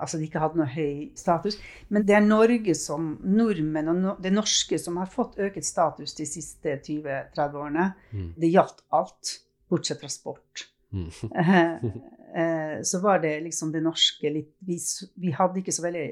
Altså 0.00 0.16
de 0.16 0.24
ikke 0.24 0.40
hadde 0.40 0.56
noe 0.60 0.68
høy 0.72 1.10
status. 1.18 1.58
Men 1.92 2.06
det 2.08 2.16
er 2.16 2.24
Norge 2.24 2.74
som 2.78 3.12
nordmenn 3.20 3.90
og 3.92 3.98
no, 4.00 4.14
det 4.22 4.32
norske 4.32 4.78
som 4.80 4.96
har 5.00 5.10
fått 5.10 5.38
øket 5.42 5.66
status 5.66 6.14
de 6.16 6.26
siste 6.28 6.78
20-30 6.78 7.58
årene. 7.60 7.86
Mm. 8.14 8.30
Det 8.40 8.52
gjaldt 8.52 8.84
alt, 8.96 9.34
bortsett 9.70 10.00
fra 10.00 10.10
sport. 10.12 10.64
Mm. 10.96 11.10
Eh, 11.42 11.84
eh, 12.40 12.76
så 12.82 13.02
var 13.04 13.20
det 13.22 13.36
liksom 13.44 13.72
det 13.72 13.82
norske 13.84 14.32
litt 14.32 14.56
Vi, 14.66 14.78
vi 15.22 15.34
hadde 15.36 15.60
ikke 15.60 15.74
så 15.74 15.84
veldig, 15.86 16.06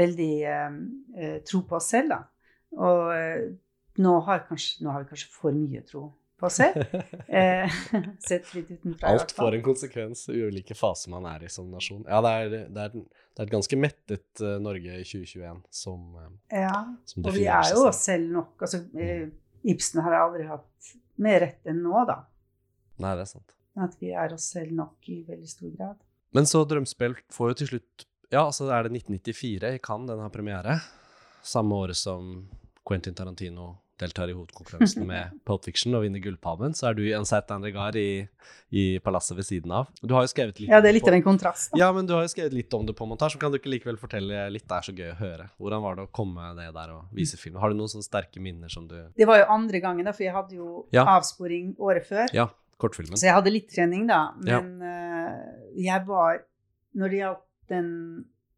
veldig 0.00 0.32
eh, 0.54 0.78
eh, 1.16 1.36
tro 1.46 1.62
på 1.68 1.78
oss 1.78 1.92
selv, 1.94 2.14
da. 2.14 2.22
Og 2.78 3.12
eh, 3.14 3.50
nå 4.00 4.16
har, 4.26 4.46
kanskje, 4.48 4.84
nå 4.84 4.94
har 4.94 5.04
vi 5.04 5.12
kanskje 5.12 5.32
for 5.34 5.56
mye 5.56 5.82
tro 5.86 6.08
på 6.40 6.50
seg. 6.52 6.76
Eh, 7.30 7.70
sett 8.26 8.48
litt 8.56 8.70
utenfra. 8.72 9.12
Alt 9.12 9.32
får 9.36 9.54
en 9.54 9.62
konsekvens 9.62 10.24
ulike 10.28 10.74
faser 10.74 11.12
man 11.12 11.28
er 11.30 11.44
i 11.46 11.50
som 11.52 11.68
nasjon. 11.70 12.02
Ja, 12.08 12.18
det 12.24 12.32
er, 12.32 12.48
det 12.74 12.82
er, 12.82 12.96
det 12.96 13.42
er 13.44 13.46
et 13.46 13.52
ganske 13.52 13.78
mettet 13.78 14.42
uh, 14.42 14.56
Norge 14.62 14.96
i 14.98 15.04
2021 15.06 15.60
som, 15.80 16.02
uh, 16.18 16.32
Ja, 16.50 16.74
som 17.06 17.22
og 17.22 17.36
vi 17.36 17.44
er 17.46 17.70
jo 17.70 17.84
oss 17.86 18.02
selv 18.08 18.32
nok. 18.34 18.56
Altså, 18.66 18.82
eh, 18.98 19.28
Ibsen 19.70 20.02
har 20.02 20.16
aldri 20.18 20.48
hatt 20.48 20.90
mer 21.22 21.38
rett 21.44 21.70
enn 21.70 21.82
nå, 21.84 21.94
da. 22.08 22.18
Nei, 23.00 23.14
det 23.14 23.28
er 23.28 23.30
sant. 23.30 23.54
At 23.80 23.94
vi 24.02 24.10
er 24.10 24.34
oss 24.34 24.48
selv 24.56 24.74
nok 24.74 25.10
i 25.12 25.20
veldig 25.28 25.50
stor 25.54 25.70
grad. 25.76 26.00
Men 26.34 26.50
så 26.50 26.64
Drømmespill 26.66 27.14
får 27.32 27.52
jo 27.52 27.60
til 27.60 27.74
slutt 27.74 28.08
Ja, 28.34 28.48
så 28.54 28.68
er 28.74 28.88
det 28.88 29.04
1994 29.04 29.76
i 29.76 29.82
Cannes 29.82 30.10
den 30.10 30.24
har 30.24 30.34
premiere. 30.34 30.80
Samme 31.46 31.78
året 31.78 31.98
som 31.98 32.48
Quentin 32.86 33.14
Tarantino 33.14 33.72
deltar 34.00 34.30
i 34.30 34.34
hovedkonkurransen 34.36 35.04
med 35.08 35.34
Pulp 35.46 35.64
Fiction 35.68 35.94
og 35.98 36.04
vinner 36.04 36.22
Gullpalmen, 36.24 36.74
så 36.76 36.88
er 36.90 36.96
du 36.98 37.02
i 37.04 37.12
en 37.14 37.26
regard 37.64 37.96
i, 38.00 38.26
i 38.72 38.84
palasset 39.04 39.36
ved 39.38 39.46
siden 39.48 39.72
av. 39.76 39.88
Du 40.02 40.14
har 40.16 40.24
jo 40.24 40.30
skrevet 40.32 40.60
litt 40.60 40.70
Ja, 40.72 40.80
det 40.80 40.90
er 40.90 40.96
litt 40.96 41.08
av 41.08 41.16
en 41.16 41.24
kontrast. 41.26 41.70
Da. 41.72 41.80
Ja, 41.82 41.90
men 41.92 42.08
du 42.08 42.14
har 42.16 42.24
jo 42.24 42.32
skrevet 42.32 42.56
litt 42.56 42.72
om 42.76 42.86
det 42.88 42.96
på 42.98 43.06
montasje. 43.08 43.38
Kan 43.42 43.52
du 43.52 43.58
ikke 43.60 43.72
likevel 43.72 43.98
fortelle 44.00 44.46
litt? 44.52 44.66
Det 44.70 44.78
er 44.78 44.88
så 44.88 44.94
gøy 44.96 45.10
å 45.12 45.18
høre. 45.20 45.48
Hvordan 45.60 45.84
var 45.84 45.98
det 45.98 46.06
å 46.08 46.12
komme 46.20 46.50
ned 46.58 46.74
der 46.76 46.94
og 46.96 47.12
vise 47.16 47.38
film? 47.40 47.60
Har 47.62 47.70
du 47.72 47.78
noen 47.78 47.92
sånne 47.92 48.06
sterke 48.08 48.42
minner 48.42 48.72
som 48.72 48.88
du 48.88 48.96
Det 49.16 49.28
var 49.28 49.42
jo 49.42 49.46
andre 49.52 49.80
gangen, 49.84 50.08
da, 50.08 50.12
for 50.16 50.24
jeg 50.26 50.34
hadde 50.36 50.56
jo 50.58 50.86
Ja. 50.96 51.04
avsporing 51.18 51.74
året 51.78 52.06
før. 52.08 52.26
Ja, 52.36 52.48
kortfilmen. 52.80 53.16
Så 53.20 53.28
jeg 53.28 53.36
hadde 53.36 53.52
litt 53.52 53.70
trening, 53.72 54.06
da. 54.08 54.30
Ja. 54.48 54.60
Men 54.60 54.82
eh, 54.82 55.82
jeg 55.86 56.06
var 56.08 56.44
Når 56.96 57.08
det 57.12 57.18
gjaldt 57.20 57.46
den 57.70 57.90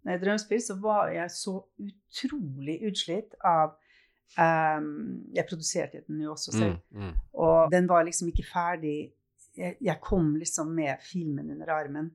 Drømspill, 0.02 0.58
så 0.64 0.74
var 0.82 1.10
jeg 1.12 1.28
så 1.30 1.60
utrolig 1.78 2.80
utslitt 2.88 3.34
av 3.44 3.76
ehm, 4.38 5.26
Jeg 5.34 5.46
produserte 5.48 6.02
den 6.06 6.22
jo 6.22 6.32
også 6.32 6.52
selv. 6.52 6.78
Mm, 6.90 7.02
mm. 7.02 7.12
Og 7.34 7.72
den 7.72 7.88
var 7.88 8.04
liksom 8.04 8.28
ikke 8.28 8.46
ferdig. 8.52 9.12
Jeg, 9.56 9.76
jeg 9.80 10.00
kom 10.00 10.34
liksom 10.36 10.66
med 10.72 10.96
filmen 11.04 11.50
under 11.50 11.72
armen 11.74 12.10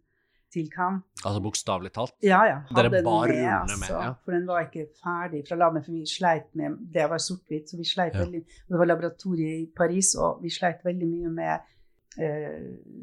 til 0.53 0.69
Cannes. 0.71 1.03
Altså 1.25 1.41
bokstavelig 1.43 1.91
talt. 1.93 2.13
Ja, 2.23 2.41
ja. 2.47 2.59
Dere 2.71 2.87
hadde 2.87 3.03
bar 3.05 3.27
med, 3.27 3.45
altså, 3.45 3.79
med, 3.81 3.89
ja. 4.05 4.11
For 4.23 4.31
den 4.31 4.47
var 4.47 4.65
ikke 4.65 4.87
ferdig 5.03 5.43
fra 5.49 5.57
laben, 5.59 5.83
for 5.83 5.91
vi 5.91 6.05
sleit 6.09 6.47
med 6.55 6.77
Det 6.93 7.09
var 7.11 7.21
sort-hvitt, 7.21 7.69
så 7.69 7.77
vi 7.77 7.87
sleit 7.87 8.15
Ja. 8.15 8.23
veldig 8.23 8.43
Det 8.45 8.79
var 8.79 8.85
laboratoriet 8.85 9.65
i 9.65 9.67
Paris, 9.75 10.15
og 10.15 10.39
vi 10.43 10.49
sleit 10.49 10.85
veldig 10.85 11.07
mye 11.07 11.29
med 11.29 11.73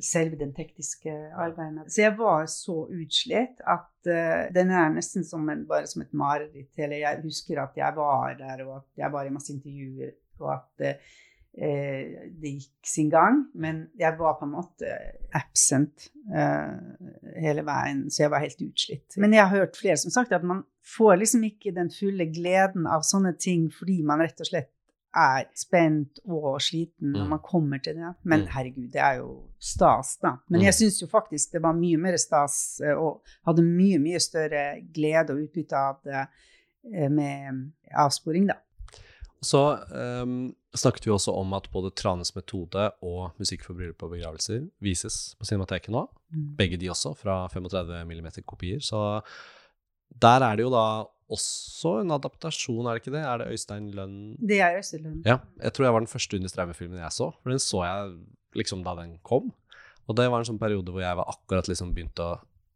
selve 0.03 0.39
den 0.41 0.51
tekniske 0.57 1.13
arbeidet. 1.39 1.87
Så 1.93 2.03
jeg 2.03 2.15
var 2.19 2.47
så 2.51 2.81
utslitt 2.91 3.61
at 3.63 4.09
uh, 4.11 4.47
den 4.55 4.73
er 4.75 4.91
nesten 4.95 5.27
som 5.27 5.47
en, 5.53 5.67
bare 5.69 5.87
som 5.91 6.03
et 6.03 6.17
mareritt. 6.17 6.73
Eller 6.79 7.05
jeg 7.05 7.23
husker 7.23 7.63
at 7.63 7.79
jeg 7.79 7.95
var 7.97 8.35
der, 8.39 8.65
og 8.67 8.81
at 8.81 9.05
jeg 9.05 9.13
var 9.13 9.29
i 9.29 9.35
masse 9.35 9.53
intervjuer, 9.55 10.17
og 10.43 10.51
at 10.55 10.85
eh, 10.89 11.15
eh, 11.55 12.29
det 12.43 12.55
gikk 12.59 12.91
sin 12.91 13.11
gang. 13.13 13.45
Men 13.55 13.85
jeg 13.99 14.19
var 14.19 14.37
på 14.39 14.49
en 14.49 14.55
måte 14.57 14.99
absent 15.35 16.09
uh, 16.35 16.75
hele 17.39 17.65
veien, 17.67 18.07
så 18.11 18.25
jeg 18.25 18.35
var 18.35 18.45
helt 18.45 18.63
utslitt. 18.67 19.17
Men 19.17 19.37
jeg 19.37 19.47
har 19.47 19.63
hørt 19.63 19.79
flere 19.79 20.01
som 20.01 20.15
sagt 20.15 20.35
at 20.35 20.45
man 20.47 20.65
får 20.97 21.17
liksom 21.23 21.47
ikke 21.47 21.73
den 21.77 21.91
fulle 21.93 22.27
gleden 22.35 22.89
av 22.91 23.07
sånne 23.07 23.33
ting 23.41 23.71
fordi 23.73 24.03
man 24.05 24.21
rett 24.21 24.43
og 24.43 24.51
slett 24.51 24.74
er 25.17 25.45
spent 25.55 26.19
og 26.27 26.61
sliten 26.61 27.13
når 27.13 27.25
Mm. 27.25 27.29
man 27.31 27.39
kommer 27.39 27.83
til 27.83 27.95
det. 27.95 28.15
Men 28.25 28.41
Mm. 28.41 28.47
herregud, 28.49 28.91
det 28.93 29.01
er 29.01 29.17
jo 29.19 29.43
stas, 29.59 30.17
da. 30.23 30.37
Men 30.49 30.61
Mm. 30.61 30.65
jeg 30.65 30.75
syns 30.75 31.01
jo 31.03 31.07
faktisk 31.07 31.53
det 31.53 31.63
var 31.63 31.73
mye 31.73 31.97
mer 31.99 32.17
stas, 32.17 32.81
eh, 32.81 32.95
og 32.99 33.23
hadde 33.47 33.63
mye, 33.63 33.99
mye 33.99 34.21
større 34.21 34.81
glede 34.93 35.31
og 35.31 35.39
utbytte 35.49 35.73
av 35.77 35.97
det 36.05 36.27
eh, 36.95 37.09
med 37.09 37.73
avsporing, 37.97 38.47
da. 38.49 38.55
Så 39.43 39.61
um, 40.23 40.55
snakket 40.75 41.05
vi 41.05 41.11
også 41.13 41.33
om 41.37 41.53
at 41.53 41.69
både 41.71 41.91
Tranes 41.95 42.35
metode 42.35 42.91
og 43.03 43.33
Musikk 43.39 43.63
for 43.63 43.75
bryllup 43.75 44.03
og 44.03 44.11
begravelser 44.13 44.71
vises 44.81 45.35
på 45.39 45.45
Cinemateket 45.45 45.91
nå. 45.91 46.09
Begge 46.57 46.79
de 46.81 46.89
også, 46.89 47.15
fra 47.17 47.47
35 47.49 48.05
mm 48.07 48.43
kopier. 48.47 48.79
Så 48.81 49.21
der 50.19 50.41
er 50.41 50.57
det 50.57 50.65
jo 50.65 50.71
da 50.71 51.05
også 51.33 51.99
en 52.03 52.13
adaptasjon, 52.15 52.85
er 52.87 52.97
det 52.97 53.03
ikke 53.05 53.15
det? 53.17 53.25
Er 53.25 53.41
det 53.41 53.51
Øystein 53.55 53.91
Lønn 53.97 54.17
Det 54.39 54.61
er 54.61 54.77
Øystein 54.79 55.05
Lønn. 55.07 55.21
Ja, 55.25 55.39
jeg 55.63 55.73
tror 55.73 55.87
jeg 55.87 55.97
var 55.97 56.05
den 56.05 56.11
første 56.11 56.37
Under 56.37 56.53
Streimer-filmen 56.53 57.01
jeg 57.01 57.17
så, 57.17 57.31
for 57.41 57.55
den 57.55 57.63
så 57.63 57.85
jeg 57.87 58.17
liksom 58.61 58.85
da 58.85 58.95
den 59.01 59.17
kom. 59.27 59.53
Og 60.05 60.17
det 60.19 60.27
var 60.29 60.43
en 60.43 60.49
sånn 60.49 60.61
periode 60.61 60.93
hvor 60.93 61.01
jeg 61.01 61.17
var 61.17 61.31
akkurat 61.33 61.69
liksom 61.71 61.95
begynt 61.97 62.21
å 62.21 62.35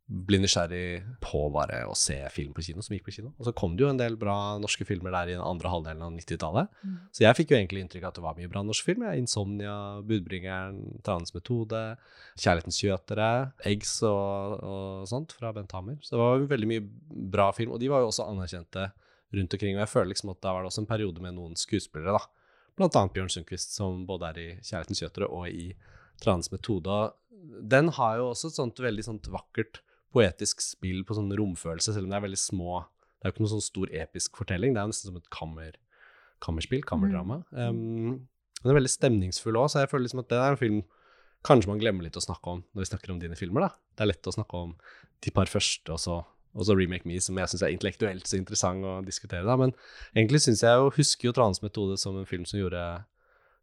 bli 0.08 0.38
nysgjerrig 0.40 1.02
på 1.20 1.40
bare 1.52 1.82
å 1.84 1.94
se 1.98 2.16
film 2.32 2.54
på 2.56 2.62
kino, 2.64 2.80
som 2.80 2.94
gikk 2.94 3.04
på 3.10 3.12
kino. 3.18 3.34
Og 3.36 3.44
så 3.44 3.52
kom 3.56 3.74
det 3.76 3.84
jo 3.84 3.90
en 3.90 3.98
del 4.00 4.14
bra 4.16 4.56
norske 4.56 4.86
filmer 4.88 5.12
der 5.12 5.28
i 5.28 5.34
den 5.36 5.44
andre 5.44 5.68
halvdelen 5.68 6.04
av 6.06 6.14
90-tallet. 6.14 6.70
Mm. 6.80 6.94
Så 7.12 7.24
jeg 7.26 7.36
fikk 7.36 7.52
jo 7.52 7.58
egentlig 7.58 7.82
inntrykk 7.84 8.06
av 8.06 8.08
at 8.08 8.16
det 8.16 8.24
var 8.24 8.38
mye 8.38 8.48
bra 8.48 8.62
norsk 8.64 8.86
film. 8.86 9.04
Ja. 9.04 9.12
Insomnia, 9.20 9.74
Budbringeren, 10.08 10.78
Tranens 11.04 11.34
metode, 11.36 11.82
Kjærlighetens 12.40 12.80
kjøtere, 12.80 13.28
Eggs 13.68 13.98
og, 14.08 14.54
og 14.64 15.10
sånt 15.10 15.34
fra 15.36 15.52
Bent 15.56 15.74
Hamer. 15.76 15.98
Så 16.00 16.14
det 16.14 16.22
var 16.22 16.40
jo 16.40 16.48
veldig 16.54 16.70
mye 16.70 16.86
bra 17.36 17.50
film, 17.56 17.74
og 17.76 17.82
de 17.82 17.90
var 17.92 18.00
jo 18.00 18.08
også 18.08 18.30
anerkjente 18.30 18.86
rundt 19.36 19.58
omkring. 19.58 19.76
Og 19.76 19.84
jeg 19.84 19.92
føler 19.92 20.12
liksom 20.14 20.32
at 20.32 20.40
da 20.46 20.54
var 20.56 20.64
det 20.64 20.70
også 20.72 20.86
en 20.86 20.92
periode 20.94 21.24
med 21.26 21.36
noen 21.36 21.60
skuespillere, 21.60 22.16
da. 22.16 22.48
Blant 22.80 22.96
annet 22.96 23.12
Bjørn 23.12 23.28
Sundquist, 23.34 23.76
som 23.76 24.06
både 24.08 24.32
er 24.32 24.40
i 24.40 24.48
Kjærlighetens 24.62 25.04
kjøtere 25.04 25.28
og 25.28 25.52
i 25.52 25.68
Tranens 26.22 26.48
metode. 26.54 26.96
Og 26.96 27.60
Den 27.60 27.92
har 27.98 28.16
jo 28.22 28.30
også 28.30 28.48
et 28.48 28.56
sånt 28.56 28.80
veldig 28.80 29.04
sånt 29.04 29.28
vakkert 29.34 29.82
poetisk 30.14 30.60
spill 30.64 31.02
på 31.04 31.14
sånn 31.18 31.30
romfølelse, 31.36 31.92
selv 31.94 32.06
om 32.06 32.10
det 32.12 32.16
er 32.18 32.26
veldig 32.28 32.40
små 32.40 32.84
Det 33.18 33.26
er 33.26 33.30
jo 33.30 33.34
ikke 33.34 33.42
noen 33.42 33.54
sånn 33.56 33.64
stor 33.66 33.90
episk 33.98 34.36
fortelling, 34.38 34.72
det 34.74 34.78
er 34.78 34.86
jo 34.86 34.90
nesten 34.92 35.10
som 35.10 35.16
et 35.18 35.30
kammer, 35.34 35.72
kammerspill, 36.44 36.84
kammerdrama. 36.86 37.40
Um, 37.50 38.28
den 38.62 38.70
er 38.70 38.76
veldig 38.78 38.92
stemningsfull 38.92 39.58
òg, 39.58 39.72
så 39.72 39.80
jeg 39.82 39.90
føler 39.90 40.04
liksom 40.06 40.20
at 40.22 40.28
det 40.30 40.38
er 40.38 40.54
en 40.54 40.60
film 40.60 40.78
kanskje 41.46 41.70
man 41.72 41.80
glemmer 41.82 42.06
litt 42.06 42.16
å 42.18 42.22
snakke 42.22 42.50
om 42.52 42.60
når 42.74 42.84
vi 42.84 42.88
snakker 42.92 43.10
om 43.10 43.18
dine 43.18 43.34
filmer. 43.38 43.66
da. 43.66 43.70
Det 43.98 44.04
er 44.04 44.10
lett 44.12 44.30
å 44.30 44.34
snakke 44.34 44.54
om 44.62 44.76
de 45.26 45.32
par 45.34 45.50
første, 45.50 45.90
og 45.90 45.98
så, 45.98 46.20
og 46.54 46.62
så 46.66 46.76
Remake 46.78 47.06
Me, 47.10 47.18
som 47.22 47.36
jeg 47.42 47.50
syns 47.50 47.62
er 47.66 47.74
intellektuelt 47.74 48.26
så 48.30 48.38
interessant 48.38 48.86
å 48.86 48.94
diskutere. 49.06 49.42
da, 49.46 49.56
Men 49.58 49.74
egentlig 50.14 50.40
syns 50.46 50.62
jeg 50.62 50.78
jo, 50.78 50.90
husker 50.94 51.28
jo 51.28 51.34
Tranes 51.34 51.62
metode 51.62 51.98
som 51.98 52.16
en 52.18 52.26
film 52.26 52.46
som 52.46 52.60
gjorde, 52.60 52.84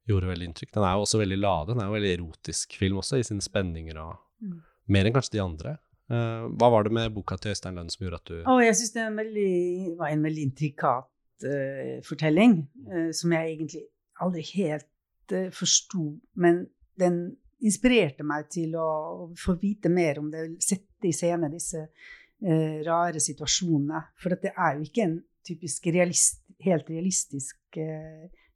gjorde 0.07 0.27
veldig 0.35 0.51
inntrykk. 0.51 0.71
Den 0.75 0.83
er 0.83 0.95
jo 0.99 1.07
også 1.07 1.23
veldig 1.23 1.39
lade, 1.39 1.71
den 1.73 1.79
er 1.83 1.87
jo 1.87 1.95
veldig 1.95 2.13
erotisk 2.19 2.75
film 2.75 2.99
også, 2.99 3.19
i 3.19 3.23
sine 3.23 3.39
spenninger 3.43 3.95
og 4.03 4.17
Mm. 4.43 4.61
mer 4.91 5.05
enn 5.07 5.13
kanskje 5.15 5.31
de 5.31 5.39
andre. 5.39 5.77
Eh, 6.05 6.41
hva 6.53 6.69
var 6.69 6.85
det 6.85 6.93
med 6.93 7.13
boka 7.15 7.37
til 7.41 7.55
Øystein 7.55 7.79
Lønn 7.79 7.89
som 7.89 8.03
gjorde 8.05 8.19
at 8.19 8.29
du 8.29 8.35
oh, 8.45 8.59
jeg 8.61 8.75
syns 8.77 8.91
det 8.93 9.01
er 9.01 9.07
en 9.09 9.17
veldig, 9.17 9.53
var 9.97 10.11
en 10.13 10.25
veldig 10.27 10.43
intrikat 10.45 11.47
uh, 11.47 11.95
fortelling, 12.05 12.59
uh, 12.91 13.09
som 13.09 13.33
jeg 13.33 13.55
egentlig 13.55 13.81
aldri 14.21 14.43
helt 14.51 15.33
uh, 15.33 15.49
forsto. 15.55 16.11
Men 16.37 16.61
den 17.01 17.17
inspirerte 17.65 18.27
meg 18.27 18.51
til 18.53 18.77
å 18.77 19.31
få 19.39 19.57
vite 19.57 19.89
mer 19.89 20.21
om 20.21 20.29
det, 20.29 20.45
sette 20.61 21.09
i 21.09 21.15
scene 21.15 21.49
disse 21.49 21.81
uh, 21.81 22.77
rare 22.85 23.23
situasjonene. 23.23 24.05
For 24.21 24.37
at 24.37 24.45
det 24.45 24.53
er 24.53 24.77
jo 24.77 24.85
ikke 24.85 25.07
en 25.07 25.19
typisk 25.45 25.89
realist, 25.89 26.43
helt 26.65 26.87
realistisk 26.89 27.77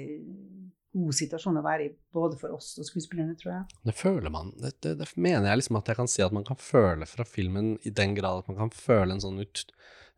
god 0.93 1.13
situasjon 1.13 1.59
å 1.59 1.63
være 1.63 1.85
i, 1.85 1.89
både 2.15 2.37
for 2.39 2.55
oss 2.55 2.71
og 2.81 2.87
skuespillerne, 2.87 3.35
tror 3.37 3.51
jeg. 3.53 3.79
Det 3.85 3.93
føler 3.93 4.31
man. 4.33 4.51
Det, 4.57 4.71
det, 4.81 4.95
det 5.01 5.07
mener 5.21 5.49
jeg 5.51 5.61
liksom 5.61 5.77
at 5.77 5.91
jeg 5.91 5.99
kan 5.99 6.09
si 6.09 6.23
at 6.25 6.33
man 6.33 6.43
kan 6.47 6.57
føle 6.57 7.05
fra 7.05 7.25
filmen 7.29 7.75
i 7.85 7.91
den 7.93 8.15
grad 8.17 8.41
at 8.43 8.47
man 8.49 8.57
kan 8.63 8.71
føle 8.73 9.13
en 9.13 9.21
sånn, 9.21 9.37
ut, 9.43 9.61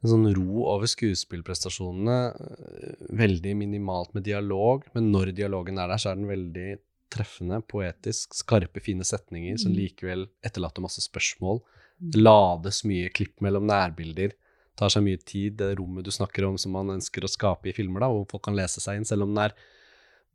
en 0.04 0.14
sånn 0.14 0.30
ro 0.38 0.64
over 0.72 0.88
skuespillprestasjonene. 0.88 2.20
øh, 2.40 3.10
Veldig 3.20 3.56
minimalt 3.60 4.14
med 4.16 4.24
dialog, 4.24 4.86
men 4.96 5.12
når 5.12 5.34
dialogen 5.38 5.78
er 5.82 5.92
der, 5.92 6.00
så 6.02 6.12
er 6.14 6.22
den 6.22 6.30
veldig 6.32 6.70
treffende, 7.12 7.60
poetisk, 7.68 8.32
skarpe, 8.40 8.80
fine 8.80 9.04
setninger 9.04 9.58
som 9.60 9.74
Mm. 9.74 9.78
likevel 9.82 10.30
etterlater 10.48 10.82
masse 10.82 11.02
spørsmål. 11.04 11.60
Mm. 12.00 12.12
Det 12.14 12.22
lades 12.24 12.84
mye 12.88 13.10
klipp 13.12 13.42
mellom 13.44 13.68
nærbilder. 13.68 14.32
Tar 14.80 14.90
seg 14.90 15.04
mye 15.04 15.20
tid, 15.20 15.58
det 15.60 15.76
rommet 15.78 16.06
du 16.08 16.12
snakker 16.12 16.48
om 16.48 16.58
som 16.58 16.72
man 16.72 16.88
ønsker 16.96 17.22
å 17.28 17.30
skape 17.30 17.68
i 17.68 17.74
filmer, 17.76 18.00
da, 18.00 18.08
hvor 18.08 18.26
folk 18.32 18.44
kan 18.48 18.56
lese 18.56 18.80
seg 18.80 18.96
inn, 18.98 19.06
selv 19.06 19.24
om 19.28 19.36
den 19.36 19.44
er 19.44 19.54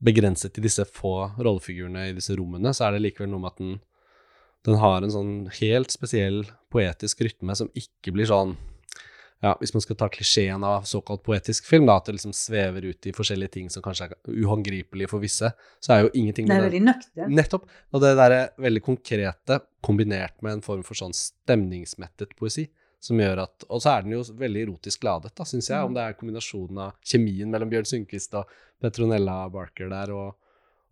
begrenset 0.04 0.54
til 0.54 0.66
disse 0.66 0.84
få 0.84 1.30
rollefigurene 1.38 2.10
i 2.10 2.14
disse 2.16 2.36
rommene, 2.36 2.72
så 2.76 2.86
er 2.86 2.96
det 2.96 3.04
likevel 3.06 3.30
noe 3.32 3.42
med 3.42 3.54
at 3.54 3.60
den, 3.62 3.76
den 4.68 4.80
har 4.82 5.02
en 5.02 5.12
sånn 5.14 5.34
helt 5.60 5.94
spesiell 5.94 6.42
poetisk 6.72 7.22
rytme 7.24 7.56
som 7.56 7.70
ikke 7.78 8.14
blir 8.16 8.28
sånn 8.30 8.56
ja, 9.44 9.52
Hvis 9.60 9.74
man 9.74 9.82
skal 9.84 9.98
ta 10.00 10.06
klisjeen 10.08 10.62
av 10.64 10.86
såkalt 10.88 11.20
poetisk 11.26 11.66
film, 11.68 11.84
da, 11.88 11.98
at 12.00 12.06
det 12.08 12.14
liksom 12.16 12.32
svever 12.32 12.86
ut 12.88 13.08
i 13.08 13.12
forskjellige 13.12 13.52
ting 13.58 13.66
som 13.72 13.84
kanskje 13.84 14.08
er 14.08 14.14
uhåndgripelige 14.32 15.10
for 15.10 15.20
visse, 15.20 15.50
så 15.84 15.92
er 15.92 16.06
jo 16.06 16.12
ingenting 16.16 16.48
Det 16.48 16.56
er 16.56 16.64
veldig 16.64 16.80
nøkternt. 16.86 17.34
Nettopp. 17.36 17.66
Og 17.92 18.02
det 18.02 18.14
derre 18.16 18.40
veldig 18.64 18.82
konkrete 18.86 19.60
kombinert 19.84 20.40
med 20.40 20.56
en 20.56 20.64
form 20.64 20.80
for 20.88 20.98
sånn 20.98 21.12
stemningsmettet 21.16 22.32
poesi, 22.40 22.64
som 23.00 23.18
gjør 23.20 23.42
at 23.44 23.64
Og 23.70 23.80
så 23.82 23.90
er 23.98 24.02
den 24.02 24.12
jo 24.16 24.22
veldig 24.22 24.62
erotisk 24.66 25.04
ladet, 25.04 25.34
da, 25.36 25.44
syns 25.44 25.68
jeg, 25.68 25.84
om 25.84 25.94
det 25.94 26.02
er 26.02 26.16
kombinasjonen 26.18 26.78
av 26.78 26.94
kjemien 27.04 27.48
mellom 27.50 27.70
Bjørn 27.70 27.86
Sundquist 27.86 28.34
og 28.34 28.46
Petronella 28.80 29.48
Barker 29.52 29.88
der, 29.88 30.10
og, 30.12 30.34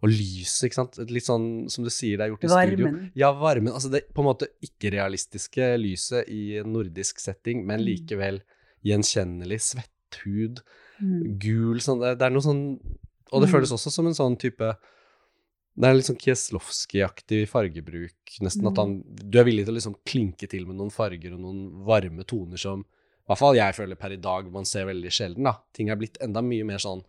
og 0.03 0.09
lyset, 0.09 0.69
ikke 0.69 0.75
sant. 0.75 0.99
Litt 1.11 1.25
sånn 1.25 1.69
som 1.71 1.85
du 1.85 1.91
sier 1.91 2.19
det 2.19 2.27
er 2.27 2.33
gjort 2.35 2.45
i 2.45 2.49
studio. 2.53 2.87
Varmen. 2.87 3.11
Ja, 3.17 3.33
varmen. 3.33 3.73
Altså 3.73 3.91
det 3.91 4.05
på 4.15 4.21
en 4.23 4.29
måte 4.29 4.49
ikke-realistiske 4.63 5.71
lyset 5.81 6.29
i 6.29 6.59
en 6.61 6.73
nordisk 6.73 7.19
setting, 7.21 7.65
men 7.67 7.81
Mm. 7.81 7.87
likevel 7.89 8.41
gjenkjennelig. 8.85 9.61
Svetthud, 9.73 10.61
Mm. 11.01 11.39
gul 11.41 11.81
sånn 11.81 12.01
det, 12.01 12.19
det 12.19 12.27
er 12.27 12.31
noe 12.31 12.41
sånn 12.45 12.81
Og 13.33 13.41
det 13.43 13.49
Mm. 13.51 13.55
føles 13.57 13.73
også 13.73 13.91
som 13.91 14.07
en 14.07 14.13
sånn 14.15 14.39
type 14.39 14.77
Det 15.77 15.89
er 15.89 15.97
litt 15.99 16.07
sånn 16.07 16.18
Kieslowski-aktig 16.22 17.49
fargebruk. 17.51 18.37
Nesten 18.47 18.66
at 18.68 18.77
Mm. 18.77 18.79
han 18.79 18.93
Du 19.31 19.39
er 19.41 19.45
villig 19.49 19.64
til 19.66 19.75
å 19.75 19.79
liksom 19.79 19.97
klinke 20.07 20.49
til 20.49 20.66
med 20.66 20.77
noen 20.77 20.93
farger 20.95 21.35
og 21.35 21.41
noen 21.41 21.85
varme 21.85 22.25
toner 22.25 22.57
som 22.61 22.85
i 22.85 23.27
hvert 23.27 23.39
fall 23.41 23.57
jeg 23.57 23.75
føler 23.75 23.97
per 23.97 24.12
i 24.12 24.20
dag 24.20 24.51
man 24.53 24.64
ser 24.68 24.85
veldig 24.87 25.11
sjelden. 25.11 25.45
da. 25.45 25.57
Ting 25.72 25.89
er 25.91 25.97
blitt 25.97 26.18
enda 26.20 26.43
mye 26.43 26.64
mer 26.64 26.79
sånn 26.79 27.03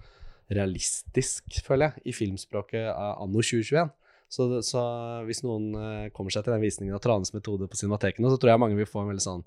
realistisk, 0.50 1.44
føler 1.66 1.92
jeg, 1.92 2.02
i 2.06 2.14
filmspråket 2.16 2.90
anno 2.96 3.42
2021. 3.42 3.92
Så, 4.30 4.48
så 4.66 4.82
hvis 5.28 5.44
noen 5.46 5.68
eh, 5.76 6.10
kommer 6.16 6.34
seg 6.34 6.44
til 6.46 6.56
den 6.56 6.64
visningen 6.64 6.96
av 6.98 7.02
Tranes 7.04 7.32
metode 7.36 7.68
på 7.70 7.78
Cinematekene, 7.78 8.32
så 8.32 8.40
tror 8.42 8.54
jeg 8.54 8.62
mange 8.64 8.80
vil 8.80 8.90
få 8.90 9.04
en 9.04 9.12
veldig 9.12 9.24
sånn 9.26 9.44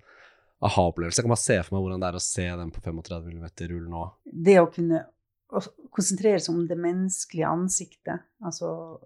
aha-opplevelse. 0.65 1.19
Jeg 1.21 1.27
kan 1.27 1.35
bare 1.35 1.43
se 1.45 1.57
for 1.63 1.77
meg 1.77 1.85
hvordan 1.85 2.03
det 2.05 2.09
er 2.09 2.19
å 2.19 2.23
se 2.25 2.47
den 2.61 2.71
på 2.75 2.83
35 2.85 3.29
mm 3.35 3.49
rull 3.73 3.89
nå. 3.91 4.05
Det 4.49 4.57
å 4.63 4.69
kunne 4.75 5.03
å 5.51 5.61
konsentrere 5.95 6.41
seg 6.41 6.55
om 6.55 6.67
det 6.69 6.77
menneskelige 6.79 7.47
ansiktet, 7.49 8.21
altså 8.45 8.99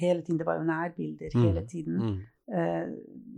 hele 0.00 0.22
tiden, 0.22 0.38
det 0.38 0.46
var 0.46 0.58
jo 0.58 0.64
nærbilder 0.66 1.30
hele 1.34 1.60
Mm. 1.60 1.66
tiden, 1.68 1.96
Mm. 2.02 2.20
eh, 2.52 2.88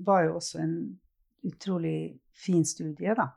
var 0.04 0.22
jo 0.24 0.34
også 0.36 0.58
en 0.62 0.98
utrolig 1.44 2.18
fin 2.32 2.64
studie, 2.64 3.14
da. 3.14 3.28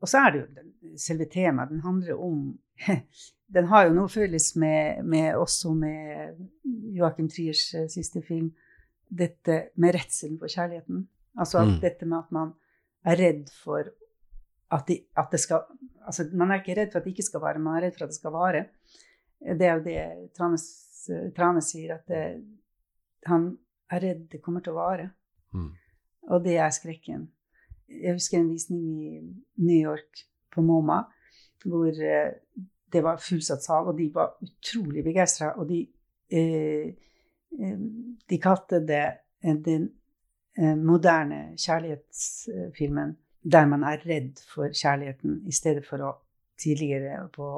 Og 0.00 0.08
så 0.08 0.18
er 0.26 0.30
det 0.32 0.40
jo 0.40 0.96
selve 0.96 1.24
temaet. 1.30 1.68
Den 1.70 1.80
handler 1.80 2.14
om 2.22 2.58
Den 3.50 3.64
har 3.64 3.86
jo 3.88 3.94
noe 3.94 4.08
felles 4.08 4.56
med, 4.56 5.04
med 5.04 5.34
også 5.34 5.72
med 5.74 6.36
Joachim 6.94 7.28
Triers 7.28 7.74
eh, 7.74 7.86
siste 7.88 8.20
film. 8.22 8.52
Dette 9.10 9.70
med 9.76 9.94
redselen 9.94 10.38
for 10.38 10.46
kjærligheten. 10.52 11.06
Altså 11.38 11.64
Mm. 11.64 11.80
dette 11.80 12.04
med 12.06 12.18
at 12.18 12.32
man 12.32 12.52
er 13.06 13.16
redd 13.16 13.48
for 13.64 13.88
at, 14.70 14.84
de, 14.88 15.00
at 15.16 15.32
det 15.32 15.40
skal 15.40 15.64
Altså 16.08 16.24
man 16.32 16.50
er 16.50 16.62
ikke 16.62 16.72
redd 16.78 16.92
for 16.92 17.02
at 17.02 17.04
det 17.04 17.10
ikke 17.12 17.26
skal 17.26 17.42
vare, 17.42 17.60
man 17.60 17.74
er 17.76 17.82
redd 17.84 17.98
for 17.98 18.06
at 18.06 18.12
det 18.14 18.16
skal 18.16 18.32
vare. 18.32 18.62
Det 19.44 19.66
er 19.66 19.74
jo 19.76 19.82
det 19.84 19.96
Trane, 20.38 20.56
Trane 21.36 21.60
sier, 21.60 21.98
at 21.98 22.08
det, 22.08 22.22
han 23.28 23.50
er 23.92 24.00
redd 24.06 24.22
det 24.32 24.40
kommer 24.40 24.64
til 24.64 24.72
å 24.72 24.78
vare. 24.78 25.10
Mm. 25.52 25.68
Og 26.32 26.40
det 26.46 26.56
er 26.64 26.72
skrekken. 26.72 27.26
Jeg 27.92 28.16
husker 28.16 28.40
en 28.40 28.48
visning 28.48 28.86
i 28.88 29.20
New 29.60 29.76
York 29.76 30.24
på 30.54 30.64
MoMA, 30.64 31.02
hvor 31.68 31.92
eh, 31.92 32.32
det 32.92 33.04
var 33.04 33.20
fullsatt 33.20 33.64
sal, 33.64 33.88
og 33.88 33.98
de 33.98 34.08
var 34.14 34.36
utrolig 34.44 35.04
begeistra. 35.04 35.52
Og 35.60 35.68
de, 35.68 35.82
eh, 36.32 36.88
eh, 37.52 37.78
de 38.30 38.40
kalte 38.40 38.80
det 38.80 39.06
den 39.42 39.90
eh, 40.58 40.76
moderne 40.76 41.56
kjærlighetsfilmen 41.56 43.16
der 43.42 43.66
man 43.70 43.84
er 43.86 44.02
redd 44.06 44.40
for 44.50 44.72
kjærligheten, 44.74 45.42
i 45.46 45.54
stedet 45.54 45.86
for 45.86 46.02
å 46.04 46.14
tidligere 46.58 47.28
på 47.34 47.48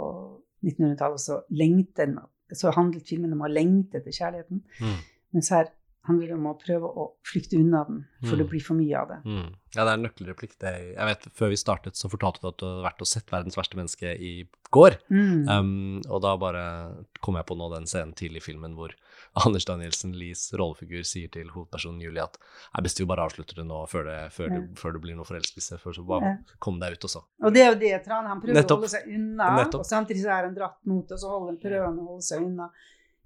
1900-tallet 0.67 1.23
så 1.23 1.41
lengte 1.57 2.07
så 2.53 2.73
handlet 2.75 3.09
filmen 3.09 3.33
om 3.33 3.45
å 3.47 3.51
lengte 3.51 4.01
etter 4.01 4.15
kjærligheten. 4.15 4.63
Mm. 4.83 4.97
Mens 5.37 5.51
her 5.55 5.71
handler 6.09 6.27
vil 6.27 6.31
jo 6.33 6.37
må 6.41 6.55
prøve 6.59 6.89
å 6.97 7.05
flykte 7.29 7.59
unna 7.61 7.85
den, 7.87 8.07
for 8.25 8.35
Mm. 8.35 8.39
det 8.39 8.49
blir 8.51 8.63
for 8.65 8.75
mye 8.75 8.97
av 8.99 9.09
det. 9.09 9.19
Mm. 9.25 9.55
Ja, 9.77 9.85
det 9.85 9.91
er 9.91 9.95
en 9.99 10.03
nøkkelreplikk. 10.07 10.59
Det, 10.59 10.95
jeg 10.97 11.07
vet, 11.07 11.27
Før 11.37 11.49
vi 11.51 11.57
startet, 11.57 11.95
så 11.95 12.09
fortalte 12.11 12.41
du 12.41 12.49
at 12.49 12.57
du 12.59 12.65
hadde 12.67 12.83
vært 12.89 13.01
og 13.01 13.07
sett 13.07 13.27
'Verdens 13.31 13.55
verste 13.57 13.77
menneske' 13.77 14.17
i 14.19 14.49
går. 14.73 14.97
Mm. 15.11 15.49
Um, 15.49 16.03
og 16.09 16.23
da 16.23 16.37
bare 16.37 17.05
kom 17.21 17.35
jeg 17.37 17.47
på 17.47 17.57
nå 17.57 17.69
den 17.75 17.85
scenen 17.87 18.15
tidlig 18.15 18.37
i 18.39 18.47
filmen 18.53 18.75
hvor 18.75 18.91
Anders 19.47 19.65
Danielsen 19.65 20.13
Lies 20.17 20.51
rollefigur 20.55 21.05
sier 21.05 21.29
til 21.31 21.47
hovedpersonen 21.51 22.01
Julie 22.01 22.23
at 22.23 22.37
er 22.77 22.83
best 22.83 22.99
vi 22.99 23.05
bare 23.07 23.23
avslutter 23.29 23.55
det 23.57 23.67
nå 23.67 23.87
før 23.87 24.05
det, 24.05 24.33
før 24.33 24.49
det, 24.49 24.79
før 24.79 24.93
det 24.95 25.03
blir 25.03 25.15
noe 25.17 25.25
forelskelse. 25.29 25.79
Før 25.79 25.93
så 25.95 26.07
bare 26.07 26.25
Ja. 26.25 26.37
kom 26.59 26.81
deg 26.81 26.93
ut 26.95 27.05
også. 27.05 27.23
Og 27.45 27.53
det 27.55 27.61
er 27.63 27.75
jo 27.75 27.79
det 27.79 28.05
Trane 28.05 28.27
han 28.27 28.41
prøver 28.41 28.55
Nettopp. 28.55 28.79
å 28.79 28.81
holde 28.81 28.89
seg 28.89 29.05
unna, 29.07 29.57
Nettopp. 29.57 29.81
og 29.81 29.87
samtidig 29.87 30.23
så 30.25 30.31
er 30.33 30.45
han 30.49 30.55
dratt 30.55 30.79
mot, 30.87 31.13
og 31.13 31.19
så 31.19 31.29
holder 31.29 31.53
han 31.53 31.59
prøver 31.61 31.85
han 31.85 31.99
å 31.99 32.07
holde 32.09 32.23
seg 32.23 32.43
unna 32.43 32.71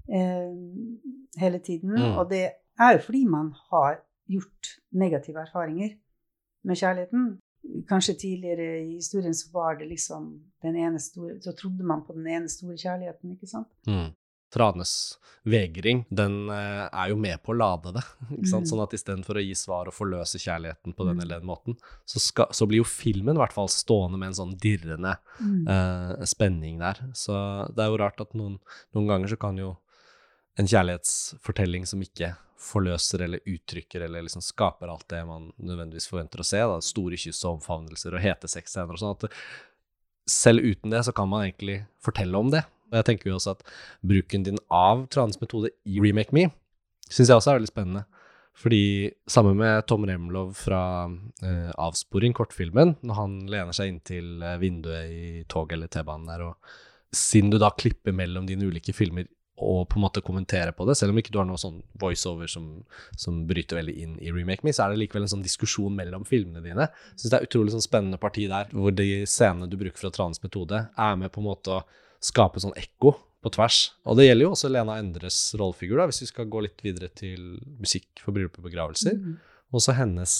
eh, 0.08 1.40
hele 1.40 1.58
tiden. 1.60 1.90
Mm. 1.96 2.18
Og 2.18 2.28
det 2.28 2.52
er 2.80 2.96
jo 2.96 3.04
fordi 3.06 3.24
man 3.30 3.52
har 3.70 4.00
gjort 4.30 4.74
negative 4.92 5.40
erfaringer 5.44 5.94
med 6.64 6.80
kjærligheten. 6.80 7.30
Kanskje 7.88 8.14
tidligere 8.20 8.82
i 8.82 8.96
historien 8.98 9.34
så 9.36 9.48
var 9.52 9.78
det 9.80 9.88
liksom 9.88 10.26
den 10.62 10.76
ene 10.76 11.00
store 11.00 11.38
Så 11.40 11.54
trodde 11.56 11.84
man 11.84 12.02
på 12.04 12.12
den 12.12 12.26
ene 12.26 12.48
store 12.48 12.76
kjærligheten, 12.76 13.32
ikke 13.32 13.48
sant? 13.48 13.68
Mm. 13.88 14.12
Tranes 14.54 15.18
vegring, 15.42 16.04
den 16.14 16.48
eh, 16.52 16.84
er 16.86 17.08
jo 17.10 17.16
med 17.18 17.40
på 17.42 17.50
å 17.50 17.56
lade 17.58 17.90
det. 17.96 18.02
Ikke 18.36 18.50
sant? 18.52 18.68
Mm. 18.68 18.70
Sånn 18.70 18.82
at 18.84 18.92
istedenfor 18.94 19.40
å 19.40 19.42
gi 19.42 19.54
svar 19.58 19.90
og 19.90 19.96
forløse 19.96 20.38
kjærligheten 20.38 20.94
på 20.94 21.06
den 21.08 21.16
Mm. 21.18 21.22
eller 21.24 21.40
den 21.42 21.48
måten, 21.48 21.78
så, 22.06 22.22
skal, 22.22 22.52
så 22.54 22.68
blir 22.70 22.84
jo 22.84 22.86
filmen 22.86 23.34
i 23.34 23.42
hvert 23.42 23.56
fall 23.56 23.68
stående 23.72 24.20
med 24.20 24.30
en 24.30 24.38
sånn 24.38 24.54
dirrende 24.62 25.16
eh, 25.42 26.24
spenning 26.30 26.78
der. 26.78 27.02
Så 27.18 27.34
det 27.74 27.82
er 27.82 27.90
jo 27.90 27.98
rart 28.04 28.22
at 28.22 28.36
noen, 28.38 28.60
noen 28.94 29.10
ganger 29.10 29.34
så 29.34 29.40
kan 29.40 29.58
jo 29.58 29.74
en 30.60 30.68
kjærlighetsfortelling 30.70 31.86
som 31.88 32.02
ikke 32.04 32.34
forløser 32.64 33.26
eller 33.26 33.42
uttrykker 33.44 34.06
eller 34.06 34.24
liksom 34.24 34.44
skaper 34.44 34.88
alt 34.88 35.06
det 35.12 35.20
man 35.28 35.50
nødvendigvis 35.60 36.08
forventer 36.08 36.40
å 36.40 36.46
se, 36.46 36.60
da, 36.62 36.78
store 36.84 37.18
kyss 37.20 37.42
og 37.44 37.58
omfavnelser 37.58 38.16
og 38.16 38.24
hete 38.24 38.50
sexscener 38.50 38.96
og 38.96 39.02
sånn, 39.02 39.34
selv 40.30 40.64
uten 40.64 40.94
det 40.94 41.02
så 41.04 41.12
kan 41.16 41.28
man 41.28 41.44
egentlig 41.44 41.82
fortelle 42.02 42.38
om 42.38 42.48
det. 42.54 42.64
Og 42.92 42.98
jeg 43.00 43.08
tenker 43.10 43.30
jo 43.30 43.36
også 43.36 43.56
at 43.56 43.64
bruken 44.06 44.46
din 44.46 44.60
av 44.72 45.04
Tranes 45.12 45.40
metode 45.42 45.74
i 45.84 46.00
Remake 46.00 46.32
Me 46.36 46.48
syns 47.10 47.28
jeg 47.28 47.36
også 47.36 47.52
er 47.52 47.58
veldig 47.60 47.72
spennende. 47.72 48.04
Fordi 48.54 49.10
sammen 49.26 49.58
med 49.58 49.82
Tom 49.90 50.04
Remlov 50.06 50.52
fra 50.54 50.80
eh, 51.42 51.70
Avsporing, 51.74 52.36
kortfilmen, 52.38 52.94
når 53.02 53.18
han 53.18 53.32
lener 53.50 53.74
seg 53.74 53.90
inntil 53.90 54.44
eh, 54.46 54.60
vinduet 54.62 55.10
i 55.10 55.30
toget 55.50 55.74
eller 55.74 55.90
T-banen 55.90 56.30
der, 56.30 56.44
og 56.46 57.14
siden 57.14 57.50
du 57.50 57.58
da 57.58 57.72
klipper 57.74 58.14
mellom 58.14 58.46
dine 58.46 58.68
ulike 58.70 58.94
filmer 58.94 59.26
å 59.54 59.74
på 59.86 59.98
en 59.98 60.02
måte 60.02 60.22
kommentere 60.24 60.72
på 60.74 60.86
det, 60.88 60.96
selv 60.98 61.14
om 61.14 61.18
ikke 61.20 61.30
du 61.34 61.38
har 61.38 61.46
noe 61.46 61.60
sånn 61.60 61.76
voiceover 62.00 62.50
som, 62.50 62.66
som 63.18 63.44
bryter 63.46 63.78
veldig 63.78 63.94
inn 64.02 64.16
i 64.18 64.32
Remake 64.34 64.66
Me, 64.66 64.72
så 64.74 64.84
er 64.84 64.94
det 64.94 65.04
likevel 65.04 65.26
en 65.26 65.30
sånn 65.36 65.44
diskusjon 65.44 65.94
mellom 65.94 66.26
filmene 66.26 66.62
dine. 66.64 66.88
Jeg 66.90 67.20
synes 67.20 67.34
det 67.34 67.38
er 67.38 67.46
utrolig 67.46 67.74
sånn 67.76 67.84
spennende 67.84 68.18
parti 68.22 68.48
der, 68.50 68.72
hvor 68.74 68.94
de 68.94 69.08
scenene 69.30 69.70
du 69.70 69.78
bruker 69.78 70.00
fra 70.00 70.10
Tranes 70.14 70.42
metode, 70.42 70.80
er 70.90 71.20
med 71.20 71.30
på 71.34 71.42
en 71.42 71.48
måte 71.52 71.78
å 71.78 71.84
skape 72.24 72.62
sånn 72.62 72.74
ekko 72.80 73.14
på 73.44 73.52
tvers. 73.54 73.78
Og 74.08 74.18
det 74.18 74.26
gjelder 74.26 74.48
jo 74.48 74.52
også 74.56 74.72
Lena 74.72 74.98
Endres 74.98 75.38
rollefigur, 75.60 76.00
da, 76.00 76.08
hvis 76.10 76.24
vi 76.24 76.30
skal 76.32 76.50
gå 76.50 76.64
litt 76.64 76.82
videre 76.84 77.12
til 77.14 77.58
musikk 77.78 78.24
for 78.24 78.34
bryllup 78.34 78.58
og 78.58 78.66
begravelser. 78.66 79.20
Mm. 79.20 79.36
Også 79.74 79.94
hennes 79.94 80.38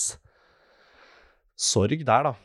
sorg 1.55 2.01
der, 2.03 2.31
da, 2.31 2.35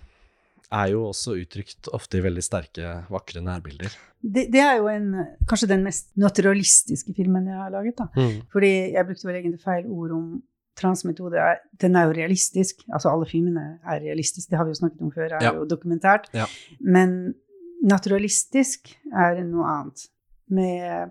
er 0.72 0.90
jo 0.92 1.04
også 1.08 1.34
uttrykt 1.40 1.88
ofte 1.96 2.18
i 2.18 2.22
veldig 2.24 2.42
sterke, 2.44 2.92
vakre 3.10 3.40
nærbilder. 3.42 3.90
Det, 4.22 4.46
det 4.52 4.60
er 4.60 4.76
jo 4.78 4.86
en, 4.92 5.08
kanskje 5.48 5.68
den 5.70 5.82
mest 5.86 6.10
naturalistiske 6.20 7.14
filmen 7.16 7.46
jeg 7.48 7.56
har 7.58 7.70
laget. 7.74 7.96
da. 7.98 8.06
Mm. 8.16 8.42
Fordi 8.52 8.70
jeg 8.94 9.06
brukte 9.08 9.26
vel 9.26 9.38
egentlig 9.40 9.60
feil 9.64 9.86
ord 9.90 10.10
om 10.18 10.42
transmetode. 10.80 11.36
Den 11.80 11.96
er 11.96 12.06
jo 12.08 12.14
realistisk. 12.16 12.84
Altså 12.92 13.10
alle 13.10 13.26
filmene 13.28 13.78
er 13.84 14.00
realistiske, 14.04 14.50
det 14.50 14.58
har 14.60 14.64
vi 14.68 14.70
jo 14.76 14.80
snakket 14.82 15.00
om 15.02 15.12
før, 15.12 15.34
er 15.36 15.42
Ja. 15.44 15.52
jo 15.54 15.64
dokumentert. 15.68 16.28
Ja. 16.34 16.46
Men 16.80 17.34
naturalistisk 17.82 18.92
er 19.12 19.42
noe 19.44 19.66
annet. 19.66 20.06
Med 20.50 21.10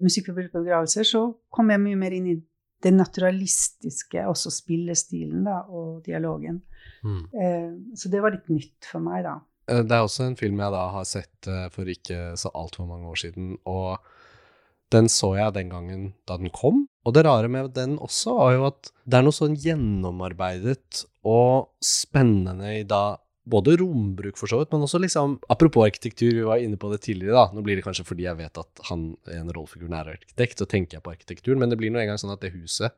musikk 0.00 0.26
for 0.30 0.36
bryllup 0.36 0.54
og 0.56 0.64
begravelser 0.64 1.04
så 1.04 1.22
kom 1.52 1.70
jeg 1.72 1.82
mye 1.82 1.98
mer 2.00 2.14
inn 2.16 2.26
i 2.30 2.36
det 2.82 2.92
naturalistiske, 2.96 4.24
også 4.28 4.52
spillestilen 4.54 5.44
da, 5.44 5.60
og 5.68 6.02
dialogen. 6.06 6.62
Mm. 7.04 7.22
Eh, 7.32 7.70
så 7.96 8.12
det 8.12 8.22
var 8.24 8.34
litt 8.34 8.48
nytt 8.52 8.88
for 8.88 9.04
meg, 9.04 9.24
da. 9.26 9.38
Eh, 9.68 9.82
Det 9.84 9.96
er 9.96 10.06
også 10.06 10.26
en 10.26 10.38
film 10.40 10.60
jeg 10.60 10.74
da 10.74 10.86
har 10.94 11.04
sett 11.08 11.50
eh, 11.50 11.68
for 11.74 11.88
ikke 11.88 12.36
så 12.40 12.52
altfor 12.54 12.88
mange 12.88 13.10
år 13.10 13.20
siden, 13.26 13.54
og 13.68 13.98
den 14.90 15.06
så 15.12 15.36
jeg 15.38 15.54
den 15.54 15.70
gangen 15.70 16.06
da 16.26 16.36
den 16.40 16.50
kom. 16.50 16.86
Og 17.06 17.14
det 17.14 17.24
rare 17.24 17.48
med 17.48 17.72
den 17.76 17.96
også 18.02 18.34
var 18.36 18.54
jo 18.56 18.64
at 18.72 18.90
det 19.06 19.18
er 19.18 19.26
noe 19.26 19.36
sånn 19.36 19.54
gjennomarbeidet 19.56 21.04
og 21.24 21.70
spennende 21.84 22.72
i 22.80 22.82
da 22.88 23.20
både 23.50 23.76
rombruk 23.80 24.38
for 24.40 24.50
så 24.50 24.60
vidt, 24.60 24.72
men 24.74 24.86
også 24.86 25.00
liksom 25.02 25.38
Apropos 25.52 25.86
arkitektur, 25.86 26.32
vi 26.36 26.46
var 26.46 26.62
inne 26.62 26.78
på 26.80 26.90
det 26.92 27.02
tidligere, 27.04 27.36
da. 27.36 27.56
Nå 27.56 27.64
blir 27.66 27.78
det 27.78 27.84
kanskje 27.86 28.06
fordi 28.06 28.26
jeg 28.28 28.38
vet 28.38 28.62
at 28.62 28.82
han 28.90 29.12
en 29.34 29.52
rollefiguren 29.52 29.96
er 29.98 30.14
arkitekt, 30.14 30.60
så 30.60 30.68
tenker 30.70 30.98
jeg 30.98 31.06
på 31.06 31.14
arkitekturen, 31.14 31.60
men 31.62 31.72
det 31.72 31.78
blir 31.80 31.92
nå 31.92 32.02
engang 32.02 32.20
sånn 32.20 32.34
at 32.34 32.44
det 32.44 32.54
huset 32.54 32.94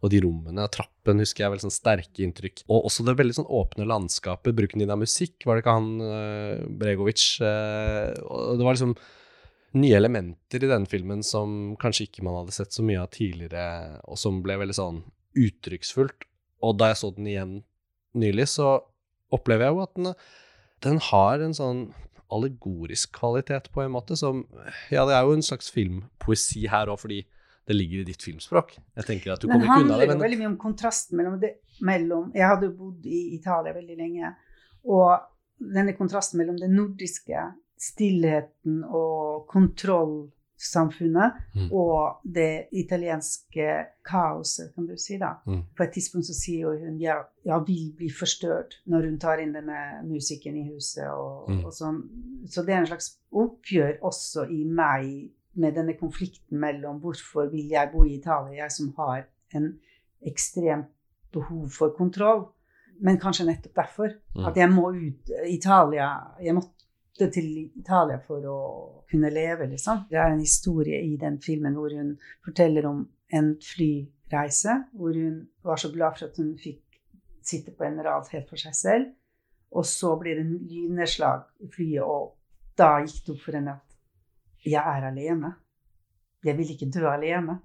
og 0.00 0.10
de 0.12 0.20
rommene 0.24 0.64
og 0.64 0.72
trappen 0.74 1.22
husker 1.22 1.44
jeg 1.44 1.52
veldig 1.54 1.66
sånn 1.66 1.74
sterke 1.74 2.24
inntrykk. 2.24 2.64
Og 2.68 2.88
også 2.88 3.04
det 3.06 3.16
veldig 3.18 3.36
sånn 3.40 3.48
åpne 3.60 3.86
landskapet, 3.88 4.56
bruken 4.56 4.82
din 4.82 4.92
av 4.92 5.00
musikk, 5.00 5.38
var 5.46 5.56
det 5.56 5.64
ikke 5.64 5.76
han 5.78 5.90
uh, 6.04 6.68
Bregovic 6.80 7.24
Uh, 7.40 8.12
Og 8.24 8.58
det 8.58 8.66
var 8.66 8.76
liksom 8.76 8.94
nye 9.80 9.96
elementer 9.96 10.64
i 10.64 10.68
denne 10.70 10.88
filmen 10.90 11.22
som 11.26 11.76
kanskje 11.80 12.08
ikke 12.08 12.24
man 12.26 12.40
hadde 12.40 12.54
sett 12.56 12.74
så 12.74 12.82
mye 12.84 13.02
av 13.02 13.12
tidligere, 13.14 14.00
og 14.10 14.18
som 14.18 14.40
ble 14.44 14.56
veldig 14.60 14.76
sånn 14.76 15.02
uttrykksfullt. 15.38 16.26
Og 16.66 16.76
da 16.80 16.90
jeg 16.90 17.00
så 17.00 17.12
den 17.14 17.28
igjen 17.30 17.52
nylig, 18.18 18.48
så 18.50 18.72
opplever 19.34 19.68
jeg 19.68 19.76
jo 19.76 19.82
at 19.84 19.96
den, 19.98 20.12
den 20.86 21.02
har 21.10 21.44
en 21.44 21.56
sånn 21.56 21.82
allegorisk 22.30 23.12
kvalitet 23.18 23.70
på 23.74 23.82
en 23.82 23.92
måte 23.94 24.16
som 24.18 24.44
Ja, 24.92 25.04
det 25.08 25.16
er 25.16 25.26
jo 25.26 25.34
en 25.34 25.46
slags 25.46 25.70
filmpoesi 25.74 26.66
her 26.70 26.90
òg, 26.92 27.00
fordi 27.02 27.24
det 27.70 27.76
ligger 27.76 28.02
i 28.02 28.06
ditt 28.08 28.22
filmspråk. 28.24 28.76
Jeg 28.98 29.06
tenker 29.06 29.34
at 29.34 29.42
du 29.42 29.46
kommer 29.46 29.66
ikke 29.66 29.82
unna 29.84 29.94
handler 29.94 30.00
det, 30.00 30.06
jo 30.06 30.12
men 30.14 30.24
veldig 30.24 30.38
mye 30.40 30.50
om 30.50 30.60
kontrasten 30.62 31.18
mellom, 31.20 31.36
det, 31.42 31.50
mellom 31.86 32.30
Jeg 32.34 32.46
hadde 32.50 32.70
jo 32.70 32.76
bodd 32.78 33.06
i 33.06 33.20
Italia 33.36 33.74
veldig 33.76 33.98
lenge, 33.98 34.32
og 34.90 35.10
denne 35.60 35.94
kontrasten 35.98 36.40
mellom 36.40 36.58
den 36.58 36.74
nordiske 36.74 37.44
stillheten 37.80 38.80
og 38.84 39.46
kontrollsamfunnet 40.60 41.32
Mm. 41.54 41.72
og 41.72 42.20
det 42.24 42.66
italienske 42.72 43.86
kaoset, 44.04 44.74
kan 44.74 44.86
du 44.86 44.96
si. 44.96 45.18
da. 45.18 45.34
Mm. 45.46 45.62
På 45.76 45.82
et 45.82 45.92
tidspunkt 45.92 46.26
så 46.26 46.34
sier 46.34 46.66
hun 46.86 46.98
ja, 47.00 47.22
ja, 47.44 47.58
vil 47.58 47.92
bli 47.96 48.08
forstørt 48.10 48.74
når 48.86 49.02
hun 49.08 49.18
tar 49.18 49.38
inn 49.38 49.52
denne 49.52 50.02
musikken 50.04 50.56
i 50.56 50.68
huset. 50.72 51.08
Og, 51.08 51.48
Mm. 51.48 51.64
og 51.64 51.72
sånn. 51.72 52.02
Så 52.46 52.64
det 52.64 52.74
er 52.74 52.78
en 52.78 52.86
slags 52.86 53.18
oppgjør 53.32 53.98
også 54.02 54.48
i 54.50 54.64
meg 54.64 55.30
med 55.54 55.74
denne 55.74 55.94
konflikten 55.98 56.58
mellom 56.58 57.00
hvorfor 57.00 57.50
vil 57.50 57.68
jeg 57.68 57.90
bo 57.92 58.04
i 58.04 58.14
Italia, 58.18 58.62
jeg 58.64 58.70
som 58.72 58.92
har 58.96 59.24
en 59.54 59.78
ekstremt 60.26 60.86
behov 61.32 61.68
for 61.70 61.90
kontroll. 61.90 62.48
Men 63.02 63.16
kanskje 63.18 63.46
nettopp 63.46 63.74
derfor. 63.74 64.08
Mm. 64.36 64.44
At 64.46 64.56
jeg 64.56 64.68
må 64.70 64.90
ut 64.92 65.30
Italia 65.48 66.20
Jeg 66.42 66.54
måtte 66.54 66.79
til 67.28 67.48
Italia 67.78 68.20
for 68.24 68.46
å 68.48 68.58
kunne 69.10 69.30
leve, 69.32 69.66
liksom. 69.68 70.06
Det 70.10 70.18
er 70.18 70.32
en 70.32 70.40
historie 70.40 71.00
i 71.04 71.16
den 71.20 71.40
filmen 71.42 71.76
hvor 71.76 71.92
hun 71.92 72.14
forteller 72.44 72.86
om 72.88 73.04
en 73.36 73.54
flyreise, 73.62 74.76
hvor 74.92 75.14
hun 75.14 75.42
var 75.62 75.76
så 75.76 75.92
glad 75.92 76.18
for 76.18 76.30
at 76.30 76.38
hun 76.40 76.54
fikk 76.58 77.00
sitte 77.46 77.74
på 77.76 77.84
en 77.84 78.00
rad 78.04 78.28
helt 78.32 78.48
for 78.48 78.60
seg 78.60 78.76
selv. 78.76 79.10
Og 79.70 79.86
så 79.86 80.16
blir 80.18 80.38
det 80.38 80.46
en 80.46 80.68
lynnedslag 80.70 81.44
i 81.60 81.68
flyet, 81.70 82.02
og 82.02 82.34
da 82.78 82.96
gikk 83.04 83.26
det 83.26 83.34
opp 83.34 83.44
for 83.44 83.58
henne 83.58 83.76
at 83.76 84.66
jeg 84.66 84.80
er 84.80 85.06
alene. 85.10 85.52
Jeg 86.44 86.56
vil 86.58 86.72
ikke 86.74 86.90
dø 86.94 87.06
alene. 87.10 87.58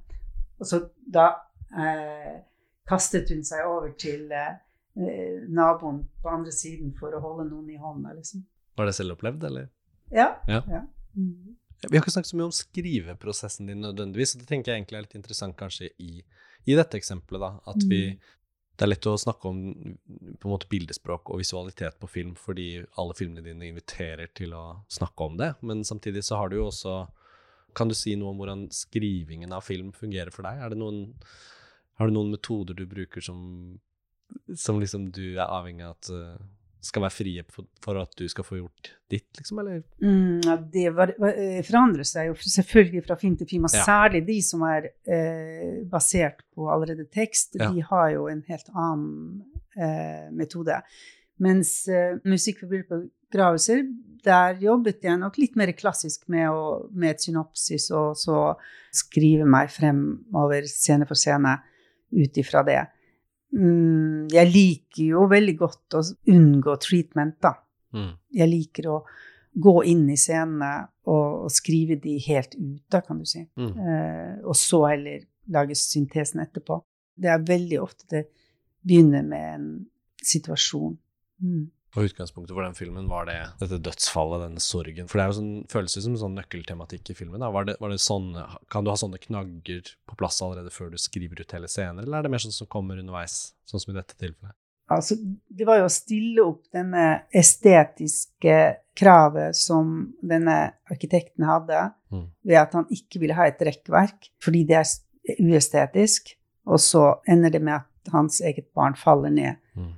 Og 0.60 0.68
så 0.68 0.82
da 1.14 1.28
eh, 1.76 2.36
kastet 2.88 3.32
hun 3.34 3.44
seg 3.44 3.66
over 3.68 3.96
til 4.00 4.32
eh, 4.32 4.58
eh, 5.00 5.42
naboen 5.50 6.04
på 6.22 6.32
andre 6.32 6.54
siden 6.56 6.94
for 7.00 7.16
å 7.16 7.24
holde 7.24 7.50
noen 7.50 7.72
i 7.74 7.80
hånda, 7.80 8.14
liksom. 8.16 8.46
Var 8.76 8.90
det 8.90 8.96
selvopplevd, 8.98 9.44
eller? 9.50 9.70
Ja. 10.14 10.30
Ja. 10.48 10.62
Mm. 11.16 11.56
Vi 11.86 11.98
har 11.98 12.04
ikke 12.04 12.14
snakket 12.14 12.32
så 12.32 12.40
mye 12.40 12.50
om 12.50 12.56
skriveprosessen 12.56 13.70
din 13.70 13.84
nødvendigvis, 13.84 14.36
og 14.36 14.42
det 14.42 14.50
tenker 14.50 14.72
jeg 14.72 14.82
egentlig 14.82 15.00
er 15.00 15.06
litt 15.06 15.20
interessant 15.20 15.58
kanskje 15.60 15.92
i, 16.02 16.24
i 16.66 16.78
dette 16.78 16.98
eksempelet, 16.98 17.44
da. 17.44 17.52
At 17.72 17.86
vi 17.86 18.02
Mm. 18.16 18.32
Det 18.76 18.84
er 18.84 18.90
lett 18.90 19.08
å 19.08 19.16
snakke 19.16 19.48
om 19.48 19.60
på 20.36 20.48
en 20.50 20.52
måte 20.52 20.68
bildespråk 20.68 21.30
og 21.32 21.40
visualitet 21.40 21.96
på 22.00 22.10
film, 22.12 22.34
fordi 22.36 22.84
alle 23.00 23.16
filmene 23.16 23.44
dine 23.46 23.70
inviterer 23.70 24.28
til 24.36 24.52
å 24.52 24.64
snakke 24.92 25.28
om 25.30 25.38
det, 25.40 25.54
men 25.64 25.86
samtidig 25.88 26.26
så 26.28 26.42
har 26.42 26.52
du 26.52 26.58
jo 26.60 26.68
også 26.72 27.06
Kan 27.76 27.90
du 27.92 27.96
si 27.96 28.14
noe 28.16 28.32
om 28.32 28.38
hvordan 28.40 28.70
skrivingen 28.72 29.52
av 29.52 29.66
film 29.68 29.90
fungerer 29.92 30.32
for 30.32 30.48
deg? 30.48 30.62
Er 30.64 30.70
det 30.72 30.78
noen, 30.80 31.16
har 32.00 32.08
du 32.08 32.14
noen 32.16 32.30
metoder 32.32 32.74
du 32.74 32.86
bruker 32.88 33.20
som, 33.20 33.40
som 34.56 34.80
liksom 34.80 35.10
du 35.12 35.36
er 35.36 35.44
avhengig 35.44 35.84
av 35.84 35.98
at 35.98 36.12
uh, 36.16 36.38
skal 36.86 37.04
være 37.06 37.14
frie 37.16 37.44
for, 37.50 37.98
at 38.02 38.14
du 38.20 38.28
skal 38.30 38.46
få 38.48 38.60
gjort 38.60 38.92
ditt, 39.12 39.28
liksom, 39.40 39.60
eller? 39.64 39.82
Mm, 40.04 40.40
ja, 40.46 40.56
det 40.76 40.86
var, 40.96 41.12
eh, 41.32 41.60
forandrer 41.66 42.06
seg 42.08 42.30
jo 42.30 42.38
selvfølgelig 42.40 43.04
fra 43.08 43.18
film 43.22 43.36
til 43.40 43.50
film, 43.50 43.66
og 43.68 43.74
Ja. 43.76 43.84
særlig 43.88 44.24
de 44.28 44.38
som 44.46 44.62
er 44.70 44.90
eh, 45.10 45.84
basert 45.90 46.44
på 46.56 46.70
allerede 46.72 47.08
tekst. 47.14 47.58
Ja. 47.60 47.72
De 47.74 47.82
har 47.90 48.10
jo 48.14 48.28
en 48.32 48.44
helt 48.48 48.70
annen 48.76 49.44
eh, 49.78 50.30
metode. 50.32 50.82
Mens 51.42 51.88
eh, 51.92 52.18
musikk 52.24 52.62
for 52.64 52.72
begravelser, 52.72 53.84
der 54.26 54.56
jobbet 54.62 55.04
jeg 55.04 55.20
nok 55.20 55.38
litt 55.38 55.56
mer 55.60 55.72
klassisk 55.78 56.24
med, 56.32 56.48
å, 56.50 56.88
med 56.96 57.12
et 57.16 57.22
synopsis, 57.28 57.90
og 57.92 58.16
så 58.18 58.56
skrive 58.96 59.46
meg 59.46 59.70
fremover 59.74 60.66
scene 60.70 61.06
for 61.06 61.20
scene 61.20 61.58
ut 62.16 62.38
ifra 62.42 62.64
det. 62.66 62.80
Mm, 63.56 64.26
jeg 64.34 64.52
liker 64.52 65.04
jo 65.06 65.28
veldig 65.32 65.56
godt 65.60 65.98
å 65.98 66.02
unngå 66.34 66.76
treatment, 66.84 67.38
da. 67.44 67.54
Mm. 67.96 68.12
Jeg 68.36 68.52
liker 68.52 68.90
å 68.92 68.98
gå 69.56 69.76
inn 69.88 70.04
i 70.12 70.18
scenene 70.20 70.72
og, 71.08 71.46
og 71.46 71.54
skrive 71.54 71.96
de 72.02 72.18
helt 72.28 72.58
ut, 72.58 72.84
da, 72.92 73.00
kan 73.06 73.22
du 73.22 73.28
si. 73.30 73.46
Mm. 73.56 73.72
Eh, 73.72 74.34
og 74.44 74.58
så 74.60 74.82
heller 74.90 75.24
lage 75.56 75.78
syntesen 75.80 76.44
etterpå. 76.44 76.82
Det 77.16 77.32
er 77.32 77.48
veldig 77.48 77.80
ofte 77.80 78.10
det 78.12 78.26
begynner 78.86 79.24
med 79.26 79.54
en 79.54 79.70
situasjon. 80.26 80.98
Mm. 81.42 81.64
Og 81.96 82.10
utgangspunktet 82.10 82.52
for 82.52 82.66
den 82.66 82.76
filmen 82.76 83.08
var 83.08 83.26
det 83.30 83.38
dette 83.62 83.78
dødsfallet, 83.86 84.42
denne 84.50 84.60
sorgen. 84.64 85.08
For 85.08 85.18
det 85.18 85.24
er 85.24 85.30
jo 85.32 85.38
sånn, 85.40 85.54
føles 85.72 85.96
som 85.96 86.12
en 86.16 86.20
sånn 86.26 86.36
nøkkeltematikk 86.36 87.14
i 87.14 87.16
filmen. 87.16 87.40
Da. 87.40 87.50
Var 87.56 87.70
det, 87.70 87.78
var 87.80 87.94
det 87.94 88.02
sånne, 88.04 88.44
kan 88.74 88.84
du 88.84 88.92
ha 88.92 88.98
sånne 89.00 89.22
knagger 89.24 89.94
på 90.10 90.18
plass 90.20 90.42
allerede 90.44 90.74
før 90.76 90.92
du 90.92 90.98
skriver 91.00 91.40
ut 91.40 91.56
hele 91.56 91.70
scener, 91.72 92.04
eller 92.04 92.20
er 92.20 92.28
det 92.28 92.32
mer 92.36 92.44
sånn 92.44 92.52
som 92.56 92.68
kommer 92.68 93.00
underveis, 93.00 93.54
sånn 93.70 93.80
som 93.84 93.94
i 93.94 93.98
dette 94.00 94.18
tilfellet? 94.20 94.56
Altså, 94.92 95.16
det 95.50 95.66
var 95.66 95.80
jo 95.80 95.88
å 95.88 95.94
stille 95.94 96.44
opp 96.46 96.68
denne 96.76 97.06
estetiske 97.34 98.58
kravet 98.96 99.56
som 99.58 100.14
denne 100.22 100.74
arkitekten 100.92 101.46
hadde, 101.48 101.94
Mm. 102.12 102.28
ved 102.46 102.56
at 102.58 102.74
han 102.74 102.86
ikke 102.92 103.20
ville 103.20 103.34
ha 103.34 103.48
et 103.48 103.60
rekkverk, 103.60 104.30
fordi 104.40 104.66
det 104.68 104.76
er 104.78 104.86
uestetisk, 105.42 106.36
og 106.68 106.78
så 106.80 107.20
ender 107.28 107.50
det 107.50 107.62
med 107.62 107.74
at 107.82 108.12
hans 108.14 108.42
eget 108.42 108.72
barn 108.74 108.94
faller 108.96 109.30
ned 109.32 109.58
Mm. 109.76 109.94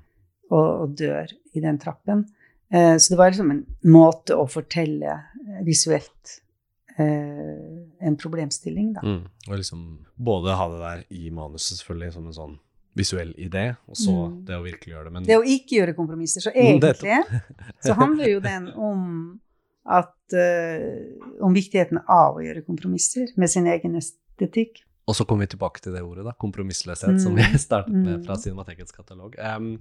og, 0.51 0.81
og 0.81 0.95
dør 0.95 1.27
i 1.57 1.63
den 1.63 1.79
trappen. 1.81 2.25
Eh, 2.71 2.95
så 2.99 3.13
det 3.13 3.17
var 3.19 3.31
liksom 3.31 3.51
en 3.53 3.65
måte 3.93 4.35
å 4.37 4.45
fortelle 4.51 5.13
eh, 5.17 5.63
visuelt 5.65 6.37
eh, 6.97 8.07
en 8.07 8.17
problemstilling, 8.19 8.93
da. 8.97 9.01
Mm. 9.05 9.25
Og 9.49 9.57
liksom 9.59 9.83
både 10.15 10.55
ha 10.57 10.67
det 10.71 10.79
der 10.83 11.03
i 11.15 11.29
manuset, 11.31 11.77
selvfølgelig, 11.81 12.13
som 12.17 12.25
en 12.31 12.37
sånn 12.37 12.55
visuell 12.97 13.33
idé, 13.37 13.75
og 13.87 13.95
så 13.95 14.13
Mm. 14.31 14.45
det 14.47 14.55
å 14.57 14.63
virkelig 14.65 14.93
gjøre 14.95 15.03
det. 15.05 15.13
Men 15.13 15.23
Det 15.23 15.37
å 15.37 15.43
ikke 15.45 15.75
gjøre 15.77 15.93
kompromisser. 15.95 16.41
Så 16.41 16.51
Mm, 16.55 16.79
egentlig 16.81 17.23
så 17.85 17.93
handler 17.93 18.25
jo 18.31 18.39
den 18.39 18.67
om 18.73 19.39
at, 19.85 20.15
eh, 20.33 21.13
om 21.41 21.53
viktigheten 21.53 22.01
av 22.09 22.35
å 22.35 22.41
gjøre 22.41 22.65
kompromisser 22.65 23.27
med 23.37 23.49
sin 23.49 23.67
egen 23.67 23.95
estetikk. 23.95 24.81
Og 25.07 25.15
så 25.15 25.23
kommer 25.25 25.45
vi 25.45 25.55
tilbake 25.55 25.79
til 25.79 25.93
det 25.93 26.01
ordet, 26.01 26.25
da, 26.25 26.33
kompromissløshet, 26.33 27.21
som 27.21 27.35
vi 27.35 27.43
Mm. 27.43 27.57
startet 27.57 27.93
med 27.93 28.19
Mm. 28.19 28.25
fra 28.25 28.35
Cinematekets 28.35 28.91
katalog. 28.91 29.35
Em, 29.37 29.79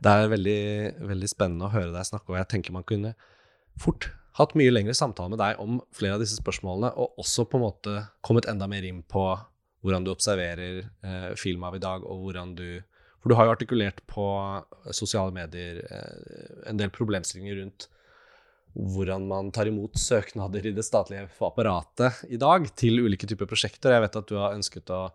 det 0.00 0.12
er 0.12 0.32
veldig, 0.32 0.60
veldig 1.10 1.28
spennende 1.28 1.68
å 1.68 1.74
høre 1.74 1.92
deg 1.92 2.08
snakke, 2.08 2.32
og 2.32 2.40
jeg 2.40 2.48
tenker 2.54 2.74
man 2.76 2.86
kunne 2.88 3.14
fort 3.80 4.10
hatt 4.38 4.54
mye 4.56 4.72
lengre 4.72 4.94
samtale 4.96 5.32
med 5.32 5.40
deg 5.42 5.60
om 5.60 5.80
flere 5.96 6.16
av 6.16 6.22
disse 6.22 6.38
spørsmålene, 6.40 6.92
og 6.96 7.20
også 7.20 7.46
på 7.50 7.58
en 7.58 7.66
måte 7.66 7.96
kommet 8.24 8.48
enda 8.50 8.68
mer 8.70 8.86
inn 8.86 9.02
på 9.04 9.24
hvordan 9.84 10.04
du 10.04 10.12
observerer 10.12 10.82
eh, 10.82 11.30
film 11.40 11.64
av 11.68 11.76
i 11.76 11.82
dag, 11.82 12.04
og 12.04 12.26
hvordan 12.26 12.56
du 12.56 12.82
For 13.20 13.28
du 13.28 13.36
har 13.36 13.44
jo 13.44 13.52
artikulert 13.52 13.98
på 14.08 14.24
sosiale 14.96 15.32
medier 15.32 15.82
eh, 15.84 16.68
en 16.70 16.78
del 16.80 16.88
problemstillinger 16.88 17.58
rundt 17.60 17.90
hvordan 18.72 19.26
man 19.28 19.50
tar 19.52 19.68
imot 19.68 19.98
søknader 19.98 20.64
i 20.66 20.72
det 20.72 20.86
statlige 20.86 21.26
apparatet 21.44 22.22
i 22.30 22.38
dag 22.40 22.64
til 22.78 23.02
ulike 23.04 23.26
typer 23.28 23.48
prosjekter. 23.50 23.92
Jeg 23.92 24.04
vet 24.06 24.16
at 24.16 24.30
du 24.30 24.38
har 24.38 24.54
ønsket 24.56 24.92
å, 24.94 25.10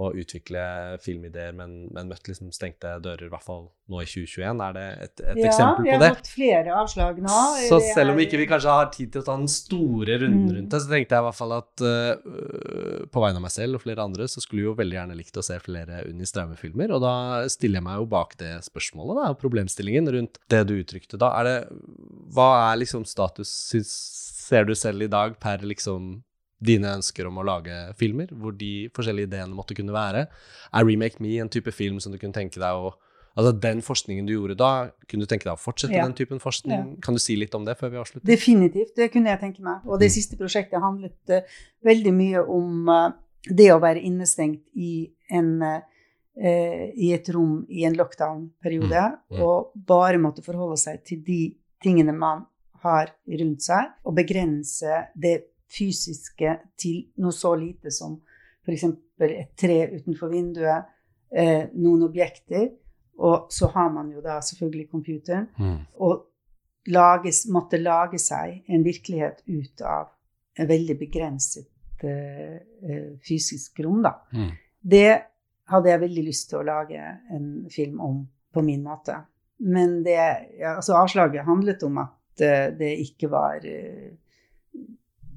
å 0.00 0.10
utvikle 0.16 0.62
filmideer, 1.04 1.52
men, 1.56 1.74
men 1.92 2.08
møtt 2.08 2.28
liksom 2.30 2.48
stengte 2.56 2.94
dører, 3.04 3.26
i 3.28 3.32
hvert 3.32 3.44
fall 3.44 3.66
nå 3.90 4.00
i 4.00 4.06
2021. 4.08 4.62
Er 4.64 4.76
det 4.76 4.84
et, 5.04 5.20
et 5.20 5.40
eksempel 5.50 5.84
på 5.84 5.84
det? 5.84 5.90
Ja, 5.90 5.98
vi 5.98 6.06
har 6.06 6.16
fått 6.16 6.30
flere 6.32 6.76
avslag 6.80 7.18
nå. 7.24 7.40
Så 7.68 7.80
selv 7.84 8.14
om 8.14 8.22
ikke 8.22 8.40
vi 8.40 8.46
kanskje 8.48 8.76
har 8.78 8.88
tid 8.94 9.12
til 9.12 9.20
å 9.22 9.26
ta 9.28 9.36
den 9.40 9.50
store 9.50 10.16
runden 10.22 10.38
Mm. 10.40 10.54
rundt 10.56 10.72
det, 10.72 10.78
så 10.80 10.88
tenkte 10.88 11.16
jeg 11.16 11.20
i 11.20 11.26
hvert 11.26 11.36
fall 11.36 11.52
at 11.56 11.82
uh, 11.84 13.04
på 13.12 13.22
vegne 13.24 13.40
av 13.40 13.44
meg 13.44 13.52
selv 13.52 13.76
og 13.76 13.82
flere 13.84 14.04
andre, 14.06 14.28
så 14.30 14.40
skulle 14.42 14.62
vi 14.62 14.68
jo 14.68 14.76
veldig 14.78 14.96
gjerne 14.96 15.18
likt 15.18 15.36
å 15.36 15.44
se 15.44 15.58
flere 15.60 16.04
Unni 16.08 16.28
Straume-filmer. 16.28 16.94
Og 16.96 17.02
da 17.04 17.14
stiller 17.52 17.80
jeg 17.80 17.86
meg 17.88 18.00
jo 18.00 18.08
bak 18.14 18.36
det 18.40 18.54
spørsmålet, 18.66 19.18
da, 19.20 19.28
og 19.34 19.40
problemstillingen 19.42 20.08
rundt 20.16 20.40
det 20.52 20.62
du 20.70 20.76
uttrykte 20.78 21.20
da. 21.20 21.32
Er 21.40 21.48
det, 21.50 21.56
hva 22.34 22.48
er 22.70 22.80
liksom 22.80 23.04
status, 23.08 23.52
ser 23.84 24.66
du 24.68 24.74
selv 24.78 25.04
i 25.04 25.10
dag, 25.12 25.36
per 25.42 25.66
liksom 25.66 26.22
dine 26.60 26.90
ønsker 26.96 27.26
om 27.26 27.38
å 27.40 27.44
lage 27.46 27.94
filmer, 27.96 28.26
hvor 28.36 28.52
de 28.56 28.88
forskjellige 28.94 29.30
ideene 29.30 29.54
måtte 29.56 29.74
kunne 29.74 29.92
være? 29.94 30.26
Er 30.74 30.84
Remake 30.84 31.20
Me 31.20 31.38
en 31.40 31.48
type 31.48 31.72
film 31.72 32.00
som 32.00 32.12
du 32.12 32.18
kunne 32.18 32.36
tenke 32.36 32.60
deg 32.60 32.74
å 32.74 32.92
Altså 33.38 33.52
Den 33.62 33.78
forskningen 33.80 34.26
du 34.26 34.32
gjorde 34.32 34.56
da, 34.58 34.90
kunne 35.08 35.22
du 35.22 35.26
tenke 35.30 35.44
deg 35.46 35.54
å 35.54 35.60
fortsette 35.62 35.94
Ja. 35.94 36.02
den 36.04 36.14
typen 36.18 36.40
forskning? 36.42 37.00
Kan 37.00 37.14
du 37.14 37.20
si 37.22 37.36
litt 37.36 37.54
om 37.54 37.64
det 37.64 37.76
før 37.78 37.90
vi 37.92 37.96
avslutter? 37.96 38.26
Definitivt, 38.26 38.96
det 38.96 39.12
kunne 39.12 39.30
jeg 39.30 39.38
tenke 39.38 39.62
meg. 39.62 39.86
Og 39.86 40.00
det 40.00 40.08
Mm. 40.10 40.14
siste 40.16 40.36
prosjektet 40.36 40.82
handlet 40.82 41.14
uh, 41.30 41.40
veldig 41.86 42.12
mye 42.12 42.42
om 42.42 42.88
uh, 42.88 43.12
det 43.48 43.70
å 43.70 43.78
være 43.80 44.02
innestengt 44.02 44.62
i, 44.74 45.12
en, 45.30 45.62
uh, 45.62 45.80
i 46.42 47.12
et 47.14 47.28
rom 47.32 47.64
i 47.70 47.84
en 47.86 47.94
lockdown-periode, 47.94 49.20
Mm, 49.30 49.36
mm. 49.38 49.40
og 49.40 49.72
bare 49.76 50.18
måtte 50.18 50.42
forholde 50.44 50.76
seg 50.76 51.04
til 51.04 51.22
de 51.22 51.54
tingene 51.82 52.12
man 52.12 52.46
har 52.82 53.12
rundt 53.28 53.62
seg, 53.62 53.92
og 54.04 54.16
begrense 54.16 55.06
det 55.16 55.44
fysiske 55.70 56.56
til 56.78 57.04
noe 57.22 57.34
så 57.34 57.54
lite 57.58 57.92
som 57.94 58.18
f.eks. 58.64 58.84
et 59.24 59.52
tre 59.58 59.78
utenfor 59.94 60.32
vinduet, 60.32 60.88
eh, 61.32 61.68
noen 61.74 62.02
objekter, 62.08 62.68
og 63.20 63.50
så 63.52 63.68
har 63.74 63.90
man 63.92 64.10
jo 64.12 64.22
da 64.24 64.40
selvfølgelig 64.40 64.90
computeren 64.90 65.48
Mm. 65.58 65.78
og 66.00 66.26
lages, 66.88 67.46
måtte 67.48 67.76
lage 67.78 68.18
seg 68.18 68.64
en 68.68 68.84
virkelighet 68.84 69.42
ut 69.46 69.82
av 69.82 70.08
en 70.58 70.68
veldig 70.68 70.96
begrenset 70.98 71.68
eh, 72.02 72.56
eh, 72.56 73.10
fysisk 73.28 73.80
rom, 73.84 74.02
da. 74.02 74.14
Mm. 74.32 74.50
Det 74.80 75.22
hadde 75.70 75.90
jeg 75.90 76.00
veldig 76.00 76.24
lyst 76.24 76.48
til 76.50 76.60
å 76.60 76.66
lage 76.66 77.00
en 77.30 77.68
film 77.70 78.00
om 78.00 78.22
på 78.52 78.62
min 78.66 78.82
måte. 78.82 79.14
Men 79.60 80.00
det, 80.02 80.16
ja, 80.58 80.76
altså 80.76 80.96
avslaget 80.98 81.46
handlet 81.46 81.82
om 81.86 82.00
at 82.02 82.42
uh, 82.42 82.70
det 82.78 82.94
ikke 83.04 83.28
var 83.30 83.60
eh, 83.68 84.16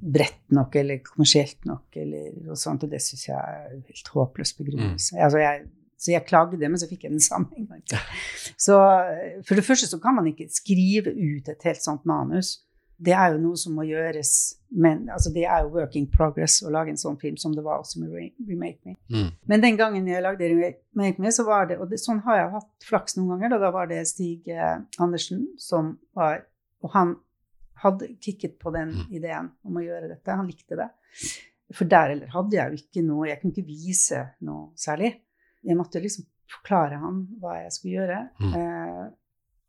bredt 0.04 0.42
nok 0.52 0.76
eller 0.76 1.00
kommersielt 1.06 1.64
nok 1.70 1.96
eller 2.00 2.34
noe 2.44 2.58
sånt, 2.60 2.84
og 2.84 2.92
det 2.92 3.00
syns 3.04 3.28
jeg 3.30 3.38
er 3.38 3.72
en 3.72 3.86
helt 3.88 4.12
håpløs 4.16 4.54
begrunnelse. 4.58 5.16
Altså 5.16 5.40
jeg, 5.40 5.64
så 6.04 6.12
jeg 6.12 6.26
klagde, 6.28 6.60
men 6.60 6.80
så 6.80 6.90
fikk 6.90 7.06
jeg 7.08 7.16
den 7.16 7.24
samme 7.24 7.48
en 7.58 7.70
gang 7.70 7.82
til. 7.88 8.20
Så 8.60 8.76
eh, 8.76 9.40
for 9.48 9.60
det 9.60 9.66
første 9.66 9.88
så 9.88 10.00
kan 10.04 10.18
man 10.18 10.28
ikke 10.32 10.50
skrive 10.52 11.14
ut 11.16 11.50
et 11.50 11.68
helt 11.70 11.84
sånt 11.84 12.06
manus. 12.10 12.58
Det 13.04 13.14
er 13.16 13.34
jo 13.34 13.40
noe 13.42 13.58
som 13.60 13.74
må 13.76 13.86
gjøres, 13.88 14.32
men 14.80 15.08
altså 15.12 15.32
det 15.34 15.48
er 15.50 15.64
jo 15.64 15.74
work 15.74 15.96
in 16.00 16.06
progress 16.12 16.60
å 16.64 16.72
lage 16.72 16.94
en 16.94 17.00
sånn 17.00 17.18
film 17.20 17.40
som 17.42 17.56
det 17.56 17.64
var 17.66 17.82
også 17.82 18.04
med 18.04 18.14
Remake 18.48 18.80
Me. 18.86 18.96
Mm. 19.12 19.32
Men 19.50 19.64
den 19.64 19.80
gangen 19.80 20.08
jeg 20.08 20.24
lagde 20.24 20.52
Remake 20.52 21.24
Me, 21.24 21.32
så 21.34 21.48
var 21.48 21.68
det, 21.72 21.80
og 21.82 21.90
det, 21.92 22.00
sånn 22.04 22.22
har 22.28 22.40
jeg 22.40 22.54
hatt 22.54 22.88
flaks 22.88 23.18
noen 23.18 23.34
ganger, 23.34 23.56
da, 23.56 23.62
da 23.66 23.74
var 23.76 23.90
det 23.92 24.04
Stig 24.08 24.52
eh, 24.52 24.78
Andersen 25.04 25.48
som 25.60 25.96
var, 26.16 26.46
og 26.84 26.96
han 26.96 27.18
hadde 27.84 28.08
kikket 28.24 28.58
på 28.60 28.72
den 28.74 28.90
Mm. 28.96 29.08
ideen 29.18 29.52
om 29.66 29.78
å 29.80 29.84
gjøre 29.84 30.10
dette, 30.10 30.36
han 30.36 30.48
likte 30.48 30.76
det. 30.80 30.90
For 31.74 31.86
der 31.90 32.12
eller 32.16 32.28
hadde 32.34 32.56
jeg 32.58 32.70
jo 32.72 32.78
ikke 32.84 33.06
noe, 33.08 33.28
jeg 33.28 33.42
kunne 33.42 33.54
ikke 33.54 33.68
vise 33.68 34.22
noe 34.42 34.72
særlig. 34.76 35.14
Jeg 35.64 35.78
måtte 35.78 36.02
liksom 36.02 36.26
forklare 36.54 37.00
han 37.02 37.28
hva 37.42 37.56
jeg 37.64 37.72
skulle 37.72 37.96
gjøre. 37.98 38.20
Mm. 38.40 38.54
Eh, 38.60 39.10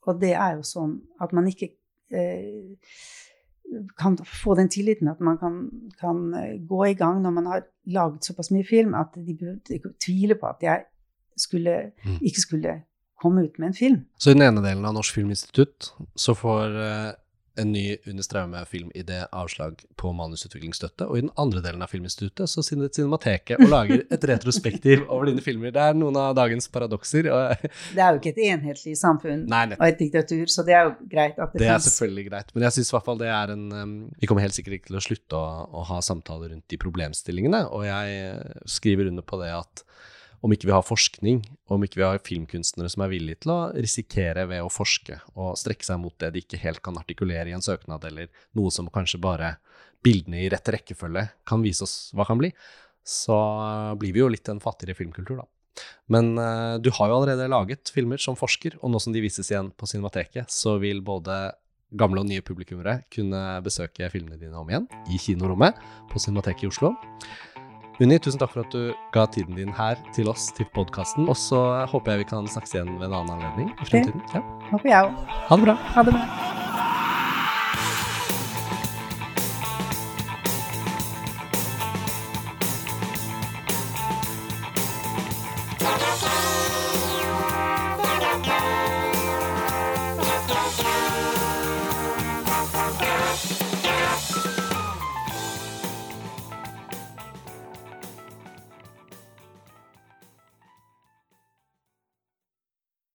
og 0.07 0.21
det 0.21 0.33
er 0.35 0.57
jo 0.59 0.62
sånn 0.69 0.99
at 1.21 1.33
man 1.33 1.47
ikke 1.49 1.71
eh, 2.12 2.77
kan 3.99 4.17
få 4.19 4.55
den 4.59 4.69
tilliten 4.69 5.09
at 5.09 5.21
man 5.25 5.39
kan, 5.41 5.55
kan 6.01 6.35
eh, 6.35 6.59
gå 6.69 6.83
i 6.91 6.95
gang 6.99 7.23
når 7.25 7.33
man 7.39 7.47
har 7.47 7.62
laget 7.87 8.25
såpass 8.29 8.51
mye 8.53 8.67
film, 8.69 8.95
at 8.95 9.15
de 9.17 9.35
burde 9.35 9.95
tvile 10.05 10.35
på 10.39 10.47
at 10.51 10.61
jeg 10.62 10.85
skulle, 11.37 11.93
Mm. 12.05 12.19
ikke 12.21 12.41
skulle 12.41 12.75
komme 13.23 13.45
ut 13.45 13.59
med 13.59 13.69
en 13.69 13.75
film. 13.75 14.05
Så 14.19 14.31
i 14.31 14.35
den 14.35 14.43
ene 14.43 14.61
delen 14.62 14.85
av 14.85 14.95
Norsk 14.95 15.15
Filminstitutt 15.17 15.93
så 16.17 16.35
får 16.37 16.77
eh, 16.85 17.12
en 17.61 17.71
ny 17.73 17.85
Unni 18.11 18.25
Straume-filmidé 18.25 19.21
avslag 19.33 19.83
på 20.01 20.11
manusutviklingsstøtte, 20.17 21.07
og 21.07 21.19
i 21.19 21.25
den 21.25 21.33
andre 21.41 21.63
delen 21.65 21.85
av 21.85 21.93
Filminstituttet 21.93 22.51
så 22.51 22.65
sitter 22.67 22.91
Cinemateket 22.95 23.63
og 23.63 23.71
lager 23.71 24.03
et 24.03 24.27
retrospektiv 24.31 25.05
over 25.07 25.31
dine 25.31 25.45
filmer. 25.45 25.75
Det 25.75 25.83
er 25.83 25.99
noen 25.99 26.19
av 26.21 26.35
dagens 26.39 26.67
paradokser. 26.75 27.29
Det 27.29 28.03
er 28.03 28.17
jo 28.17 28.23
ikke 28.23 28.35
et 28.35 28.43
enhetlig 28.51 28.97
samfunn 28.99 29.47
nei, 29.51 29.65
og 29.77 29.87
et 29.87 30.01
diktatur, 30.01 30.45
så 30.51 30.67
det 30.67 30.77
er 30.77 30.89
jo 30.89 30.95
greit 31.11 31.39
at 31.39 31.55
det, 31.55 31.63
Det 31.63 31.71
er 31.71 31.85
selvfølgelig 31.87 32.27
greit, 32.31 32.55
men 32.55 32.67
jeg 32.67 32.79
syns 32.79 32.91
i 32.91 32.97
hvert 32.97 33.09
fall 33.09 33.21
det 33.23 33.31
er 33.35 33.55
en 33.55 33.67
um, 33.73 33.95
Vi 34.21 34.31
kommer 34.31 34.45
helt 34.45 34.57
sikkert 34.57 34.81
ikke 34.81 34.91
til 34.91 35.01
å 35.01 35.05
slutte 35.05 35.39
å, 35.39 35.69
å 35.71 35.87
ha 35.93 36.01
samtaler 36.05 36.55
rundt 36.55 36.67
de 36.71 36.81
problemstillingene, 36.81 37.65
og 37.71 37.87
jeg 37.87 38.67
skriver 38.71 39.13
under 39.13 39.27
på 39.27 39.39
det 39.43 39.53
at 39.55 39.85
om 40.45 40.53
ikke 40.53 40.68
vi 40.68 40.74
har 40.74 40.84
forskning, 40.84 41.40
om 41.72 41.84
ikke 41.86 42.03
vi 42.03 42.05
har 42.05 42.20
filmkunstnere 42.20 42.90
som 42.92 43.05
er 43.07 43.12
villige 43.14 43.40
til 43.45 43.55
å 43.55 43.59
risikere 43.72 44.45
ved 44.51 44.61
å 44.61 44.72
forske 44.72 45.16
og 45.32 45.57
strekke 45.57 45.86
seg 45.86 46.03
mot 46.03 46.14
det 46.20 46.34
de 46.34 46.42
ikke 46.45 46.61
helt 46.61 46.82
kan 46.84 46.99
artikulere 47.01 47.49
i 47.49 47.57
en 47.57 47.64
søknad, 47.64 48.05
eller 48.05 48.28
noe 48.59 48.72
som 48.74 48.90
kanskje 48.92 49.22
bare 49.24 49.55
bildene 50.05 50.42
i 50.42 50.51
rett 50.53 50.68
rekkefølge 50.68 51.24
kan 51.49 51.64
vise 51.64 51.86
oss 51.86 51.97
hva 52.12 52.28
kan 52.28 52.40
bli, 52.40 52.53
så 53.05 53.36
blir 54.01 54.12
vi 54.12 54.20
jo 54.20 54.30
litt 54.32 54.49
en 54.53 54.61
fattigere 54.61 54.97
filmkultur, 54.99 55.40
da. 55.40 55.49
Men 56.12 56.36
uh, 56.38 56.76
du 56.78 56.92
har 56.95 57.11
jo 57.11 57.16
allerede 57.16 57.51
laget 57.51 57.90
filmer 57.90 58.20
som 58.20 58.36
forsker, 58.38 58.76
og 58.82 58.92
nå 58.92 59.01
som 59.03 59.16
de 59.16 59.24
vises 59.24 59.49
igjen 59.51 59.72
på 59.74 59.88
Cinemateket, 59.90 60.53
så 60.53 60.76
vil 60.82 61.01
både 61.05 61.55
gamle 61.95 62.20
og 62.20 62.28
nye 62.28 62.45
publikummere 62.45 63.01
kunne 63.12 63.40
besøke 63.64 64.09
filmene 64.12 64.38
dine 64.40 64.59
om 64.59 64.70
igjen 64.70 64.86
i 65.09 65.18
kinorommet 65.20 65.78
på 66.11 66.22
Cinemateket 66.22 66.68
i 66.68 66.72
Oslo. 66.72 66.95
Unni, 68.03 68.16
tusen 68.18 68.40
takk 68.42 68.51
for 68.51 68.64
at 68.64 68.72
du 68.74 68.95
ga 69.14 69.22
tiden 69.30 69.55
din 69.55 69.70
her 69.76 70.01
til 70.16 70.26
oss, 70.32 70.49
til 70.57 70.66
podkasten. 70.74 71.28
Og 71.30 71.38
så 71.38 71.61
håper 71.92 72.14
jeg 72.16 72.24
vi 72.24 72.28
kan 72.32 72.51
snakkes 72.51 72.74
igjen 72.74 72.90
ved 72.99 73.07
en 73.07 73.16
annen 73.20 73.36
anledning 73.36 73.70
i 73.70 73.86
fremtiden. 73.86 74.24
Ja. 74.34 74.42
Håper 74.72 74.90
jeg 74.90 75.12
òg. 75.12 75.32
Ha 75.47 75.61
det 75.61 75.68
bra. 75.68 75.78
Ha 75.95 76.07
det 76.09 76.18
bra. 76.18 76.64